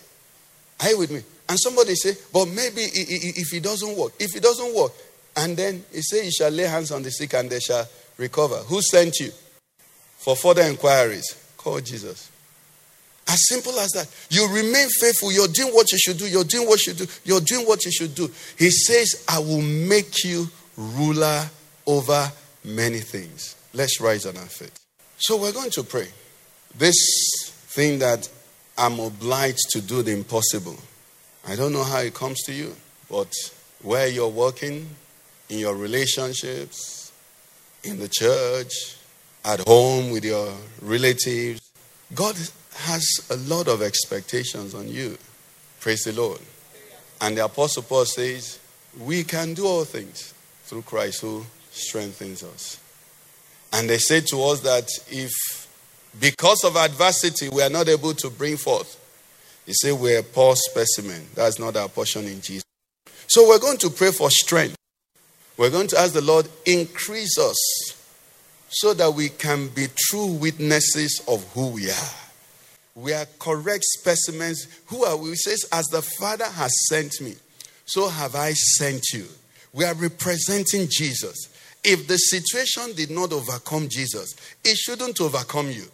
Are 0.80 0.90
you 0.90 0.98
with 0.98 1.10
me? 1.10 1.22
And 1.48 1.58
somebody 1.58 1.94
say, 1.94 2.14
but 2.32 2.46
maybe 2.46 2.82
if 2.82 3.52
it 3.54 3.62
doesn't 3.62 3.96
work, 3.96 4.12
if 4.18 4.34
it 4.34 4.42
doesn't 4.42 4.74
work, 4.74 4.92
and 5.36 5.56
then 5.56 5.84
he 5.92 6.02
say, 6.02 6.24
you 6.24 6.30
shall 6.30 6.50
lay 6.50 6.64
hands 6.64 6.90
on 6.90 7.02
the 7.02 7.10
sick 7.10 7.34
and 7.34 7.48
they 7.48 7.60
shall 7.60 7.86
recover. 8.16 8.56
Who 8.56 8.80
sent 8.82 9.20
you? 9.20 9.30
For 10.18 10.34
further 10.34 10.62
inquiries, 10.62 11.36
call 11.56 11.80
Jesus. 11.80 12.30
As 13.28 13.46
simple 13.48 13.78
as 13.78 13.90
that. 13.90 14.08
You 14.30 14.48
remain 14.52 14.88
faithful. 15.00 15.32
You're 15.32 15.48
doing 15.48 15.74
what 15.74 15.90
you 15.92 15.98
should 15.98 16.16
do. 16.16 16.28
You're 16.28 16.44
doing 16.44 16.66
what 16.66 16.84
you 16.86 16.94
should 16.94 17.06
do. 17.06 17.12
You're 17.24 17.40
doing 17.40 17.66
what 17.66 17.84
you 17.84 17.92
should 17.92 18.14
do. 18.14 18.30
He 18.58 18.70
says, 18.70 19.24
I 19.28 19.38
will 19.40 19.62
make 19.62 20.24
you 20.24 20.48
ruler 20.76 21.50
over 21.86 22.32
many 22.64 23.00
things. 23.00 23.56
Let's 23.74 24.00
rise 24.00 24.26
on 24.26 24.36
our 24.36 24.46
feet. 24.46 24.72
So 25.18 25.36
we're 25.40 25.52
going 25.52 25.70
to 25.70 25.82
pray. 25.82 26.08
This 26.78 26.96
thing 27.68 27.98
that 27.98 28.28
I'm 28.78 28.98
obliged 29.00 29.70
to 29.70 29.80
do 29.80 30.02
the 30.02 30.12
impossible. 30.12 30.76
I 31.46 31.54
don't 31.54 31.72
know 31.72 31.84
how 31.84 32.00
it 32.00 32.12
comes 32.12 32.42
to 32.44 32.52
you, 32.52 32.74
but 33.08 33.32
where 33.82 34.08
you're 34.08 34.28
working, 34.28 34.88
in 35.48 35.58
your 35.60 35.76
relationships, 35.76 37.12
in 37.84 37.98
the 37.98 38.08
church, 38.08 38.96
at 39.44 39.60
home 39.60 40.10
with 40.10 40.24
your 40.24 40.52
relatives, 40.82 41.60
God 42.14 42.36
has 42.74 43.04
a 43.30 43.36
lot 43.36 43.68
of 43.68 43.80
expectations 43.80 44.74
on 44.74 44.88
you. 44.88 45.16
Praise 45.80 46.02
the 46.02 46.12
Lord. 46.12 46.40
And 47.20 47.36
the 47.36 47.44
Apostle 47.44 47.84
Paul 47.84 48.04
says, 48.04 48.58
We 48.98 49.22
can 49.22 49.54
do 49.54 49.66
all 49.66 49.84
things 49.84 50.34
through 50.64 50.82
Christ 50.82 51.20
who 51.20 51.46
strengthens 51.70 52.42
us. 52.42 52.80
And 53.72 53.88
they 53.88 53.98
say 53.98 54.20
to 54.22 54.42
us 54.44 54.60
that 54.60 54.88
if, 55.10 55.30
because 56.20 56.64
of 56.64 56.76
adversity, 56.76 57.48
we 57.48 57.62
are 57.62 57.70
not 57.70 57.88
able 57.88 58.14
to 58.14 58.30
bring 58.30 58.56
forth, 58.56 59.00
they 59.66 59.72
say 59.72 59.92
we're 59.92 60.20
a 60.20 60.22
poor 60.22 60.54
specimen. 60.56 61.26
That's 61.34 61.58
not 61.58 61.76
our 61.76 61.88
portion 61.88 62.26
in 62.26 62.40
Jesus. 62.40 62.64
So 63.26 63.48
we're 63.48 63.58
going 63.58 63.78
to 63.78 63.90
pray 63.90 64.12
for 64.12 64.30
strength. 64.30 64.76
We're 65.56 65.70
going 65.70 65.88
to 65.88 65.98
ask 65.98 66.12
the 66.12 66.20
Lord, 66.20 66.48
increase 66.64 67.38
us 67.38 67.56
so 68.68 68.94
that 68.94 69.12
we 69.12 69.28
can 69.28 69.68
be 69.68 69.86
true 70.08 70.26
witnesses 70.26 71.20
of 71.26 71.44
who 71.52 71.68
we 71.68 71.90
are. 71.90 72.10
We 72.94 73.12
are 73.12 73.26
correct 73.38 73.84
specimens. 73.84 74.68
Who 74.86 75.04
are 75.04 75.16
we? 75.16 75.30
He 75.30 75.36
says, 75.36 75.64
As 75.72 75.86
the 75.86 76.02
Father 76.02 76.46
has 76.46 76.72
sent 76.88 77.20
me, 77.20 77.34
so 77.84 78.08
have 78.08 78.34
I 78.34 78.52
sent 78.52 79.02
you. 79.12 79.26
We 79.72 79.84
are 79.84 79.94
representing 79.94 80.88
Jesus. 80.88 81.36
If 81.84 82.08
the 82.08 82.16
situation 82.16 82.94
did 82.94 83.10
not 83.10 83.32
overcome 83.32 83.88
Jesus, 83.88 84.34
it 84.64 84.76
shouldn't 84.76 85.20
overcome 85.20 85.70
you. 85.70 85.84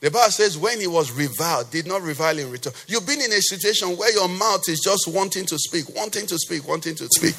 The 0.00 0.10
Bible 0.10 0.30
says, 0.30 0.56
when 0.56 0.80
he 0.80 0.86
was 0.86 1.12
reviled, 1.12 1.70
did 1.70 1.86
not 1.86 2.02
revile 2.02 2.38
in 2.38 2.50
return. 2.50 2.72
You've 2.86 3.06
been 3.06 3.20
in 3.20 3.30
a 3.32 3.40
situation 3.40 3.96
where 3.96 4.12
your 4.12 4.28
mouth 4.28 4.66
is 4.68 4.80
just 4.80 5.06
wanting 5.08 5.44
to 5.46 5.58
speak, 5.58 5.94
wanting 5.94 6.26
to 6.26 6.38
speak, 6.38 6.66
wanting 6.66 6.94
to 6.96 7.06
speak. 7.06 7.34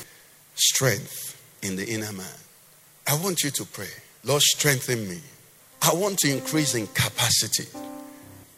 Strength 0.55 1.59
in 1.63 1.75
the 1.75 1.87
inner 1.87 2.11
man. 2.11 2.27
I 3.07 3.15
want 3.15 3.41
you 3.43 3.49
to 3.49 3.65
pray, 3.65 3.89
Lord, 4.23 4.41
strengthen 4.41 5.09
me. 5.09 5.19
I 5.81 5.93
want 5.95 6.19
to 6.19 6.31
increase 6.31 6.75
in 6.75 6.85
capacity. 6.87 7.65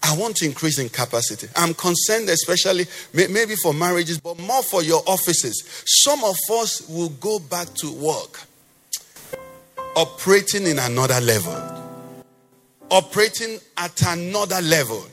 I 0.03 0.17
want 0.17 0.35
to 0.37 0.45
increase 0.45 0.79
in 0.79 0.89
capacity. 0.89 1.47
I'm 1.55 1.73
concerned, 1.73 2.27
especially 2.27 2.87
maybe 3.13 3.55
for 3.55 3.73
marriages, 3.73 4.19
but 4.19 4.37
more 4.37 4.61
for 4.63 4.83
your 4.83 5.01
offices. 5.07 5.63
Some 6.03 6.25
of 6.25 6.35
us 6.51 6.87
will 6.89 7.09
go 7.09 7.39
back 7.39 7.73
to 7.75 7.91
work 7.93 8.41
operating 9.95 10.67
in 10.67 10.79
another 10.79 11.21
level, 11.21 11.53
operating 12.89 13.59
at 13.77 14.01
another 14.07 14.61
level. 14.61 15.05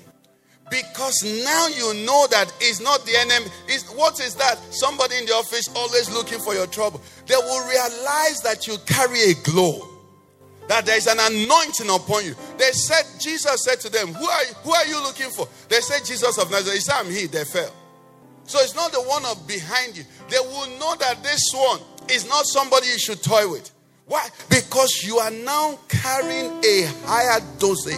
Because 0.70 1.24
now 1.44 1.66
you 1.68 2.04
know 2.06 2.26
that 2.30 2.52
it's 2.60 2.80
not 2.80 3.04
the 3.04 3.16
enemy. 3.18 3.50
It's, 3.66 3.84
what 3.90 4.20
is 4.20 4.36
that? 4.36 4.56
Somebody 4.72 5.16
in 5.16 5.26
the 5.26 5.32
office 5.32 5.68
always 5.74 6.08
looking 6.10 6.38
for 6.38 6.54
your 6.54 6.68
trouble. 6.68 7.02
They 7.26 7.34
will 7.34 7.66
realize 7.68 8.40
that 8.42 8.68
you 8.68 8.76
carry 8.86 9.32
a 9.32 9.34
glow 9.42 9.90
that 10.70 10.86
there 10.86 10.96
is 10.96 11.08
an 11.08 11.18
anointing 11.18 11.90
upon 11.90 12.24
you. 12.24 12.32
They 12.56 12.70
said, 12.70 13.02
Jesus 13.18 13.64
said 13.64 13.80
to 13.80 13.90
them, 13.90 14.14
Who 14.14 14.24
are 14.24 14.44
you, 14.44 14.54
who 14.62 14.72
are 14.72 14.86
you 14.86 15.02
looking 15.02 15.28
for? 15.30 15.48
They 15.68 15.80
said, 15.80 16.06
Jesus 16.06 16.38
of 16.38 16.48
Nazareth. 16.48 16.74
He 16.74 16.80
said, 16.80 16.94
I'm 16.94 17.10
he. 17.10 17.26
They 17.26 17.42
fell. 17.42 17.74
So 18.44 18.60
it's 18.60 18.76
not 18.76 18.92
the 18.92 19.02
one 19.02 19.24
of 19.24 19.48
behind 19.48 19.96
you. 19.96 20.04
They 20.28 20.38
will 20.38 20.68
know 20.78 20.94
that 20.94 21.24
this 21.24 21.42
one 21.52 21.80
is 22.08 22.28
not 22.28 22.46
somebody 22.46 22.86
you 22.86 23.00
should 23.00 23.20
toy 23.20 23.50
with. 23.50 23.68
Why? 24.10 24.28
Because 24.48 25.04
you 25.04 25.18
are 25.18 25.30
now 25.30 25.78
carrying 25.88 26.50
a 26.64 26.82
higher 27.04 27.38
dosage 27.60 27.94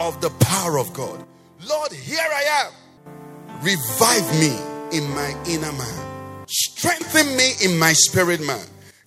of 0.00 0.18
the 0.22 0.30
power 0.40 0.78
of 0.78 0.94
God. 0.94 1.22
Lord, 1.68 1.92
here 1.92 2.24
I 2.24 2.64
am. 2.64 2.72
Revive 3.60 4.40
me 4.40 4.56
in 4.96 5.06
my 5.14 5.36
inner 5.46 5.72
man. 5.72 6.46
Strengthen 6.48 7.36
me 7.36 7.52
in 7.62 7.78
my 7.78 7.92
spirit 7.92 8.40
man. 8.40 8.64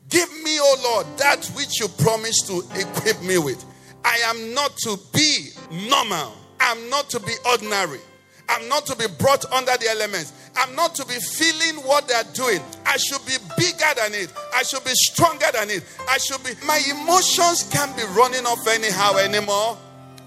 Give 0.10 0.30
me, 0.44 0.60
O 0.60 0.76
Lord, 0.84 1.18
that 1.18 1.48
which 1.56 1.80
you 1.80 1.88
promised 1.88 2.46
to 2.46 2.64
equip 2.80 3.20
me 3.24 3.40
with. 3.40 3.66
I 4.06 4.18
am 4.26 4.54
not 4.54 4.78
to 4.84 5.00
be 5.14 5.50
normal. 5.90 6.32
I'm 6.60 6.92
not 6.92 7.10
to 7.10 7.20
be 7.22 7.34
ordinary. 7.50 8.02
I'm 8.50 8.70
not 8.70 8.86
to 8.86 8.96
be 8.96 9.06
brought 9.18 9.52
under 9.52 9.76
the 9.78 9.88
elements. 9.90 10.32
I'm 10.56 10.76
not 10.76 10.96
to 10.96 11.06
be 11.06 11.16
feeling 11.16 11.84
what 11.84 12.08
they're 12.08 12.24
doing. 12.34 12.62
I 12.86 12.98
should 12.98 13.26
be 13.26 13.34
bigger 13.58 13.92
than 13.98 14.14
it. 14.14 14.32
I 14.54 14.64
should 14.64 14.84
be 14.84 14.92
stronger 14.94 15.48
than 15.54 15.70
it. 15.70 15.84
I 16.10 16.18
should 16.18 16.44
be. 16.44 16.52
My 16.66 16.80
emotions 16.90 17.70
can't 17.72 17.96
be 17.98 18.04
running 18.16 18.46
off 18.46 18.68
anyhow 18.68 19.18
anymore. 19.18 19.78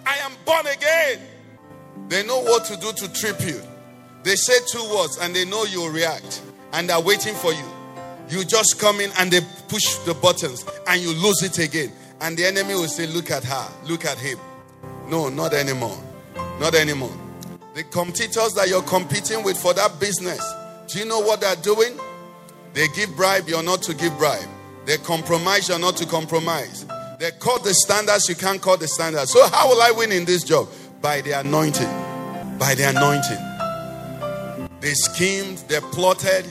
I 0.04 0.16
am 0.18 0.32
born 0.44 0.66
again. 0.66 1.20
They 2.08 2.24
know 2.26 2.40
what 2.42 2.64
to 2.66 2.76
do 2.76 2.92
to 2.92 3.12
trip 3.12 3.40
you. 3.40 3.60
They 4.22 4.34
say 4.34 4.54
two 4.66 4.82
words 4.94 5.18
and 5.18 5.34
they 5.34 5.44
know 5.44 5.64
you'll 5.64 5.90
react. 5.90 6.42
And 6.72 6.88
they're 6.90 7.00
waiting 7.00 7.34
for 7.34 7.52
you. 7.52 7.64
You 8.28 8.44
just 8.44 8.80
come 8.80 9.00
in 9.00 9.10
and 9.18 9.30
they 9.30 9.40
push 9.68 9.96
the 9.98 10.14
buttons 10.14 10.64
and 10.88 11.00
you 11.00 11.12
lose 11.12 11.42
it 11.42 11.58
again. 11.58 11.92
And 12.20 12.36
the 12.36 12.46
enemy 12.46 12.74
will 12.74 12.88
say, 12.88 13.06
Look 13.06 13.30
at 13.30 13.44
her, 13.44 13.68
look 13.84 14.04
at 14.04 14.18
him. 14.18 14.38
No, 15.08 15.28
not 15.28 15.54
anymore. 15.54 15.96
Not 16.58 16.74
anymore. 16.74 17.12
The 17.76 17.84
competitors 17.84 18.54
that 18.54 18.70
you're 18.70 18.80
competing 18.80 19.44
with 19.44 19.58
for 19.58 19.74
that 19.74 20.00
business, 20.00 20.40
do 20.88 20.98
you 20.98 21.04
know 21.04 21.20
what 21.20 21.42
they're 21.42 21.56
doing? 21.56 21.92
They 22.72 22.88
give 22.96 23.14
bribe, 23.14 23.50
you're 23.50 23.62
not 23.62 23.82
to 23.82 23.92
give 23.92 24.16
bribe. 24.16 24.48
They 24.86 24.96
compromise, 24.96 25.68
you're 25.68 25.78
not 25.78 25.94
to 25.98 26.06
compromise. 26.06 26.86
They 27.18 27.32
call 27.32 27.58
the 27.58 27.74
standards, 27.74 28.30
you 28.30 28.34
can't 28.34 28.62
call 28.62 28.78
the 28.78 28.88
standards. 28.88 29.30
So, 29.30 29.46
how 29.50 29.68
will 29.68 29.82
I 29.82 29.90
win 29.90 30.10
in 30.10 30.24
this 30.24 30.42
job? 30.42 30.68
By 31.02 31.20
the 31.20 31.32
anointing. 31.32 32.58
By 32.58 32.74
the 32.74 32.84
anointing. 32.96 34.70
They 34.80 34.94
schemed, 34.94 35.58
they 35.68 35.80
plotted. 35.80 36.46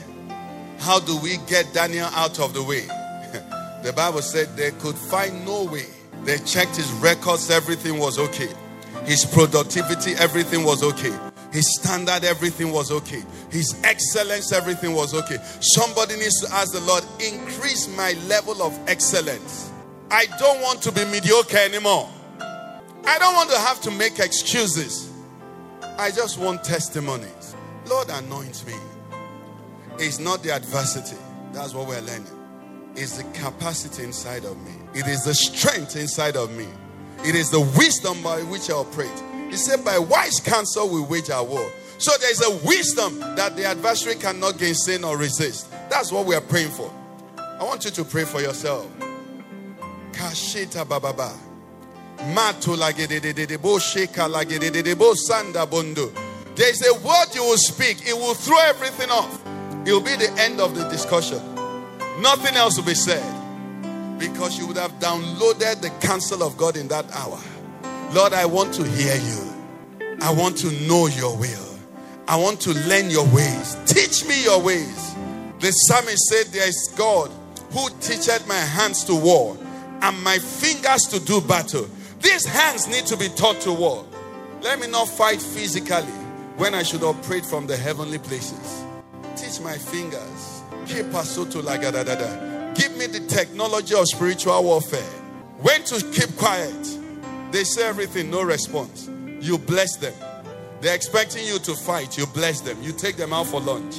How 0.78 1.00
do 1.00 1.18
we 1.18 1.38
get 1.48 1.74
Daniel 1.74 2.06
out 2.12 2.38
of 2.38 2.54
the 2.54 2.62
way? 2.62 2.82
the 3.82 3.92
Bible 3.96 4.22
said 4.22 4.56
they 4.56 4.70
could 4.70 4.94
find 4.94 5.44
no 5.44 5.64
way. 5.64 5.86
They 6.22 6.38
checked 6.38 6.76
his 6.76 6.92
records, 6.92 7.50
everything 7.50 7.98
was 7.98 8.16
okay. 8.16 8.52
His 9.04 9.24
productivity, 9.24 10.12
everything 10.14 10.64
was 10.64 10.82
okay. 10.82 11.16
His 11.52 11.78
standard, 11.78 12.24
everything 12.24 12.72
was 12.72 12.90
okay. 12.90 13.22
His 13.50 13.80
excellence, 13.84 14.52
everything 14.52 14.94
was 14.94 15.14
okay. 15.14 15.38
Somebody 15.60 16.16
needs 16.16 16.40
to 16.42 16.52
ask 16.54 16.72
the 16.72 16.80
Lord, 16.80 17.04
increase 17.20 17.88
my 17.96 18.12
level 18.26 18.62
of 18.62 18.78
excellence. 18.88 19.70
I 20.10 20.26
don't 20.38 20.60
want 20.60 20.82
to 20.82 20.92
be 20.92 21.04
mediocre 21.06 21.56
anymore. 21.56 22.08
I 22.40 23.18
don't 23.18 23.34
want 23.34 23.50
to 23.50 23.58
have 23.58 23.80
to 23.82 23.90
make 23.90 24.18
excuses. 24.18 25.10
I 25.98 26.10
just 26.10 26.38
want 26.38 26.64
testimonies. 26.64 27.54
Lord, 27.88 28.08
anoint 28.10 28.66
me. 28.66 28.74
It's 29.98 30.18
not 30.18 30.42
the 30.42 30.52
adversity. 30.52 31.16
That's 31.52 31.72
what 31.72 31.86
we're 31.88 32.00
learning. 32.00 32.26
It's 32.96 33.16
the 33.16 33.24
capacity 33.32 34.02
inside 34.02 34.44
of 34.44 34.56
me. 34.64 34.72
It 34.94 35.06
is 35.06 35.24
the 35.24 35.34
strength 35.34 35.96
inside 35.96 36.36
of 36.36 36.50
me. 36.50 36.66
It 37.26 37.34
is 37.34 37.50
the 37.50 37.60
wisdom 37.76 38.22
by 38.22 38.40
which 38.42 38.70
I 38.70 38.74
operate. 38.74 39.10
He 39.50 39.56
said, 39.56 39.84
by 39.84 39.98
wise 39.98 40.38
counsel 40.38 40.88
we 40.88 41.00
wage 41.00 41.28
our 41.28 41.42
war. 41.42 41.72
So 41.98 42.12
there's 42.20 42.40
a 42.40 42.64
wisdom 42.64 43.18
that 43.34 43.56
the 43.56 43.64
adversary 43.64 44.14
cannot 44.14 44.58
gainsay 44.58 45.02
or 45.02 45.18
resist. 45.18 45.68
That's 45.90 46.12
what 46.12 46.24
we 46.24 46.36
are 46.36 46.40
praying 46.40 46.70
for. 46.70 46.88
I 47.36 47.64
want 47.64 47.84
you 47.84 47.90
to 47.90 48.04
pray 48.04 48.24
for 48.24 48.40
yourself. 48.40 48.86
Kashita 50.12 50.84
bababa. 50.86 51.32
Matu 52.32 52.76
lagedededebo 52.76 53.80
sheka 53.80 54.28
lagedededebo 54.28 55.16
sanda 55.28 55.68
bondo. 55.68 56.12
There's 56.54 56.86
a 56.86 56.94
word 56.94 57.34
you 57.34 57.42
will 57.42 57.56
speak, 57.56 58.06
it 58.06 58.14
will 58.14 58.34
throw 58.34 58.60
everything 58.66 59.10
off. 59.10 59.44
It 59.84 59.90
will 59.92 60.00
be 60.00 60.14
the 60.14 60.32
end 60.38 60.60
of 60.60 60.76
the 60.76 60.88
discussion. 60.90 61.40
Nothing 62.20 62.54
else 62.56 62.76
will 62.76 62.86
be 62.86 62.94
said 62.94 63.35
because 64.18 64.58
you 64.58 64.66
would 64.66 64.76
have 64.76 64.92
downloaded 64.98 65.80
the 65.80 65.90
counsel 66.00 66.42
of 66.42 66.56
God 66.56 66.76
in 66.76 66.88
that 66.88 67.10
hour. 67.12 67.40
Lord, 68.12 68.32
I 68.32 68.46
want 68.46 68.74
to 68.74 68.84
hear 68.84 69.16
you. 69.16 70.18
I 70.20 70.32
want 70.32 70.56
to 70.58 70.70
know 70.86 71.06
your 71.06 71.36
will. 71.36 71.78
I 72.28 72.36
want 72.36 72.60
to 72.62 72.72
learn 72.88 73.10
your 73.10 73.26
ways. 73.34 73.76
Teach 73.86 74.26
me 74.26 74.42
your 74.44 74.60
ways. 74.62 75.14
The 75.60 75.70
psalmist 75.70 76.26
said, 76.26 76.46
There 76.46 76.68
is 76.68 76.94
God 76.96 77.30
who 77.72 77.88
teacheth 78.00 78.46
my 78.48 78.54
hands 78.54 79.04
to 79.04 79.14
war 79.14 79.56
and 80.02 80.22
my 80.22 80.38
fingers 80.38 81.02
to 81.10 81.20
do 81.20 81.40
battle. 81.40 81.88
These 82.20 82.46
hands 82.46 82.88
need 82.88 83.06
to 83.06 83.16
be 83.16 83.28
taught 83.28 83.60
to 83.62 83.72
war. 83.72 84.04
Let 84.62 84.80
me 84.80 84.88
not 84.88 85.08
fight 85.08 85.40
physically 85.40 86.12
when 86.56 86.74
I 86.74 86.82
should 86.82 87.02
operate 87.02 87.44
from 87.44 87.66
the 87.66 87.76
heavenly 87.76 88.18
places. 88.18 88.82
Teach 89.36 89.60
my 89.60 89.76
fingers. 89.76 90.62
The 93.06 93.20
technology 93.28 93.94
of 93.94 94.06
spiritual 94.08 94.62
warfare. 94.64 95.00
When 95.60 95.82
to 95.84 96.04
keep 96.12 96.36
quiet. 96.36 96.98
They 97.50 97.64
say 97.64 97.86
everything, 97.86 98.30
no 98.30 98.42
response. 98.42 99.08
You 99.40 99.56
bless 99.58 99.96
them. 99.96 100.12
They're 100.80 100.94
expecting 100.94 101.46
you 101.46 101.58
to 101.60 101.74
fight. 101.74 102.18
You 102.18 102.26
bless 102.26 102.60
them. 102.60 102.82
You 102.82 102.92
take 102.92 103.16
them 103.16 103.32
out 103.32 103.46
for 103.46 103.60
lunch. 103.60 103.96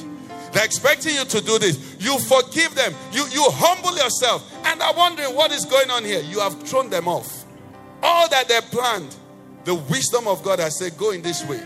They're 0.52 0.64
expecting 0.64 1.14
you 1.14 1.24
to 1.24 1.40
do 1.40 1.58
this. 1.58 1.96
You 1.98 2.18
forgive 2.18 2.74
them. 2.74 2.94
You, 3.12 3.26
you 3.32 3.44
humble 3.50 3.96
yourself. 3.96 4.48
And 4.64 4.80
they're 4.80 4.92
wondering 4.94 5.34
what 5.34 5.52
is 5.52 5.64
going 5.64 5.90
on 5.90 6.04
here. 6.04 6.20
You 6.20 6.40
have 6.40 6.62
thrown 6.62 6.90
them 6.90 7.08
off. 7.08 7.44
All 8.02 8.28
that 8.28 8.48
they 8.48 8.60
planned, 8.70 9.16
the 9.64 9.74
wisdom 9.74 10.28
of 10.28 10.42
God 10.42 10.60
has 10.60 10.78
said, 10.78 10.96
go 10.96 11.10
in 11.10 11.22
this 11.22 11.44
way. 11.46 11.60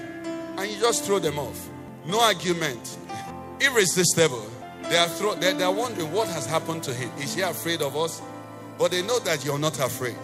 And 0.57 0.71
you 0.71 0.81
just 0.81 1.05
throw 1.05 1.19
them 1.19 1.39
off. 1.39 1.69
No 2.07 2.21
argument. 2.21 2.97
Irresistible. 3.61 4.47
They 4.89 4.99
are, 4.99 5.09
throw, 5.09 5.35
they, 5.35 5.53
they 5.55 5.65
are 5.65 5.73
wondering 5.73 6.13
what 6.13 6.29
has 6.29 6.47
happened 6.47 6.83
to 6.85 6.95
him. 6.95 7.11
Is 7.19 7.35
he 7.35 7.41
afraid 7.41 7.83
of 7.83 7.97
us? 7.97 8.21
But 8.79 8.91
they 8.91 9.03
know 9.03 9.19
that 9.21 9.45
you're 9.45 9.59
not 9.59 9.79
afraid. 9.79 10.17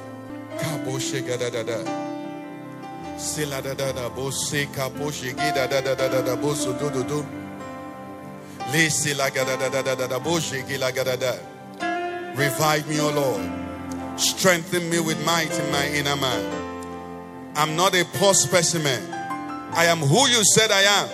Revive 12.36 12.88
me, 12.88 13.00
O 13.00 13.10
Lord. 13.10 14.20
Strengthen 14.20 14.88
me 14.90 15.00
with 15.00 15.24
might 15.24 15.50
in 15.50 15.72
my 15.72 15.86
inner 15.88 16.16
man. 16.16 17.52
I'm 17.56 17.74
not 17.74 17.94
a 17.94 18.04
poor 18.14 18.34
specimen. 18.34 19.02
I 19.12 19.86
am 19.86 19.98
who 19.98 20.28
you 20.28 20.42
said 20.54 20.70
I 20.70 20.82
am. 20.82 21.08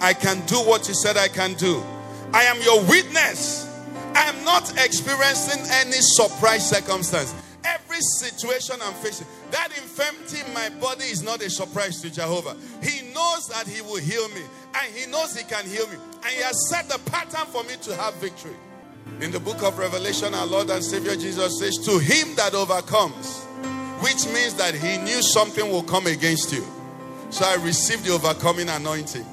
I 0.00 0.12
can 0.12 0.44
do 0.46 0.56
what 0.56 0.88
you 0.88 0.94
said 0.94 1.16
I 1.16 1.28
can 1.28 1.54
do. 1.54 1.82
I 2.32 2.44
am 2.44 2.60
your 2.62 2.80
witness. 2.84 3.66
I 4.14 4.22
am 4.24 4.44
not 4.44 4.72
experiencing 4.84 5.62
any 5.72 6.00
surprise 6.00 6.68
circumstance. 6.68 7.34
Every 7.64 8.00
situation 8.00 8.76
I'm 8.82 8.94
facing, 8.94 9.26
that 9.50 9.68
infirmity 9.76 10.38
in 10.46 10.54
my 10.54 10.70
body 10.80 11.04
is 11.04 11.22
not 11.22 11.42
a 11.42 11.50
surprise 11.50 12.00
to 12.02 12.10
Jehovah. 12.10 12.56
He 12.82 13.12
knows 13.12 13.48
that 13.48 13.66
He 13.66 13.82
will 13.82 13.96
heal 13.98 14.28
me, 14.30 14.42
and 14.74 14.94
He 14.94 15.10
knows 15.10 15.36
He 15.36 15.44
can 15.44 15.66
heal 15.66 15.86
me, 15.88 15.96
and 15.96 16.26
He 16.26 16.42
has 16.42 16.70
set 16.70 16.88
the 16.88 16.98
pattern 17.10 17.46
for 17.46 17.62
me 17.64 17.74
to 17.82 17.94
have 17.96 18.14
victory. 18.14 18.56
In 19.20 19.30
the 19.30 19.40
book 19.40 19.62
of 19.62 19.78
Revelation, 19.78 20.32
our 20.34 20.46
Lord 20.46 20.70
and 20.70 20.82
Savior 20.82 21.16
Jesus 21.16 21.58
says, 21.58 21.76
To 21.84 21.98
him 21.98 22.34
that 22.36 22.54
overcomes, 22.54 23.42
which 24.00 24.26
means 24.32 24.54
that 24.54 24.74
He 24.74 24.96
knew 24.98 25.20
something 25.22 25.70
will 25.70 25.82
come 25.82 26.06
against 26.06 26.52
you. 26.52 26.64
So 27.30 27.44
I 27.44 27.56
received 27.56 28.04
the 28.04 28.12
overcoming 28.12 28.68
anointing 28.68 29.24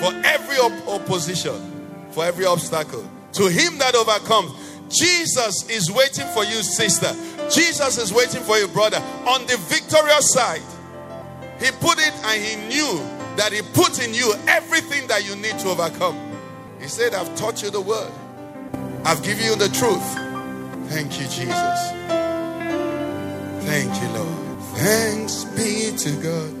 for 0.00 0.12
every 0.24 0.56
op- 0.56 0.88
opposition, 0.88 1.79
for 2.12 2.24
every 2.24 2.44
obstacle. 2.46 3.08
To 3.34 3.46
him 3.48 3.78
that 3.78 3.94
overcomes, 3.94 4.52
Jesus 4.88 5.68
is 5.70 5.90
waiting 5.90 6.26
for 6.28 6.44
you, 6.44 6.62
sister. 6.62 7.12
Jesus 7.50 7.98
is 7.98 8.12
waiting 8.12 8.42
for 8.42 8.58
you, 8.58 8.68
brother, 8.68 8.98
on 9.26 9.46
the 9.46 9.56
victorious 9.68 10.32
side. 10.32 10.62
He 11.60 11.70
put 11.72 11.98
it 11.98 12.12
and 12.24 12.42
he 12.42 12.56
knew 12.68 12.98
that 13.36 13.52
he 13.52 13.62
put 13.62 14.04
in 14.04 14.12
you 14.14 14.34
everything 14.48 15.06
that 15.08 15.24
you 15.28 15.36
need 15.36 15.58
to 15.60 15.68
overcome. 15.68 16.18
He 16.80 16.88
said, 16.88 17.14
I've 17.14 17.34
taught 17.36 17.62
you 17.62 17.70
the 17.70 17.80
word, 17.80 18.10
I've 19.04 19.22
given 19.22 19.44
you 19.44 19.56
the 19.56 19.68
truth. 19.68 20.02
Thank 20.90 21.20
you, 21.20 21.26
Jesus. 21.26 21.80
Thank 23.64 24.02
you, 24.02 24.08
Lord. 24.08 24.58
Thanks 24.74 25.44
be 25.44 25.96
to 25.96 26.10
God. 26.22 26.60